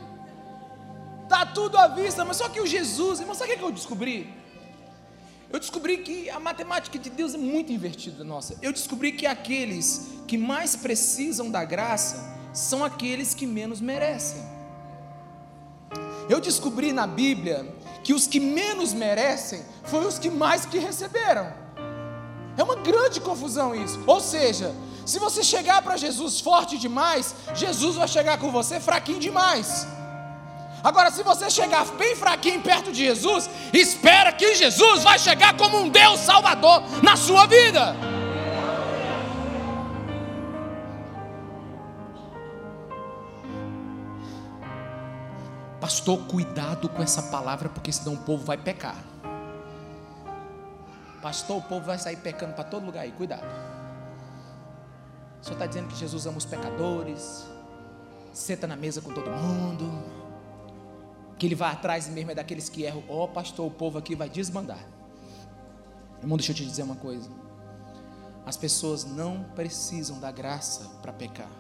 Tá 1.28 1.46
tudo 1.46 1.78
à 1.78 1.86
vista, 1.86 2.24
mas 2.24 2.38
só 2.38 2.48
que 2.48 2.60
o 2.60 2.66
Jesus, 2.66 3.20
irmão, 3.20 3.34
sabe 3.34 3.52
o 3.52 3.58
que 3.58 3.62
eu 3.62 3.70
descobri? 3.70 4.39
Eu 5.52 5.58
descobri 5.58 5.98
que 5.98 6.30
a 6.30 6.38
matemática 6.38 6.98
de 6.98 7.10
Deus 7.10 7.34
é 7.34 7.38
muito 7.38 7.72
invertida, 7.72 8.22
nossa. 8.22 8.56
Eu 8.62 8.72
descobri 8.72 9.12
que 9.12 9.26
aqueles 9.26 10.08
que 10.26 10.38
mais 10.38 10.76
precisam 10.76 11.50
da 11.50 11.64
graça 11.64 12.38
são 12.52 12.84
aqueles 12.84 13.34
que 13.34 13.46
menos 13.46 13.80
merecem. 13.80 14.40
Eu 16.28 16.40
descobri 16.40 16.92
na 16.92 17.06
Bíblia 17.06 17.74
que 18.04 18.14
os 18.14 18.28
que 18.28 18.38
menos 18.38 18.92
merecem 18.92 19.64
foram 19.84 20.06
os 20.06 20.20
que 20.20 20.30
mais 20.30 20.64
que 20.64 20.78
receberam. 20.78 21.52
É 22.56 22.62
uma 22.62 22.76
grande 22.76 23.20
confusão 23.20 23.74
isso. 23.74 24.00
Ou 24.06 24.20
seja, 24.20 24.72
se 25.04 25.18
você 25.18 25.42
chegar 25.42 25.82
para 25.82 25.96
Jesus 25.96 26.40
forte 26.40 26.78
demais, 26.78 27.34
Jesus 27.54 27.96
vai 27.96 28.06
chegar 28.06 28.38
com 28.38 28.52
você 28.52 28.78
fraquinho 28.78 29.18
demais. 29.18 29.86
Agora, 30.82 31.10
se 31.10 31.22
você 31.22 31.50
chegar 31.50 31.84
bem 31.92 32.16
fraquinho 32.16 32.62
perto 32.62 32.90
de 32.90 33.04
Jesus, 33.04 33.50
espera 33.72 34.32
que 34.32 34.54
Jesus 34.54 35.02
vai 35.02 35.18
chegar 35.18 35.56
como 35.56 35.78
um 35.78 35.88
Deus 35.88 36.20
Salvador 36.20 36.82
na 37.02 37.16
sua 37.16 37.46
vida. 37.46 37.94
Pastor, 45.80 46.18
cuidado 46.26 46.88
com 46.88 47.02
essa 47.02 47.24
palavra, 47.24 47.68
porque 47.68 47.92
senão 47.92 48.14
o 48.14 48.18
povo 48.18 48.44
vai 48.44 48.56
pecar. 48.56 48.96
Pastor, 51.20 51.58
o 51.58 51.62
povo 51.62 51.84
vai 51.84 51.98
sair 51.98 52.16
pecando 52.16 52.54
para 52.54 52.64
todo 52.64 52.86
lugar 52.86 53.02
aí, 53.02 53.12
cuidado. 53.12 53.46
O 55.42 55.44
senhor 55.44 55.56
está 55.56 55.66
dizendo 55.66 55.88
que 55.88 55.96
Jesus 55.96 56.26
ama 56.26 56.38
os 56.38 56.46
pecadores, 56.46 57.44
senta 58.32 58.66
na 58.66 58.76
mesa 58.76 59.02
com 59.02 59.12
todo 59.12 59.30
mundo 59.30 60.19
que 61.40 61.46
ele 61.46 61.54
vai 61.54 61.72
atrás 61.72 62.06
mesmo 62.06 62.30
é 62.30 62.34
daqueles 62.34 62.68
que 62.68 62.82
erram. 62.82 63.02
Ó, 63.08 63.24
oh, 63.24 63.28
pastor, 63.28 63.66
o 63.66 63.70
povo 63.70 63.96
aqui 63.96 64.14
vai 64.14 64.28
desbandar. 64.28 64.86
Irmão, 66.20 66.36
deixa 66.36 66.52
eu 66.52 66.56
te 66.56 66.66
dizer 66.66 66.82
uma 66.82 66.96
coisa. 66.96 67.30
As 68.44 68.58
pessoas 68.58 69.06
não 69.06 69.42
precisam 69.54 70.20
da 70.20 70.30
graça 70.30 70.86
para 71.00 71.14
pecar. 71.14 71.50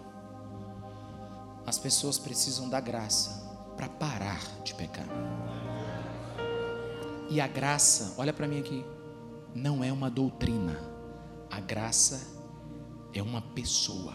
As 1.66 1.78
pessoas 1.78 2.18
precisam 2.18 2.68
da 2.68 2.78
graça 2.78 3.48
para 3.74 3.88
parar 3.88 4.40
de 4.62 4.74
pecar. 4.74 5.06
E 7.30 7.40
a 7.40 7.46
graça, 7.46 8.14
olha 8.18 8.34
para 8.34 8.46
mim 8.46 8.60
aqui, 8.60 8.84
não 9.54 9.82
é 9.82 9.90
uma 9.90 10.10
doutrina. 10.10 10.78
A 11.50 11.58
graça 11.58 12.20
é 13.14 13.22
uma 13.22 13.40
pessoa. 13.40 14.14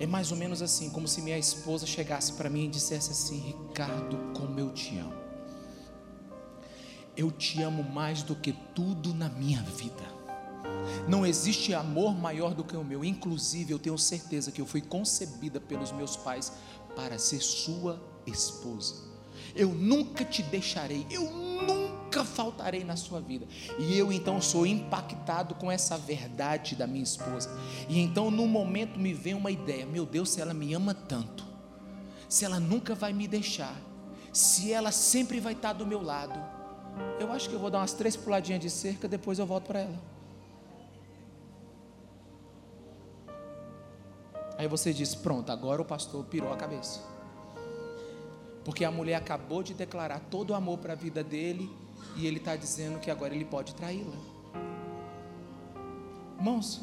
É 0.00 0.06
mais 0.06 0.30
ou 0.30 0.36
menos 0.36 0.62
assim, 0.62 0.90
como 0.90 1.08
se 1.08 1.20
minha 1.20 1.38
esposa 1.38 1.86
chegasse 1.86 2.32
para 2.32 2.48
mim 2.48 2.66
e 2.66 2.68
dissesse 2.68 3.10
assim: 3.10 3.40
Ricardo, 3.40 4.16
como 4.38 4.58
eu 4.58 4.72
te 4.72 4.96
amo. 4.98 5.18
Eu 7.16 7.32
te 7.32 7.60
amo 7.62 7.82
mais 7.82 8.22
do 8.22 8.36
que 8.36 8.52
tudo 8.74 9.12
na 9.12 9.28
minha 9.28 9.60
vida. 9.62 10.18
Não 11.08 11.26
existe 11.26 11.74
amor 11.74 12.14
maior 12.16 12.54
do 12.54 12.62
que 12.62 12.76
o 12.76 12.84
meu. 12.84 13.04
Inclusive, 13.04 13.72
eu 13.72 13.78
tenho 13.78 13.98
certeza 13.98 14.52
que 14.52 14.60
eu 14.60 14.66
fui 14.66 14.80
concebida 14.80 15.60
pelos 15.60 15.90
meus 15.90 16.16
pais 16.16 16.52
para 16.94 17.18
ser 17.18 17.40
sua 17.40 18.00
esposa. 18.26 18.94
Eu 19.54 19.70
nunca 19.70 20.24
te 20.24 20.42
deixarei, 20.42 21.06
eu 21.10 21.30
nunca 22.08 22.24
faltarei 22.24 22.84
na 22.84 22.96
sua 22.96 23.20
vida. 23.20 23.46
E 23.78 23.96
eu 23.96 24.10
então 24.10 24.40
sou 24.40 24.66
impactado 24.66 25.54
com 25.54 25.70
essa 25.70 25.98
verdade 25.98 26.74
da 26.74 26.86
minha 26.86 27.04
esposa. 27.04 27.50
E 27.86 28.00
então, 28.00 28.30
no 28.30 28.46
momento, 28.46 28.98
me 28.98 29.12
vem 29.12 29.34
uma 29.34 29.50
ideia: 29.50 29.84
meu 29.84 30.06
Deus, 30.06 30.30
se 30.30 30.40
ela 30.40 30.54
me 30.54 30.72
ama 30.72 30.94
tanto, 30.94 31.44
se 32.28 32.46
ela 32.46 32.58
nunca 32.58 32.94
vai 32.94 33.12
me 33.12 33.28
deixar, 33.28 33.76
se 34.32 34.72
ela 34.72 34.90
sempre 34.90 35.38
vai 35.38 35.52
estar 35.52 35.74
do 35.74 35.86
meu 35.86 36.02
lado, 36.02 36.40
eu 37.20 37.30
acho 37.30 37.48
que 37.48 37.54
eu 37.54 37.60
vou 37.60 37.70
dar 37.70 37.78
umas 37.78 37.92
três 37.92 38.16
puladinhas 38.16 38.60
de 38.60 38.70
cerca, 38.70 39.06
depois 39.06 39.38
eu 39.38 39.46
volto 39.46 39.66
para 39.66 39.80
ela. 39.80 39.98
Aí 44.56 44.66
você 44.66 44.94
diz: 44.94 45.14
pronto, 45.14 45.52
agora 45.52 45.82
o 45.82 45.84
pastor 45.84 46.24
pirou 46.24 46.52
a 46.52 46.56
cabeça. 46.56 47.00
Porque 48.64 48.84
a 48.84 48.90
mulher 48.90 49.14
acabou 49.14 49.62
de 49.62 49.72
declarar 49.72 50.20
todo 50.30 50.50
o 50.50 50.54
amor 50.54 50.78
para 50.78 50.92
a 50.92 50.96
vida 50.96 51.22
dele 51.22 51.70
e 52.16 52.26
ele 52.26 52.38
está 52.38 52.56
dizendo 52.56 52.98
que 52.98 53.10
agora 53.10 53.34
ele 53.34 53.44
pode 53.44 53.74
traí-la. 53.74 54.16
Irmãos, 56.38 56.80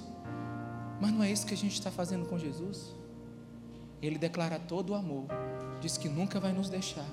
mas 0.99 1.11
não 1.11 1.23
é 1.23 1.31
isso 1.31 1.45
que 1.45 1.53
a 1.53 1.57
gente 1.57 1.73
está 1.73 1.91
fazendo 1.91 2.25
com 2.25 2.37
Jesus? 2.37 2.93
Ele 4.01 4.17
declara 4.17 4.59
todo 4.59 4.91
o 4.91 4.95
amor, 4.95 5.27
diz 5.81 5.97
que 5.97 6.09
nunca 6.09 6.39
vai 6.39 6.53
nos 6.53 6.69
deixar. 6.69 7.07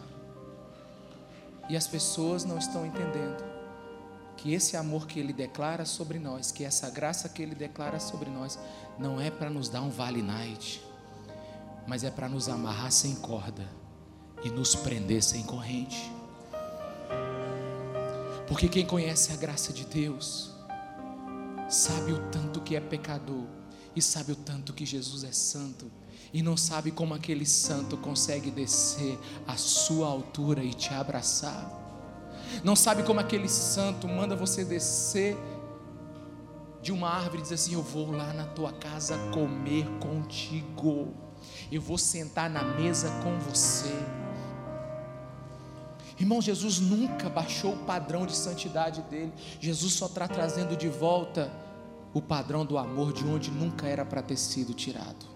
E 1.69 1.77
as 1.77 1.87
pessoas 1.87 2.45
não 2.45 2.59
estão 2.59 2.85
entendendo 2.85 3.43
que 4.37 4.53
esse 4.53 4.77
amor 4.77 5.07
que 5.07 5.21
Ele 5.21 5.33
declara 5.33 5.85
sobre 5.85 6.19
nós, 6.19 6.51
que 6.51 6.65
essa 6.65 6.91
graça 6.91 7.29
que 7.29 7.43
Ele 7.43 7.55
declara 7.55 8.01
sobre 8.01 8.29
nós, 8.29 8.59
não 8.99 9.21
é 9.21 9.31
para 9.31 9.49
nos 9.49 9.69
dar 9.69 9.83
um 9.83 9.91
vale 9.91 10.23
night, 10.23 10.85
mas 11.87 12.03
é 12.03 12.11
para 12.11 12.29
nos 12.29 12.49
amarrar 12.49 12.91
sem 12.91 13.15
corda 13.17 13.67
e 14.43 14.51
nos 14.51 14.75
prender 14.75 15.23
sem 15.23 15.45
corrente. 15.45 16.11
Porque 18.53 18.69
quem 18.69 18.87
conhece 18.87 19.33
a 19.33 19.37
graça 19.37 19.73
de 19.73 19.85
Deus, 19.87 20.51
sabe 21.69 22.13
o 22.13 22.19
tanto 22.31 22.61
que 22.61 22.77
é 22.77 22.81
pecador 22.81 23.47
e 23.97 24.03
sabe 24.03 24.33
o 24.33 24.37
tanto 24.37 24.73
que 24.73 24.87
Jesus 24.87 25.25
é 25.25 25.33
santo 25.33 25.91
e 26.33 26.43
não 26.43 26.57
sabe 26.57 26.91
como 26.91 27.15
aquele 27.15 27.47
santo 27.47 27.97
consegue 27.97 28.51
descer 28.51 29.19
à 29.47 29.57
sua 29.57 30.07
altura 30.07 30.63
e 30.63 30.73
te 30.73 30.93
abraçar 30.95 31.83
não 32.63 32.77
sabe 32.77 33.03
como 33.03 33.19
aquele 33.21 33.49
santo 33.49 34.07
manda 34.07 34.37
você 34.37 34.65
descer 34.65 35.37
de 36.83 36.93
uma 36.93 37.09
árvore 37.09 37.39
e 37.39 37.43
diz 37.43 37.53
assim: 37.53 37.75
Eu 37.75 37.83
vou 37.83 38.11
lá 38.11 38.33
na 38.33 38.45
tua 38.45 38.73
casa 38.73 39.17
comer 39.33 39.87
contigo, 39.99 41.15
eu 41.71 41.81
vou 41.81 41.97
sentar 41.97 42.51
na 42.51 42.63
mesa 42.63 43.11
com 43.23 43.39
você. 43.39 43.93
Irmão, 46.19 46.41
Jesus 46.41 46.79
nunca 46.79 47.29
baixou 47.29 47.75
o 47.75 47.85
padrão 47.85 48.27
de 48.27 48.37
santidade 48.37 49.03
dele, 49.03 49.33
Jesus 49.61 49.95
só 49.95 50.07
está 50.07 50.29
trazendo 50.29 50.77
de 50.77 50.89
volta 50.89 51.51
o 52.15 52.21
padrão 52.21 52.65
do 52.65 52.77
amor 52.77 53.13
de 53.13 53.25
onde 53.25 53.51
nunca 53.51 53.87
era 53.87 54.05
para 54.05 54.23
ter 54.23 54.37
sido 54.37 54.75
tirado. 54.75 55.32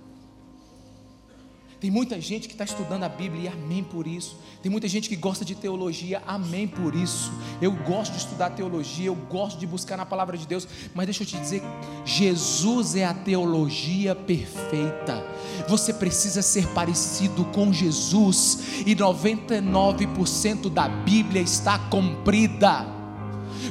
Tem 1.78 1.90
muita 1.90 2.18
gente 2.18 2.48
que 2.48 2.54
está 2.54 2.64
estudando 2.64 3.02
a 3.02 3.08
Bíblia 3.08 3.44
e 3.44 3.48
amém 3.48 3.84
por 3.84 4.06
isso. 4.06 4.38
Tem 4.62 4.72
muita 4.72 4.88
gente 4.88 5.08
que 5.10 5.16
gosta 5.16 5.44
de 5.44 5.54
teologia, 5.54 6.22
amém 6.26 6.66
por 6.66 6.94
isso. 6.94 7.30
Eu 7.60 7.70
gosto 7.70 8.12
de 8.12 8.18
estudar 8.18 8.50
teologia, 8.50 9.06
eu 9.06 9.14
gosto 9.14 9.58
de 9.58 9.66
buscar 9.66 9.96
na 9.96 10.06
palavra 10.06 10.38
de 10.38 10.46
Deus, 10.46 10.66
mas 10.94 11.06
deixa 11.06 11.22
eu 11.22 11.26
te 11.26 11.36
dizer: 11.36 11.62
Jesus 12.04 12.96
é 12.96 13.04
a 13.04 13.12
teologia 13.12 14.14
perfeita. 14.14 15.22
Você 15.68 15.92
precisa 15.92 16.40
ser 16.40 16.66
parecido 16.68 17.44
com 17.46 17.70
Jesus, 17.72 18.82
e 18.86 18.96
99% 18.96 20.70
da 20.70 20.88
Bíblia 20.88 21.42
está 21.42 21.78
cumprida. 21.78 22.95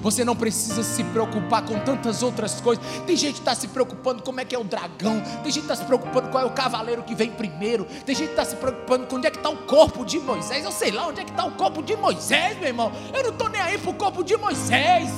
Você 0.01 0.23
não 0.23 0.35
precisa 0.35 0.83
se 0.83 1.03
preocupar 1.05 1.63
com 1.63 1.79
tantas 1.79 2.23
outras 2.23 2.59
coisas. 2.61 2.83
Tem 3.05 3.15
gente 3.15 3.35
que 3.35 3.39
está 3.39 3.55
se 3.55 3.67
preocupando 3.67 4.23
como 4.23 4.39
é 4.39 4.45
que 4.45 4.55
é 4.55 4.59
o 4.59 4.63
dragão. 4.63 5.21
Tem 5.43 5.51
gente 5.51 5.65
que 5.65 5.71
está 5.71 5.75
se 5.75 5.85
preocupando 5.85 6.29
qual 6.29 6.43
é 6.43 6.45
o 6.45 6.51
cavaleiro 6.51 7.03
que 7.03 7.15
vem 7.15 7.29
primeiro. 7.29 7.85
Tem 8.05 8.15
gente 8.15 8.27
que 8.27 8.33
está 8.33 8.45
se 8.45 8.55
preocupando 8.55 9.07
com 9.07 9.15
onde 9.15 9.27
é 9.27 9.31
que 9.31 9.37
está 9.37 9.49
o 9.49 9.57
corpo 9.57 10.05
de 10.05 10.19
Moisés. 10.19 10.63
Eu 10.63 10.71
sei 10.71 10.91
lá 10.91 11.07
onde 11.07 11.21
é 11.21 11.23
que 11.23 11.31
está 11.31 11.45
o 11.45 11.51
corpo 11.51 11.81
de 11.81 11.95
Moisés, 11.95 12.57
meu 12.57 12.67
irmão. 12.67 12.91
Eu 13.13 13.23
não 13.23 13.29
estou 13.29 13.49
nem 13.49 13.61
aí 13.61 13.77
para 13.77 13.91
o 13.91 13.93
corpo 13.93 14.23
de 14.23 14.35
Moisés. 14.37 15.09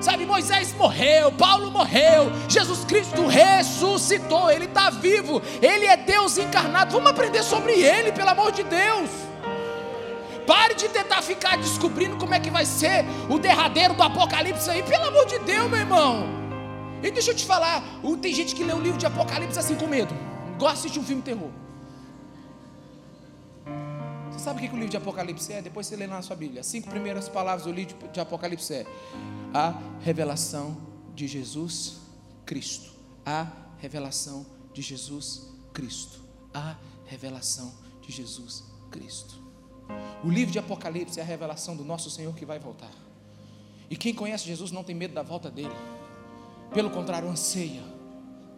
Sabe, 0.00 0.26
Moisés 0.26 0.74
morreu, 0.74 1.32
Paulo 1.32 1.70
morreu, 1.70 2.30
Jesus 2.48 2.84
Cristo 2.84 3.26
ressuscitou, 3.26 4.50
Ele 4.50 4.66
está 4.66 4.90
vivo, 4.90 5.40
Ele 5.62 5.86
é 5.86 5.96
Deus 5.96 6.36
encarnado. 6.36 6.92
Vamos 6.92 7.10
aprender 7.10 7.42
sobre 7.42 7.72
Ele, 7.72 8.12
pelo 8.12 8.28
amor 8.28 8.52
de 8.52 8.62
Deus. 8.62 9.08
Pare 10.46 10.74
de 10.74 10.88
tentar 10.88 11.22
ficar 11.22 11.56
descobrindo 11.56 12.16
como 12.16 12.34
é 12.34 12.40
que 12.40 12.50
vai 12.50 12.64
ser 12.64 13.04
o 13.28 13.38
derradeiro 13.38 13.94
do 13.94 14.02
Apocalipse 14.02 14.70
aí, 14.70 14.82
pelo 14.82 15.04
amor 15.04 15.26
de 15.26 15.38
Deus, 15.40 15.68
meu 15.68 15.80
irmão. 15.80 16.26
E 17.02 17.10
deixa 17.10 17.32
eu 17.32 17.34
te 17.34 17.44
falar, 17.44 17.82
tem 18.22 18.34
gente 18.34 18.54
que 18.54 18.64
lê 18.64 18.72
o 18.72 18.80
livro 18.80 18.98
de 18.98 19.06
Apocalipse 19.06 19.58
assim 19.58 19.74
com 19.74 19.86
medo, 19.86 20.14
gosta 20.58 20.74
de 20.74 20.78
assistir 20.80 20.98
um 21.00 21.04
filme 21.04 21.22
terror. 21.22 21.50
Você 24.30 24.38
sabe 24.44 24.58
o 24.58 24.68
que 24.68 24.74
o 24.74 24.78
livro 24.78 24.90
de 24.90 24.96
Apocalipse 24.96 25.52
é? 25.52 25.62
Depois 25.62 25.86
você 25.86 25.96
lê 25.96 26.06
na 26.06 26.20
sua 26.20 26.36
Bíblia. 26.36 26.60
As 26.60 26.66
cinco 26.66 26.90
primeiras 26.90 27.28
palavras 27.28 27.64
do 27.64 27.72
livro 27.72 27.96
de 28.12 28.20
Apocalipse 28.20 28.74
é 28.74 28.86
a 29.54 29.74
revelação 30.00 30.76
de 31.14 31.26
Jesus 31.26 31.98
Cristo. 32.44 32.90
A 33.24 33.46
revelação 33.78 34.44
de 34.74 34.82
Jesus 34.82 35.48
Cristo. 35.72 36.20
A 36.52 36.76
revelação 37.06 37.72
de 38.02 38.12
Jesus 38.12 38.64
Cristo. 38.90 39.45
O 40.24 40.30
livro 40.30 40.52
de 40.52 40.58
Apocalipse 40.58 41.20
é 41.20 41.22
a 41.22 41.26
revelação 41.26 41.76
do 41.76 41.84
nosso 41.84 42.10
Senhor 42.10 42.34
que 42.34 42.44
vai 42.44 42.58
voltar. 42.58 42.90
E 43.88 43.96
quem 43.96 44.14
conhece 44.14 44.46
Jesus 44.46 44.72
não 44.72 44.82
tem 44.82 44.94
medo 44.94 45.14
da 45.14 45.22
volta 45.22 45.50
dele. 45.50 45.74
Pelo 46.72 46.90
contrário, 46.90 47.28
anseia, 47.28 47.82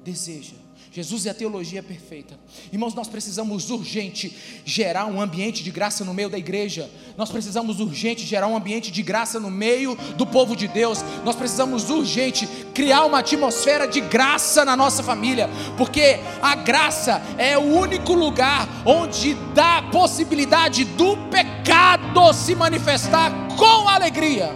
deseja. 0.03 0.57
Jesus 0.93 1.27
é 1.27 1.31
a 1.31 1.35
teologia 1.35 1.83
perfeita. 1.83 2.39
Irmãos, 2.73 2.95
nós 2.95 3.09
precisamos 3.09 3.71
urgente 3.71 4.35
gerar 4.65 5.07
um 5.07 5.21
ambiente 5.21 5.63
de 5.63 5.71
graça 5.71 6.05
no 6.05 6.15
meio 6.15 6.29
da 6.29 6.39
igreja. 6.39 6.91
Nós 7.17 7.31
precisamos 7.31 7.81
urgente 7.81 8.27
gerar 8.27 8.47
um 8.47 8.57
ambiente 8.57 8.91
de 8.91 9.03
graça 9.03 9.39
no 9.39 9.51
meio 9.51 9.97
do 10.17 10.27
povo 10.27 10.57
de 10.57 10.67
Deus. 10.67 11.01
Nós 11.25 11.37
precisamos 11.37 11.91
urgente 11.91 12.47
criar 12.75 13.05
uma 13.05 13.21
atmosfera 13.21 13.87
de 13.87 14.01
graça 14.01 14.65
na 14.65 14.77
nossa 14.77 15.03
família, 15.03 15.49
porque 15.77 16.19
a 16.43 16.55
graça 16.55 17.23
é 17.37 17.57
o 17.57 17.63
único 17.63 18.15
lugar 18.15 18.69
onde 18.85 19.35
dá 19.55 19.83
possibilidade 19.91 20.85
do 20.85 21.17
pecado 21.29 22.09
se 22.33 22.55
manifestar 22.55 23.31
com 23.57 23.89
alegria. 23.89 24.51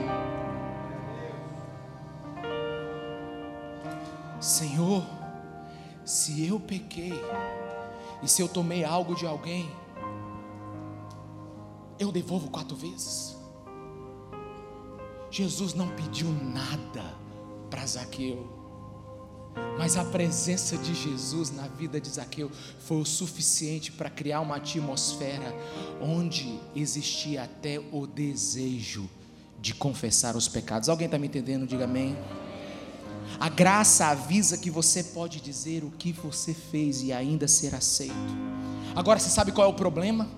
Senhor, 4.41 5.05
se 6.05 6.46
eu 6.46 6.59
pequei, 6.59 7.12
e 8.22 8.28
se 8.28 8.40
eu 8.40 8.48
tomei 8.48 8.84
algo 8.84 9.14
de 9.14 9.26
alguém, 9.26 9.70
eu 11.98 12.12
devolvo 12.12 12.50
quatro 12.50 12.76
vezes. 12.76 13.36
Jesus 15.30 15.74
não 15.74 15.88
pediu 15.88 16.28
nada 16.30 17.03
para 17.70 17.86
Zaqueu, 17.86 18.46
mas 19.78 19.96
a 19.96 20.05
presença 20.05 20.76
de 20.76 20.94
Jesus 20.94 21.50
na 21.50 21.66
vida 21.66 22.00
de 22.00 22.09
Zaqueu 22.09 22.50
foi 22.78 22.98
o 22.98 23.05
suficiente 23.05 23.90
para 23.90 24.11
criar 24.11 24.40
uma 24.40 24.57
atmosfera 24.57 25.55
onde 26.00 26.61
existia 26.76 27.44
até 27.44 27.80
o 27.92 28.07
desejo 28.07 29.09
de 29.61 29.74
confessar 29.74 30.36
os 30.36 30.48
pecados. 30.48 30.88
Alguém 30.88 31.07
está 31.07 31.18
me 31.18 31.26
entendendo? 31.26 31.66
Diga 31.66 31.84
amém. 31.84 32.16
A 33.43 33.49
graça 33.49 34.07
avisa 34.07 34.57
que 34.57 34.70
você 34.70 35.03
pode 35.03 35.40
dizer 35.40 35.82
o 35.82 35.90
que 35.90 36.12
você 36.12 36.55
fez 36.55 37.03
e 37.03 37.12
ainda 37.12 37.49
ser 37.49 37.74
aceito. 37.74 38.14
Agora 38.95 39.18
você 39.18 39.28
sabe 39.30 39.51
qual 39.51 39.66
é 39.66 39.68
o 39.68 39.74
problema? 39.74 40.28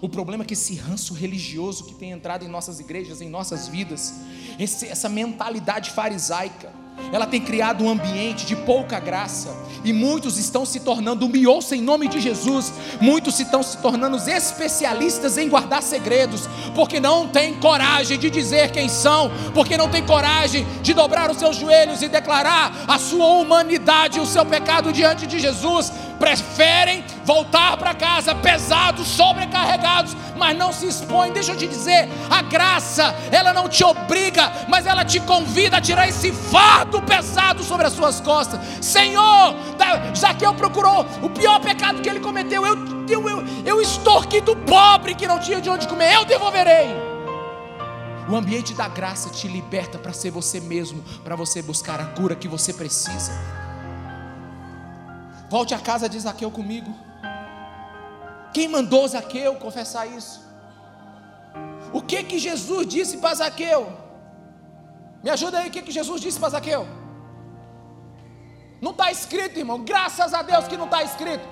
O 0.00 0.08
problema 0.08 0.44
é 0.44 0.46
que 0.46 0.54
esse 0.54 0.76
ranço 0.76 1.12
religioso 1.12 1.82
que 1.82 1.94
tem 1.96 2.12
entrado 2.12 2.44
em 2.44 2.48
nossas 2.48 2.78
igrejas, 2.78 3.20
em 3.20 3.28
nossas 3.28 3.66
vidas, 3.66 4.14
esse, 4.60 4.86
essa 4.86 5.08
mentalidade 5.08 5.90
farisaica, 5.90 6.72
ela 7.12 7.26
tem 7.26 7.40
criado 7.40 7.84
um 7.84 7.90
ambiente 7.90 8.46
de 8.46 8.56
pouca 8.56 8.98
graça, 8.98 9.54
e 9.84 9.92
muitos 9.92 10.36
estão 10.36 10.66
se 10.66 10.80
tornando, 10.80 11.28
me 11.28 11.46
ouça 11.46 11.76
em 11.76 11.80
nome 11.80 12.08
de 12.08 12.20
Jesus, 12.20 12.72
muitos 13.00 13.38
estão 13.38 13.62
se 13.62 13.78
tornando 13.78 14.16
especialistas 14.16 15.38
em 15.38 15.48
guardar 15.48 15.82
segredos, 15.82 16.48
porque 16.74 16.98
não 16.98 17.28
tem 17.28 17.54
coragem 17.54 18.18
de 18.18 18.28
dizer 18.28 18.70
quem 18.70 18.88
são, 18.88 19.30
porque 19.54 19.76
não 19.76 19.88
tem 19.88 20.04
coragem 20.04 20.66
de 20.82 20.92
dobrar 20.92 21.30
os 21.30 21.38
seus 21.38 21.56
joelhos 21.56 22.02
e 22.02 22.08
declarar 22.08 22.84
a 22.88 22.98
sua 22.98 23.26
humanidade 23.26 24.18
e 24.18 24.22
o 24.22 24.26
seu 24.26 24.44
pecado 24.44 24.92
diante 24.92 25.26
de 25.26 25.38
Jesus, 25.38 25.92
preferem 26.18 27.04
voltar 27.24 27.76
para 27.76 27.94
casa 27.94 28.34
pesados, 28.34 29.06
sobrecarregados, 29.06 30.16
mas 30.36 30.56
não 30.56 30.72
se 30.72 30.86
expõem. 30.86 31.32
Deixa 31.32 31.52
eu 31.52 31.56
te 31.56 31.66
dizer, 31.66 32.08
a 32.30 32.42
graça, 32.42 33.14
ela 33.30 33.52
não 33.52 33.68
te 33.68 33.84
obriga, 33.84 34.52
mas 34.68 34.86
ela 34.86 35.04
te 35.04 35.20
convida 35.20 35.78
a 35.78 35.80
tirar 35.80 36.08
esse 36.08 36.32
fardo 36.32 37.02
pesado 37.02 37.62
sobre 37.62 37.86
as 37.86 37.92
suas 37.92 38.20
costas. 38.20 38.60
Senhor, 38.80 39.54
Zaqueu 40.16 40.54
procurou 40.54 41.06
o 41.22 41.30
pior 41.30 41.60
pecado 41.60 42.00
que 42.00 42.08
ele 42.08 42.20
cometeu. 42.20 42.66
Eu, 42.66 42.76
eu, 43.08 43.28
eu, 43.28 43.44
eu 43.64 43.80
extorqui 43.80 44.40
do 44.40 44.56
pobre 44.56 45.14
que 45.14 45.26
não 45.26 45.38
tinha 45.38 45.60
de 45.60 45.68
onde 45.68 45.86
comer, 45.86 46.14
eu 46.14 46.24
devolverei. 46.24 47.16
O 48.28 48.34
ambiente 48.34 48.74
da 48.74 48.88
graça 48.88 49.30
te 49.30 49.46
liberta 49.46 49.98
para 49.98 50.12
ser 50.12 50.32
você 50.32 50.58
mesmo, 50.58 51.02
para 51.22 51.36
você 51.36 51.62
buscar 51.62 52.00
a 52.00 52.06
cura 52.06 52.34
que 52.34 52.48
você 52.48 52.72
precisa. 52.72 53.32
Volte 55.48 55.74
à 55.74 55.78
casa 55.78 56.08
de 56.08 56.18
Zaqueu 56.18 56.50
comigo. 56.50 56.92
Quem 58.52 58.68
mandou 58.68 59.06
Zaqueu 59.06 59.54
confessar 59.56 60.06
isso? 60.06 60.44
O 61.92 62.02
que 62.02 62.22
que 62.24 62.38
Jesus 62.38 62.86
disse 62.86 63.18
para 63.18 63.34
Zaqueu? 63.34 63.92
Me 65.22 65.30
ajuda 65.30 65.58
aí, 65.58 65.68
o 65.68 65.70
que 65.70 65.82
que 65.82 65.92
Jesus 65.92 66.20
disse 66.20 66.38
para 66.38 66.50
Zaqueu? 66.50 66.86
Não 68.80 68.90
está 68.90 69.10
escrito, 69.10 69.58
irmão. 69.58 69.82
Graças 69.84 70.34
a 70.34 70.42
Deus 70.42 70.68
que 70.68 70.76
não 70.76 70.84
está 70.86 71.02
escrito. 71.02 71.46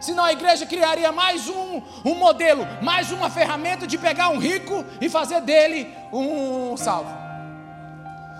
Senão 0.00 0.24
a 0.24 0.32
igreja 0.32 0.64
criaria 0.64 1.10
mais 1.10 1.48
um, 1.48 1.82
um 2.04 2.14
modelo, 2.14 2.66
mais 2.82 3.10
uma 3.10 3.28
ferramenta 3.28 3.86
de 3.86 3.98
pegar 3.98 4.28
um 4.28 4.38
rico 4.38 4.84
e 5.00 5.08
fazer 5.08 5.40
dele 5.40 5.92
um 6.12 6.76
salvo. 6.76 7.27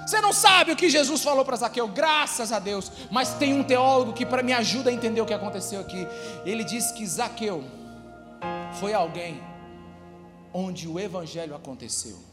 Você 0.08 0.22
não 0.22 0.32
sabe 0.32 0.72
o 0.72 0.76
que 0.76 0.88
Jesus 0.88 1.22
falou 1.22 1.44
para 1.44 1.54
Zaqueu, 1.54 1.86
graças 1.86 2.50
a 2.50 2.58
Deus. 2.58 2.90
Mas 3.10 3.34
tem 3.34 3.52
um 3.52 3.62
teólogo 3.62 4.14
que 4.14 4.24
para 4.24 4.42
me 4.42 4.54
ajuda 4.54 4.88
a 4.88 4.92
entender 4.92 5.20
o 5.20 5.26
que 5.26 5.34
aconteceu 5.34 5.80
aqui. 5.80 6.08
Ele 6.46 6.64
disse 6.64 6.94
que 6.94 7.06
Zaqueu 7.06 7.62
foi 8.80 8.94
alguém 8.94 9.38
onde 10.50 10.88
o 10.88 10.98
evangelho 10.98 11.54
aconteceu. 11.54 12.27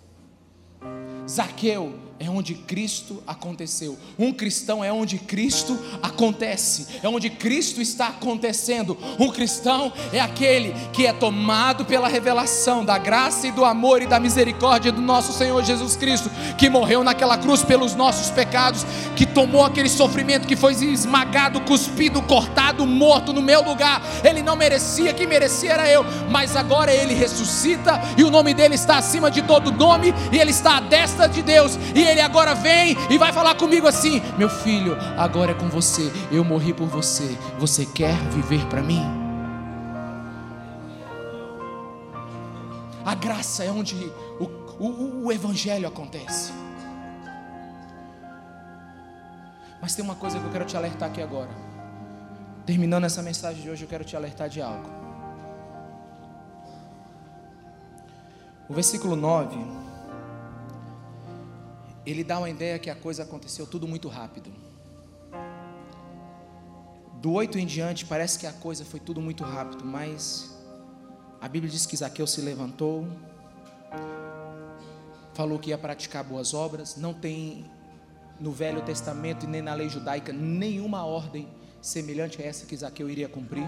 Zaqueu 1.30 2.06
é 2.18 2.30
onde 2.30 2.54
Cristo 2.54 3.22
aconteceu. 3.28 3.98
Um 4.18 4.32
cristão 4.32 4.84
é 4.84 4.92
onde 4.92 5.18
Cristo 5.18 5.78
acontece, 6.02 6.88
é 7.04 7.10
onde 7.10 7.30
Cristo 7.30 7.82
está 7.82 8.08
acontecendo. 8.08 8.98
Um 9.20 9.30
cristão 9.30 9.92
é 10.14 10.20
aquele 10.20 10.74
que 10.94 11.06
é 11.06 11.12
tomado 11.12 11.84
pela 11.84 12.08
revelação 12.08 12.86
da 12.86 12.98
graça 12.98 13.48
e 13.48 13.52
do 13.52 13.66
amor 13.66 14.02
e 14.02 14.08
da 14.08 14.20
misericórdia 14.20 14.92
do 14.92 15.02
nosso 15.02 15.34
Senhor 15.34 15.62
Jesus 15.64 15.98
Cristo, 15.98 16.30
que 16.58 16.70
morreu 16.70 17.04
naquela 17.04 17.38
cruz 17.38 17.64
pelos 17.64 17.96
nossos 17.96 18.30
pecados, 18.30 18.86
que 19.16 19.26
tomou 19.26 19.66
aquele 19.66 19.90
sofrimento 19.90 20.48
que 20.48 20.56
foi 20.56 20.74
esmagado, 20.74 21.60
cuspido, 21.62 22.22
cortado, 22.22 22.86
morto 22.86 23.34
no 23.34 23.42
meu 23.42 23.62
lugar. 23.62 24.02
Ele 24.24 24.42
não 24.42 24.56
merecia, 24.56 25.14
quem 25.14 25.28
merecia 25.28 25.74
era 25.74 25.92
eu, 25.92 26.06
mas 26.30 26.56
agora 26.56 26.94
ele 26.94 27.14
ressuscita 27.14 28.02
e 28.18 28.24
o 28.24 28.32
nome 28.32 28.54
dele 28.54 28.76
está 28.76 28.98
acima 28.98 29.30
de 29.30 29.42
todo 29.42 29.72
nome 29.72 30.14
e 30.32 30.40
ele 30.40 30.52
está 30.52 30.75
à 30.76 30.80
destra 30.80 31.28
de 31.28 31.42
Deus. 31.42 31.78
E 31.96 32.02
ele 32.02 32.22
agora 32.22 32.54
vem 32.54 32.96
e 33.10 33.18
vai 33.18 33.32
falar 33.32 33.56
comigo 33.56 33.88
assim: 33.88 34.22
Meu 34.38 34.50
filho, 34.50 34.98
agora 35.18 35.52
é 35.52 35.56
com 35.56 35.70
você. 35.70 36.12
Eu 36.32 36.44
morri 36.44 36.74
por 36.74 36.88
você. 36.88 37.38
Você 37.60 37.86
quer 37.86 38.16
viver 38.30 38.66
para 38.68 38.82
mim? 38.82 39.04
A 43.06 43.14
graça 43.14 43.64
é 43.64 43.72
onde 43.72 43.96
o, 44.40 44.46
o, 44.80 45.26
o 45.26 45.32
Evangelho 45.32 45.88
acontece. 45.88 46.52
Mas 49.82 49.94
tem 49.94 50.04
uma 50.04 50.16
coisa 50.16 50.40
que 50.40 50.46
eu 50.46 50.52
quero 50.52 50.66
te 50.66 50.76
alertar 50.76 51.10
aqui 51.10 51.22
agora. 51.22 51.52
Terminando 52.66 53.04
essa 53.04 53.22
mensagem 53.22 53.62
de 53.62 53.70
hoje, 53.70 53.84
eu 53.84 53.88
quero 53.88 54.04
te 54.04 54.16
alertar 54.16 54.50
de 54.50 54.60
algo. 54.60 54.90
O 58.68 58.74
versículo 58.74 59.16
9 59.16 59.85
ele 62.06 62.24
dá 62.24 62.38
uma 62.38 62.50
ideia 62.50 62.78
que 62.78 62.90
a 62.90 62.96
coisa 62.96 63.24
aconteceu 63.24 63.66
tudo 63.66 63.88
muito 63.88 64.08
rápido. 64.08 64.52
Do 67.22 67.32
8 67.32 67.58
em 67.58 67.66
diante, 67.66 68.06
parece 68.06 68.38
que 68.38 68.46
a 68.46 68.54
coisa 68.54 68.86
foi 68.86 69.00
tudo 69.00 69.20
muito 69.20 69.44
rápido, 69.44 69.84
mas 69.84 70.56
a 71.42 71.48
Bíblia 71.48 71.72
diz 71.72 71.86
que 71.86 71.98
Zaqueu 71.98 72.28
se 72.28 72.42
levantou, 72.42 73.08
falou 75.34 75.58
que 75.58 75.72
ia 75.72 75.78
praticar 75.78 76.24
boas 76.24 76.54
obras, 76.54 76.96
não 76.96 77.14
tem 77.14 77.66
no 78.40 78.52
Velho 78.52 78.82
Testamento 78.82 79.46
e 79.46 79.48
nem 79.48 79.62
na 79.62 79.74
lei 79.74 79.90
judaica 79.90 80.32
nenhuma 80.32 81.04
ordem 81.06 81.48
semelhante 81.82 82.42
a 82.42 82.46
essa 82.46 82.66
que 82.66 82.76
Zaqueu 82.76 83.10
iria 83.10 83.28
cumprir. 83.28 83.66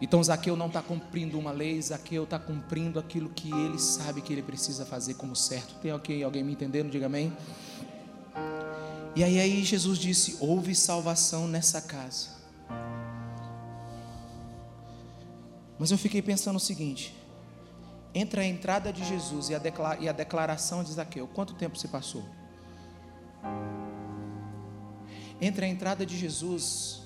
Então 0.00 0.22
Zaqueu 0.22 0.56
não 0.56 0.66
está 0.66 0.82
cumprindo 0.82 1.38
uma 1.38 1.52
lei, 1.52 1.80
Zaqueu 1.80 2.24
está 2.24 2.38
cumprindo 2.38 2.98
aquilo 2.98 3.30
que 3.30 3.50
ele 3.50 3.78
sabe 3.78 4.20
que 4.20 4.32
ele 4.32 4.42
precisa 4.42 4.84
fazer 4.84 5.14
como 5.14 5.36
certo. 5.36 5.74
Tem 5.76 5.90
alguém, 5.90 6.22
alguém 6.22 6.42
me 6.42 6.52
entendendo? 6.52 6.90
Diga 6.90 7.06
amém. 7.06 7.32
E 9.16 9.22
aí, 9.22 9.38
aí 9.38 9.64
Jesus 9.64 9.98
disse: 9.98 10.36
houve 10.40 10.74
salvação 10.74 11.46
nessa 11.46 11.80
casa. 11.80 12.34
Mas 15.78 15.90
eu 15.90 15.98
fiquei 15.98 16.20
pensando 16.20 16.56
o 16.56 16.60
seguinte: 16.60 17.16
entre 18.14 18.40
a 18.40 18.44
entrada 18.44 18.92
de 18.92 19.04
Jesus 19.04 19.48
e 19.50 19.54
a, 19.54 19.60
e 20.00 20.08
a 20.08 20.12
declaração 20.12 20.82
de 20.82 20.92
Zaqueu, 20.92 21.28
quanto 21.28 21.54
tempo 21.54 21.76
se 21.78 21.88
passou? 21.88 22.24
Entre 25.40 25.64
a 25.64 25.68
entrada 25.68 26.06
de 26.06 26.16
Jesus 26.16 27.02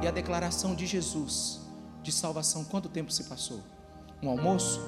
e 0.00 0.06
a 0.06 0.10
declaração 0.10 0.74
de 0.74 0.86
Jesus, 0.86 1.61
de 2.02 2.10
salvação, 2.10 2.64
quanto 2.64 2.88
tempo 2.88 3.12
se 3.12 3.24
passou? 3.24 3.62
Um 4.22 4.28
almoço? 4.28 4.80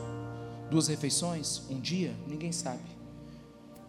Duas 0.71 0.89
refeições? 0.89 1.63
Um 1.71 1.81
dia? 1.81 2.15
Ninguém 2.27 2.53
sabe. 2.53 2.83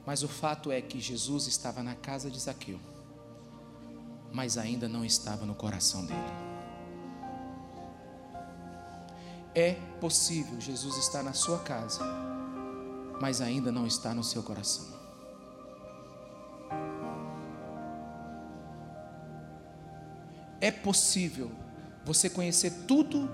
Mas 0.05 0.21
o 0.21 0.27
fato 0.27 0.71
é 0.71 0.81
que 0.81 0.99
Jesus 0.99 1.47
estava 1.47 1.81
na 1.81 1.95
casa 1.95 2.29
de 2.29 2.39
Zaqueu, 2.39 2.79
mas 4.31 4.57
ainda 4.57 4.87
não 4.87 5.03
estava 5.03 5.45
no 5.45 5.55
coração 5.55 6.05
dele. 6.05 6.19
É 9.55 9.73
possível 9.99 10.59
Jesus 10.61 10.97
estar 10.97 11.23
na 11.23 11.33
sua 11.33 11.59
casa, 11.59 12.03
mas 13.19 13.41
ainda 13.41 13.71
não 13.71 13.87
está 13.87 14.13
no 14.13 14.23
seu 14.23 14.43
coração. 14.43 14.93
É 20.61 20.69
possível 20.71 21.51
você 22.05 22.29
conhecer 22.29 22.71
tudo 22.87 23.29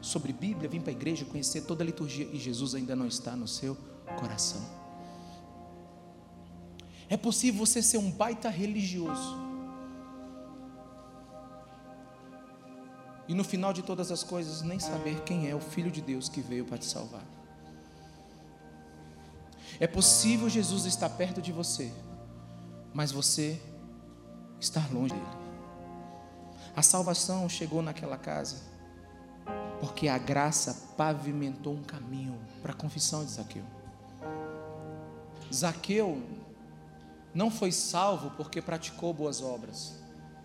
sobre 0.00 0.32
Bíblia, 0.32 0.68
vir 0.68 0.80
para 0.80 0.90
a 0.90 0.94
igreja, 0.94 1.24
conhecer 1.24 1.62
toda 1.62 1.84
a 1.84 1.86
liturgia 1.86 2.26
e 2.32 2.38
Jesus 2.38 2.74
ainda 2.74 2.96
não 2.96 3.06
está 3.06 3.36
no 3.36 3.46
seu 3.46 3.76
coração. 4.18 4.62
É 7.08 7.16
possível 7.16 7.64
você 7.64 7.82
ser 7.82 7.98
um 7.98 8.10
baita 8.10 8.48
religioso. 8.48 9.36
E 13.28 13.34
no 13.34 13.44
final 13.44 13.72
de 13.72 13.82
todas 13.82 14.10
as 14.10 14.22
coisas, 14.22 14.62
nem 14.62 14.78
saber 14.78 15.20
quem 15.22 15.48
é 15.48 15.54
o 15.54 15.60
Filho 15.60 15.90
de 15.90 16.00
Deus 16.00 16.28
que 16.28 16.40
veio 16.40 16.64
para 16.64 16.78
te 16.78 16.86
salvar. 16.86 17.24
É 19.78 19.86
possível 19.86 20.48
Jesus 20.48 20.86
estar 20.86 21.10
perto 21.10 21.42
de 21.42 21.52
você, 21.52 21.92
mas 22.94 23.12
você 23.12 23.60
estar 24.58 24.92
longe 24.92 25.12
dele. 25.14 25.45
A 26.76 26.82
salvação 26.82 27.48
chegou 27.48 27.80
naquela 27.80 28.18
casa 28.18 28.56
porque 29.80 30.08
a 30.08 30.18
graça 30.18 30.92
pavimentou 30.94 31.74
um 31.74 31.82
caminho 31.82 32.38
para 32.60 32.72
a 32.72 32.76
confissão 32.76 33.24
de 33.24 33.30
Zaqueu. 33.30 33.64
Zaqueu 35.52 36.22
não 37.34 37.50
foi 37.50 37.72
salvo 37.72 38.30
porque 38.32 38.60
praticou 38.60 39.14
boas 39.14 39.40
obras, 39.40 39.94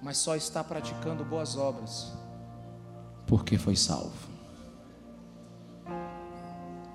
mas 0.02 0.18
só 0.18 0.36
está 0.36 0.64
praticando 0.64 1.26
boas 1.26 1.58
obras 1.58 2.14
porque 3.28 3.58
foi 3.58 3.76
salvo. 3.76 4.32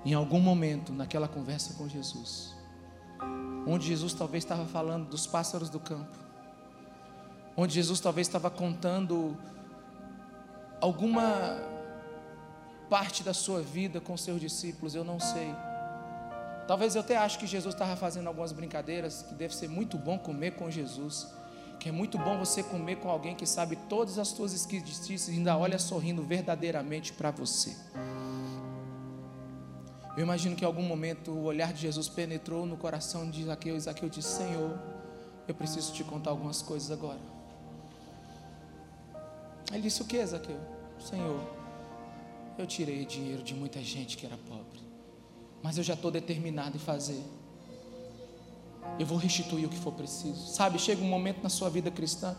Em 0.03 0.13
algum 0.13 0.39
momento, 0.39 0.93
naquela 0.93 1.27
conversa 1.27 1.73
com 1.73 1.87
Jesus, 1.87 2.55
onde 3.67 3.87
Jesus 3.87 4.13
talvez 4.13 4.43
estava 4.43 4.65
falando 4.65 5.09
dos 5.09 5.27
pássaros 5.27 5.69
do 5.69 5.79
campo, 5.79 6.26
onde 7.57 7.73
Jesus 7.73 7.99
talvez 7.99 8.27
estava 8.27 8.51
contando 8.51 9.35
alguma 10.79 11.59
parte 12.87 13.23
da 13.23 13.33
sua 13.33 13.61
vida 13.61 13.99
com 13.99 14.15
seus 14.15 14.39
discípulos, 14.39 14.93
eu 14.93 15.03
não 15.03 15.19
sei. 15.19 15.53
Talvez 16.67 16.95
eu 16.95 17.01
até 17.01 17.17
acho 17.17 17.39
que 17.39 17.47
Jesus 17.47 17.73
estava 17.73 17.95
fazendo 17.95 18.27
algumas 18.27 18.51
brincadeiras, 18.51 19.23
que 19.23 19.33
deve 19.33 19.55
ser 19.55 19.67
muito 19.67 19.97
bom 19.97 20.19
comer 20.19 20.51
com 20.51 20.69
Jesus. 20.69 21.27
Que 21.79 21.89
é 21.89 21.91
muito 21.91 22.17
bom 22.17 22.37
você 22.37 22.61
comer 22.61 22.97
com 22.97 23.09
alguém 23.09 23.35
que 23.35 23.45
sabe 23.45 23.75
todas 23.89 24.19
as 24.19 24.29
suas 24.29 24.53
esquisitices 24.53 25.27
e 25.29 25.31
ainda 25.31 25.57
olha 25.57 25.79
sorrindo 25.79 26.23
verdadeiramente 26.23 27.13
para 27.13 27.31
você. 27.31 27.75
Eu 30.15 30.23
imagino 30.23 30.55
que 30.55 30.63
em 30.63 30.67
algum 30.67 30.81
momento 30.81 31.31
o 31.31 31.43
olhar 31.43 31.71
de 31.71 31.81
Jesus 31.81 32.09
penetrou 32.09 32.65
no 32.65 32.75
coração 32.75 33.29
de 33.29 33.43
Zaqueu 33.45 33.75
e 33.75 33.79
Zaqueu 33.79 34.09
disse: 34.09 34.37
Senhor, 34.37 34.77
eu 35.47 35.53
preciso 35.53 35.93
te 35.93 36.03
contar 36.03 36.31
algumas 36.31 36.61
coisas 36.63 36.89
agora. 36.89 37.36
Ele 39.71 39.81
disse: 39.81 40.01
O 40.01 40.05
que, 40.05 40.25
Zaqueu? 40.25 40.59
Senhor, 40.99 41.41
eu 42.57 42.65
tirei 42.65 43.05
dinheiro 43.05 43.43
de 43.43 43.53
muita 43.53 43.81
gente 43.83 44.17
que 44.17 44.25
era 44.25 44.37
pobre, 44.37 44.79
mas 45.61 45.77
eu 45.77 45.83
já 45.83 45.93
estou 45.93 46.09
determinado 46.09 46.75
em 46.75 46.79
fazer. 46.79 47.23
Eu 48.99 49.05
vou 49.05 49.17
restituir 49.17 49.65
o 49.65 49.69
que 49.69 49.77
for 49.77 49.91
preciso. 49.93 50.47
Sabe, 50.47 50.79
chega 50.79 51.03
um 51.03 51.09
momento 51.09 51.43
na 51.43 51.49
sua 51.49 51.69
vida 51.69 51.91
cristã 51.91 52.35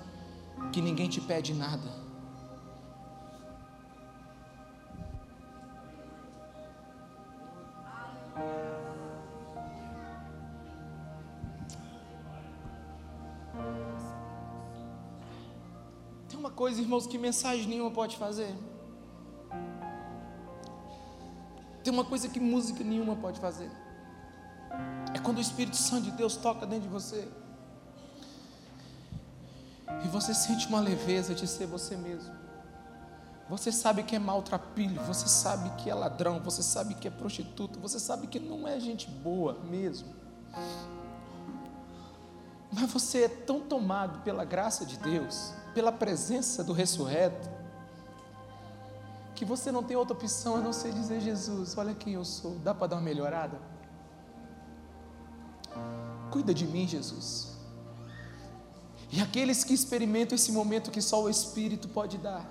que 0.72 0.81
ninguém 0.81 1.09
te 1.09 1.20
pede 1.20 1.55
nada. 1.55 2.07
Coisa, 16.79 16.83
irmãos, 16.83 17.07
que 17.07 17.18
mensagem 17.18 17.66
nenhuma 17.66 17.91
pode 17.91 18.16
fazer. 18.16 18.55
Tem 21.83 21.93
uma 21.93 22.05
coisa 22.05 22.29
que 22.29 22.39
música 22.39 22.85
nenhuma 22.85 23.16
pode 23.16 23.41
fazer. 23.41 23.70
É 25.14 25.18
quando 25.18 25.39
o 25.39 25.41
Espírito 25.41 25.76
Santo 25.76 26.05
de 26.05 26.11
Deus 26.12 26.37
toca 26.37 26.66
dentro 26.66 26.89
de 26.89 26.89
você. 26.89 27.29
E 30.05 30.09
você 30.09 30.35
sente 30.35 30.66
uma 30.68 30.81
leveza 30.81 31.35
de 31.35 31.47
ser 31.47 31.66
você 31.66 31.97
mesmo. 31.97 32.33
Você 33.49 33.72
sabe 33.72 34.03
que 34.03 34.14
é 34.14 34.18
maltrapilho, 34.18 35.01
você 35.03 35.26
sabe 35.26 35.70
que 35.83 35.89
é 35.89 35.95
ladrão, 35.95 36.39
você 36.41 36.62
sabe 36.62 36.95
que 36.95 37.09
é 37.09 37.11
prostituta, 37.11 37.81
você 37.81 37.99
sabe 37.99 38.26
que 38.26 38.39
não 38.39 38.68
é 38.68 38.79
gente 38.79 39.09
boa 39.09 39.55
mesmo. 39.64 40.14
Mas 42.70 42.93
você 42.93 43.24
é 43.24 43.29
tão 43.29 43.61
tomado 43.61 44.22
pela 44.22 44.45
graça 44.45 44.85
de 44.85 44.99
Deus, 44.99 45.55
pela 45.74 45.92
presença 45.92 46.64
do 46.64 46.72
ressurreto, 46.72 47.48
que 49.34 49.44
você 49.44 49.70
não 49.70 49.82
tem 49.82 49.96
outra 49.96 50.14
opção 50.16 50.56
a 50.56 50.60
não 50.60 50.72
ser 50.72 50.92
dizer: 50.92 51.20
Jesus, 51.20 51.76
olha 51.78 51.94
quem 51.94 52.14
eu 52.14 52.24
sou, 52.24 52.56
dá 52.56 52.74
para 52.74 52.88
dar 52.88 52.96
uma 52.96 53.02
melhorada? 53.02 53.58
Cuida 56.30 56.52
de 56.52 56.66
mim, 56.66 56.86
Jesus. 56.86 57.56
E 59.10 59.20
aqueles 59.20 59.64
que 59.64 59.72
experimentam 59.72 60.34
esse 60.34 60.52
momento 60.52 60.90
que 60.90 61.00
só 61.00 61.22
o 61.22 61.30
Espírito 61.30 61.88
pode 61.88 62.18
dar, 62.18 62.44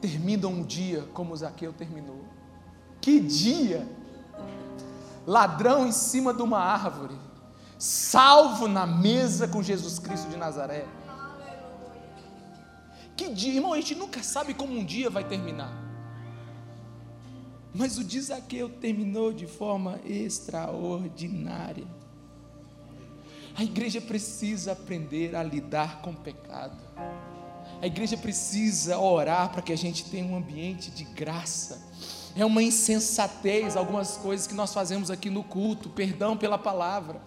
terminam 0.00 0.50
um 0.50 0.62
dia 0.62 1.06
como 1.12 1.36
Zaqueu 1.36 1.72
terminou. 1.72 2.24
Que 3.00 3.20
dia! 3.20 3.86
Ladrão 5.26 5.86
em 5.86 5.92
cima 5.92 6.32
de 6.32 6.42
uma 6.42 6.58
árvore, 6.58 7.16
salvo 7.82 8.68
na 8.68 8.86
mesa 8.86 9.48
com 9.48 9.60
Jesus 9.60 9.98
Cristo 9.98 10.28
de 10.28 10.36
Nazaré. 10.36 10.86
Que 13.16 13.28
dia, 13.30 13.54
irmão, 13.54 13.72
a 13.72 13.76
gente 13.76 13.96
nunca 13.96 14.22
sabe 14.22 14.54
como 14.54 14.72
um 14.72 14.84
dia 14.84 15.10
vai 15.10 15.24
terminar. 15.24 15.72
Mas 17.74 17.98
o 17.98 18.04
de 18.04 18.20
Zaqueu 18.20 18.68
terminou 18.68 19.32
de 19.32 19.48
forma 19.48 19.98
extraordinária. 20.04 21.86
A 23.56 23.64
igreja 23.64 24.00
precisa 24.00 24.72
aprender 24.72 25.34
a 25.34 25.42
lidar 25.42 26.02
com 26.02 26.10
o 26.10 26.16
pecado. 26.16 26.80
A 27.80 27.86
igreja 27.88 28.16
precisa 28.16 28.96
orar 28.96 29.50
para 29.50 29.60
que 29.60 29.72
a 29.72 29.76
gente 29.76 30.08
tenha 30.08 30.24
um 30.24 30.36
ambiente 30.36 30.88
de 30.92 31.02
graça. 31.02 31.82
É 32.36 32.44
uma 32.44 32.62
insensatez 32.62 33.76
algumas 33.76 34.16
coisas 34.16 34.46
que 34.46 34.54
nós 34.54 34.72
fazemos 34.72 35.10
aqui 35.10 35.28
no 35.28 35.42
culto, 35.42 35.90
perdão 35.90 36.36
pela 36.36 36.56
palavra. 36.56 37.20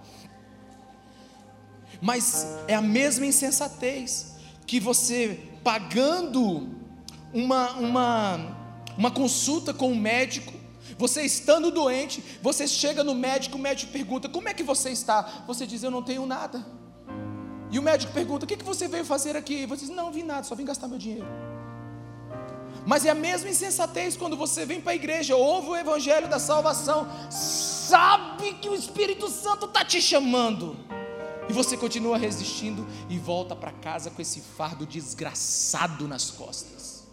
Mas 2.06 2.46
é 2.68 2.76
a 2.76 2.84
mesma 2.84 3.26
insensatez 3.26 4.36
que 4.68 4.80
você 4.80 5.40
pagando 5.64 6.70
uma, 7.34 7.72
uma, 7.72 8.58
uma 8.96 9.10
consulta 9.10 9.74
com 9.74 9.92
um 9.92 9.96
médico, 9.96 10.54
você 11.00 11.24
estando 11.24 11.72
doente, 11.72 12.24
você 12.44 12.68
chega 12.68 13.04
no 13.04 13.16
médico, 13.16 13.58
o 13.58 13.60
médico 13.60 13.92
pergunta: 13.92 14.30
Como 14.30 14.48
é 14.48 14.54
que 14.54 14.62
você 14.62 14.92
está? 14.92 15.46
Você 15.48 15.66
diz: 15.66 15.82
Eu 15.82 15.90
não 15.90 16.04
tenho 16.04 16.28
nada. 16.28 16.64
E 17.72 17.80
o 17.80 17.82
médico 17.82 18.14
pergunta: 18.14 18.46
O 18.46 18.48
que, 18.48 18.58
que 18.58 18.64
você 18.64 18.88
veio 18.88 19.04
fazer 19.04 19.36
aqui? 19.36 19.64
E 19.64 19.66
você 19.66 19.88
diz: 19.88 19.96
Não, 19.96 20.12
vim 20.12 20.22
nada, 20.22 20.44
só 20.44 20.54
vim 20.54 20.64
gastar 20.64 20.88
meu 20.88 21.00
dinheiro. 21.00 21.26
Mas 22.86 23.04
é 23.04 23.10
a 23.10 23.16
mesma 23.16 23.50
insensatez 23.50 24.16
quando 24.16 24.38
você 24.38 24.64
vem 24.64 24.80
para 24.80 24.92
a 24.92 24.96
igreja, 24.96 25.36
ouve 25.36 25.70
o 25.70 25.76
evangelho 25.76 26.28
da 26.28 26.38
salvação, 26.38 27.08
sabe 27.32 28.54
que 28.62 28.70
o 28.70 28.76
Espírito 28.76 29.28
Santo 29.28 29.66
está 29.66 29.84
te 29.84 30.00
chamando 30.00 30.78
e 31.50 31.54
você 31.54 31.78
continua 31.78 32.18
resistindo 32.18 32.86
e 33.10 33.18
volta 33.18 33.56
para 33.56 33.72
casa 33.72 34.10
com 34.10 34.22
esse 34.22 34.42
fardo 34.42 34.86
desgraçado 34.86 36.08
nas 36.08 36.32
costas. 36.32 37.06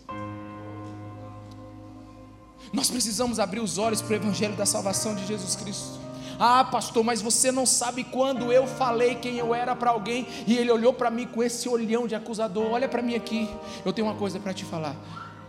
Nós 2.73 2.91
precisamos 2.91 3.39
abrir 3.39 3.61
os 3.61 3.77
olhos 3.77 4.01
para 4.01 4.13
o 4.13 4.17
Evangelho 4.17 4.57
da 4.57 4.65
salvação 4.65 5.15
de 5.15 5.27
Jesus 5.27 5.55
Cristo. 5.57 6.01
Ah, 6.39 6.65
pastor, 6.65 7.05
mas 7.05 7.21
você 7.21 7.53
não 7.53 7.67
sabe 7.67 8.03
quando 8.03 8.51
eu 8.51 8.67
falei 8.67 9.17
quem 9.17 9.37
eu 9.37 9.55
era 9.55 9.77
para 9.77 9.91
alguém 9.91 10.27
e 10.47 10.57
ele 10.57 10.71
olhou 10.71 10.93
para 10.93 11.11
mim 11.11 11.27
com 11.27 11.43
esse 11.43 11.69
olhão 11.69 12.07
de 12.07 12.15
acusador. 12.15 12.71
Olha 12.73 12.89
para 12.89 13.03
mim 13.03 13.15
aqui, 13.15 13.49
eu 13.85 13.93
tenho 13.93 14.09
uma 14.09 14.17
coisa 14.17 14.41
para 14.41 14.55
te 14.55 14.65
falar. 14.65 14.97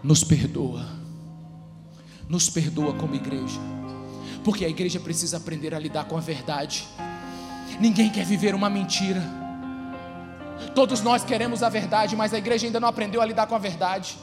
Nos 0.04 0.24
perdoa, 0.24 0.86
nos 2.28 2.50
perdoa 2.50 2.94
como 2.94 3.16
igreja, 3.16 3.60
porque 4.44 4.66
a 4.66 4.70
igreja 4.70 5.00
precisa 5.00 5.38
aprender 5.38 5.74
a 5.74 5.80
lidar 5.80 6.04
com 6.06 6.18
a 6.18 6.22
verdade. 6.22 6.86
Ninguém 7.80 8.10
quer 8.10 8.26
viver 8.26 8.56
uma 8.56 8.70
mentira. 8.70 9.22
Todos 10.74 11.02
nós 11.02 11.24
queremos 11.24 11.62
a 11.62 11.70
verdade, 11.70 12.16
mas 12.16 12.34
a 12.34 12.38
igreja 12.38 12.66
ainda 12.66 12.80
não 12.80 12.88
aprendeu 12.88 13.22
a 13.22 13.26
lidar 13.26 13.48
com 13.48 13.56
a 13.56 13.60
verdade. 13.60 14.18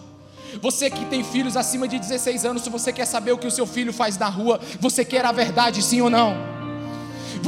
Você 0.61 0.91
que 0.91 1.05
tem 1.05 1.23
filhos 1.23 1.57
acima 1.57 1.87
de 1.87 1.99
16 1.99 2.45
anos, 2.45 2.63
se 2.63 2.71
você 2.71 2.93
quer 2.93 3.05
saber 3.05 3.33
o 3.33 3.39
que 3.39 3.47
o 3.47 3.51
seu 3.51 3.67
filho 3.67 3.93
faz 3.93 4.19
na 4.19 4.29
rua, 4.29 4.61
você 4.81 5.05
quer 5.05 5.25
a 5.25 5.33
verdade, 5.33 5.83
sim 5.83 6.01
ou 6.01 6.11
não? 6.11 6.35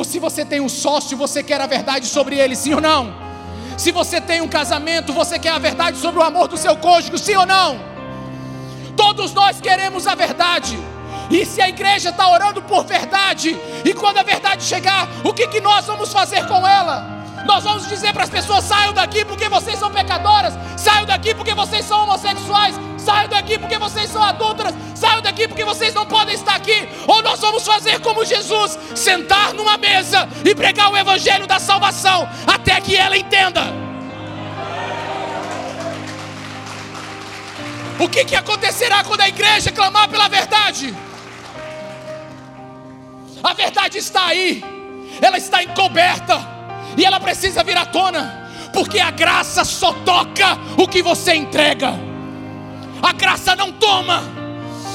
Se 0.04 0.18
você 0.18 0.44
tem 0.44 0.60
um 0.60 0.68
sócio, 0.68 1.16
você 1.16 1.42
quer 1.42 1.60
a 1.60 1.66
verdade 1.66 2.06
sobre 2.06 2.38
ele, 2.38 2.54
sim 2.54 2.74
ou 2.74 2.80
não? 2.80 3.12
Se 3.76 3.90
você 3.90 4.20
tem 4.20 4.40
um 4.40 4.48
casamento, 4.48 5.12
você 5.12 5.38
quer 5.38 5.50
a 5.50 5.58
verdade 5.58 5.98
sobre 5.98 6.20
o 6.20 6.22
amor 6.22 6.46
do 6.46 6.56
seu 6.56 6.76
cônjuge, 6.76 7.18
sim 7.18 7.34
ou 7.34 7.46
não? 7.46 7.78
Todos 8.96 9.32
nós 9.32 9.60
queremos 9.60 10.06
a 10.06 10.14
verdade. 10.14 10.78
E 11.32 11.46
se 11.46 11.62
a 11.62 11.68
igreja 11.68 12.10
está 12.10 12.28
orando 12.28 12.60
por 12.60 12.84
verdade, 12.84 13.58
e 13.82 13.94
quando 13.94 14.18
a 14.18 14.22
verdade 14.22 14.62
chegar, 14.62 15.08
o 15.24 15.32
que, 15.32 15.48
que 15.48 15.62
nós 15.62 15.86
vamos 15.86 16.12
fazer 16.12 16.46
com 16.46 16.68
ela? 16.68 17.10
Nós 17.46 17.64
vamos 17.64 17.88
dizer 17.88 18.12
para 18.12 18.24
as 18.24 18.28
pessoas: 18.28 18.64
saiam 18.64 18.92
daqui 18.92 19.24
porque 19.24 19.48
vocês 19.48 19.78
são 19.78 19.90
pecadoras, 19.90 20.52
saiam 20.76 21.06
daqui 21.06 21.34
porque 21.34 21.54
vocês 21.54 21.86
são 21.86 22.02
homossexuais, 22.02 22.78
saiam 22.98 23.30
daqui 23.30 23.58
porque 23.58 23.78
vocês 23.78 24.10
são 24.10 24.22
adúlteras, 24.22 24.74
saiam 24.94 25.22
daqui 25.22 25.48
porque 25.48 25.64
vocês 25.64 25.94
não 25.94 26.04
podem 26.04 26.34
estar 26.34 26.54
aqui. 26.54 26.86
Ou 27.08 27.22
nós 27.22 27.40
vamos 27.40 27.64
fazer 27.64 27.98
como 28.00 28.26
Jesus, 28.26 28.78
sentar 28.94 29.54
numa 29.54 29.78
mesa 29.78 30.28
e 30.44 30.54
pregar 30.54 30.92
o 30.92 30.96
evangelho 30.98 31.46
da 31.46 31.58
salvação 31.58 32.28
até 32.46 32.78
que 32.78 32.94
ela 32.94 33.16
entenda. 33.16 33.62
O 37.98 38.06
que, 38.06 38.22
que 38.22 38.36
acontecerá 38.36 39.02
quando 39.02 39.22
a 39.22 39.28
igreja 39.28 39.72
clamar 39.72 40.10
pela 40.10 40.28
verdade? 40.28 40.94
A 43.42 43.54
verdade 43.54 43.98
está 43.98 44.26
aí, 44.26 44.62
ela 45.20 45.36
está 45.36 45.62
encoberta 45.62 46.40
e 46.96 47.04
ela 47.04 47.18
precisa 47.18 47.64
vir 47.64 47.76
à 47.76 47.84
tona, 47.84 48.50
porque 48.72 49.00
a 49.00 49.10
graça 49.10 49.64
só 49.64 49.92
toca 49.92 50.58
o 50.76 50.86
que 50.86 51.02
você 51.02 51.34
entrega. 51.34 51.98
A 53.02 53.12
graça 53.12 53.56
não 53.56 53.72
toma. 53.72 54.22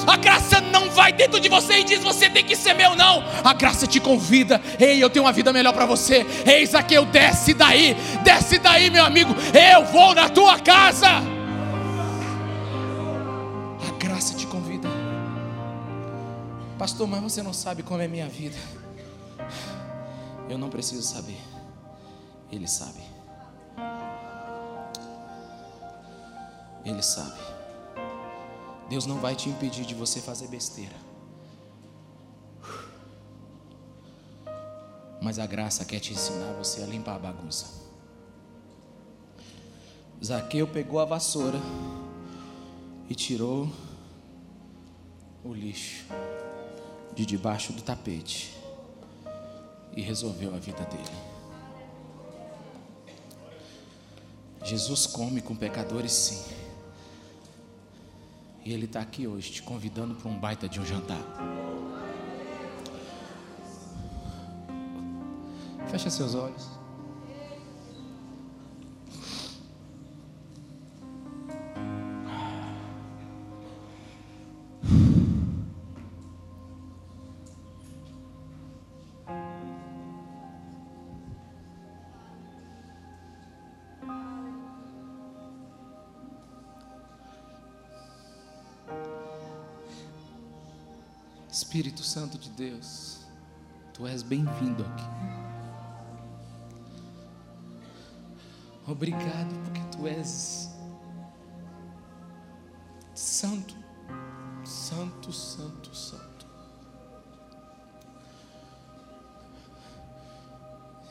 A 0.08 0.16
graça 0.16 0.62
não 0.62 0.90
vai 0.90 1.12
dentro 1.12 1.38
de 1.38 1.50
você 1.50 1.80
e 1.80 1.84
diz 1.84 2.00
você 2.00 2.30
tem 2.30 2.44
que 2.44 2.56
ser 2.56 2.74
meu, 2.74 2.96
não. 2.96 3.22
A 3.44 3.54
graça 3.54 3.86
te 3.86 4.00
convida. 4.00 4.62
Ei, 4.80 5.04
eu 5.04 5.10
tenho 5.10 5.26
uma 5.26 5.34
vida 5.34 5.52
melhor 5.52 5.74
para 5.74 5.86
você. 5.86 6.26
Eis 6.46 6.74
aqui 6.74 6.94
eu 6.94 7.04
desce 7.06 7.54
daí, 7.54 7.94
desce 8.24 8.58
daí, 8.58 8.90
meu 8.90 9.04
amigo. 9.04 9.36
Eu 9.54 9.84
vou 9.86 10.16
na 10.16 10.30
tua 10.30 10.58
casa. 10.60 11.37
Pastor, 16.88 17.06
mas 17.06 17.22
você 17.22 17.44
não 17.44 17.52
sabe 17.52 17.84
como 17.84 18.02
é 18.02 18.08
minha 18.08 18.30
vida. 18.30 18.56
Eu 20.50 20.58
não 20.58 20.70
preciso 20.70 21.02
saber. 21.02 21.38
Ele 22.50 22.66
sabe. 22.66 23.02
Ele 26.86 27.04
sabe. 27.04 27.38
Deus 28.88 29.06
não 29.06 29.20
vai 29.20 29.36
te 29.36 29.50
impedir 29.50 29.86
de 29.86 29.94
você 29.94 30.22
fazer 30.22 30.48
besteira. 30.48 30.96
Mas 35.22 35.40
a 35.40 35.46
graça 35.46 35.84
quer 35.84 36.00
te 36.00 36.14
ensinar 36.14 36.54
você 36.54 36.82
a 36.84 36.86
limpar 36.86 37.18
a 37.18 37.20
bagunça. 37.20 37.66
Zaqueu 40.24 40.66
pegou 40.66 41.02
a 41.02 41.06
vassoura 41.06 41.60
e 43.10 43.14
tirou 43.14 43.70
o 45.44 45.54
lixo 45.54 46.06
de 47.18 47.26
debaixo 47.26 47.74
do 47.74 47.82
tapete 47.82 48.56
e 49.96 50.02
resolveu 50.04 50.54
a 50.54 50.60
vida 50.60 50.86
dele. 50.86 51.28
Jesus 54.64 55.08
come 55.08 55.42
com 55.42 55.56
pecadores, 55.56 56.12
sim. 56.12 56.54
E 58.64 58.72
Ele 58.72 58.86
está 58.86 59.00
aqui 59.00 59.26
hoje 59.26 59.52
te 59.52 59.64
convidando 59.64 60.14
para 60.14 60.30
um 60.30 60.38
baita 60.38 60.70
de 60.70 60.80
um 60.80 60.86
jantar. 60.86 61.24
Fecha 65.90 66.12
seus 66.12 66.36
olhos. 66.36 66.78
Espírito 91.58 92.04
Santo 92.04 92.38
de 92.38 92.52
Deus, 92.52 93.18
Tu 93.92 94.06
és 94.06 94.22
bem-vindo 94.22 94.86
aqui. 94.86 95.04
Obrigado 98.86 99.56
porque 99.64 99.82
Tu 99.98 100.08
és 100.08 100.70
santo, 103.16 103.76
santo, 104.64 105.34
santo, 105.34 105.96
santo. 105.96 106.46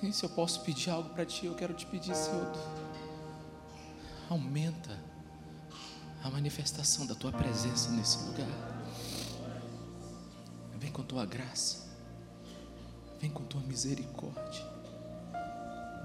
E 0.00 0.12
se 0.12 0.24
eu 0.24 0.30
posso 0.30 0.60
pedir 0.60 0.90
algo 0.90 1.08
para 1.10 1.26
Ti, 1.26 1.46
eu 1.46 1.56
quero 1.56 1.74
te 1.74 1.84
pedir, 1.86 2.14
Senhor, 2.14 2.52
aumenta 4.30 4.96
a 6.22 6.30
manifestação 6.30 7.04
da 7.04 7.16
Tua 7.16 7.32
presença 7.32 7.90
nesse 7.90 8.24
lugar. 8.26 8.75
Com 10.96 11.02
tua 11.02 11.26
graça, 11.26 11.86
vem 13.20 13.30
com 13.30 13.44
tua 13.44 13.60
misericórdia. 13.60 14.64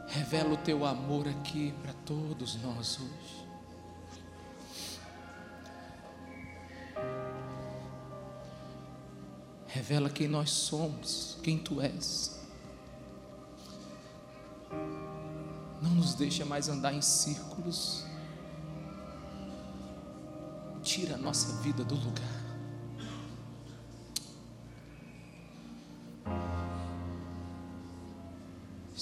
Revela 0.09 0.53
o 0.53 0.57
teu 0.57 0.85
amor 0.85 1.29
aqui 1.29 1.73
para 1.81 1.93
todos 2.05 2.61
nós 2.61 2.99
hoje. 2.99 3.47
Revela 9.65 10.09
quem 10.09 10.27
nós 10.27 10.49
somos, 10.49 11.37
quem 11.41 11.57
tu 11.57 11.79
és. 11.79 12.41
Não 15.81 15.91
nos 15.91 16.15
deixa 16.15 16.43
mais 16.43 16.67
andar 16.67 16.93
em 16.93 17.01
círculos. 17.01 18.05
Tira 20.83 21.15
a 21.15 21.17
nossa 21.17 21.61
vida 21.61 21.81
do 21.85 21.95
lugar. 21.95 22.40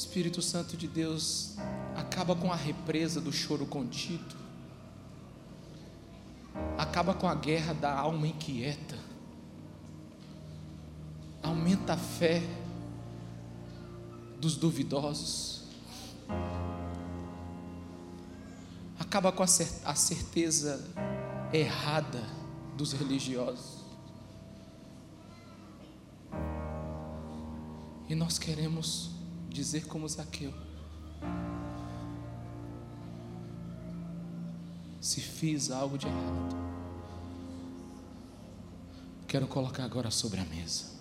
Espírito 0.10 0.42
Santo 0.42 0.76
de 0.76 0.88
Deus, 0.88 1.54
acaba 1.96 2.36
com 2.36 2.52
a 2.52 2.56
represa 2.56 3.22
do 3.22 3.32
choro 3.32 3.68
contido, 3.68 4.36
acaba 6.80 7.14
com 7.14 7.28
a 7.28 7.36
guerra 7.36 7.76
da 7.76 7.96
alma 7.96 8.28
inquieta, 8.28 8.98
aumenta 11.44 11.94
a 11.94 11.98
fé 11.98 12.42
dos 14.42 14.56
duvidosos, 14.56 15.62
acaba 19.00 19.32
com 19.32 19.44
a 19.44 19.96
certeza 19.96 20.92
errada 21.54 22.24
dos 22.76 22.94
religiosos. 22.94 23.86
E 28.10 28.16
nós 28.16 28.40
queremos 28.40 29.19
dizer 29.50 29.86
como 29.88 30.08
Zaqueu: 30.08 30.54
Se 35.02 35.22
fiz 35.22 35.72
algo 35.72 35.98
de 35.98 36.08
errado, 36.08 36.56
quero 39.28 39.48
colocar 39.48 39.84
agora 39.84 40.12
sobre 40.12 40.40
a 40.40 40.46
mesa. 40.46 40.98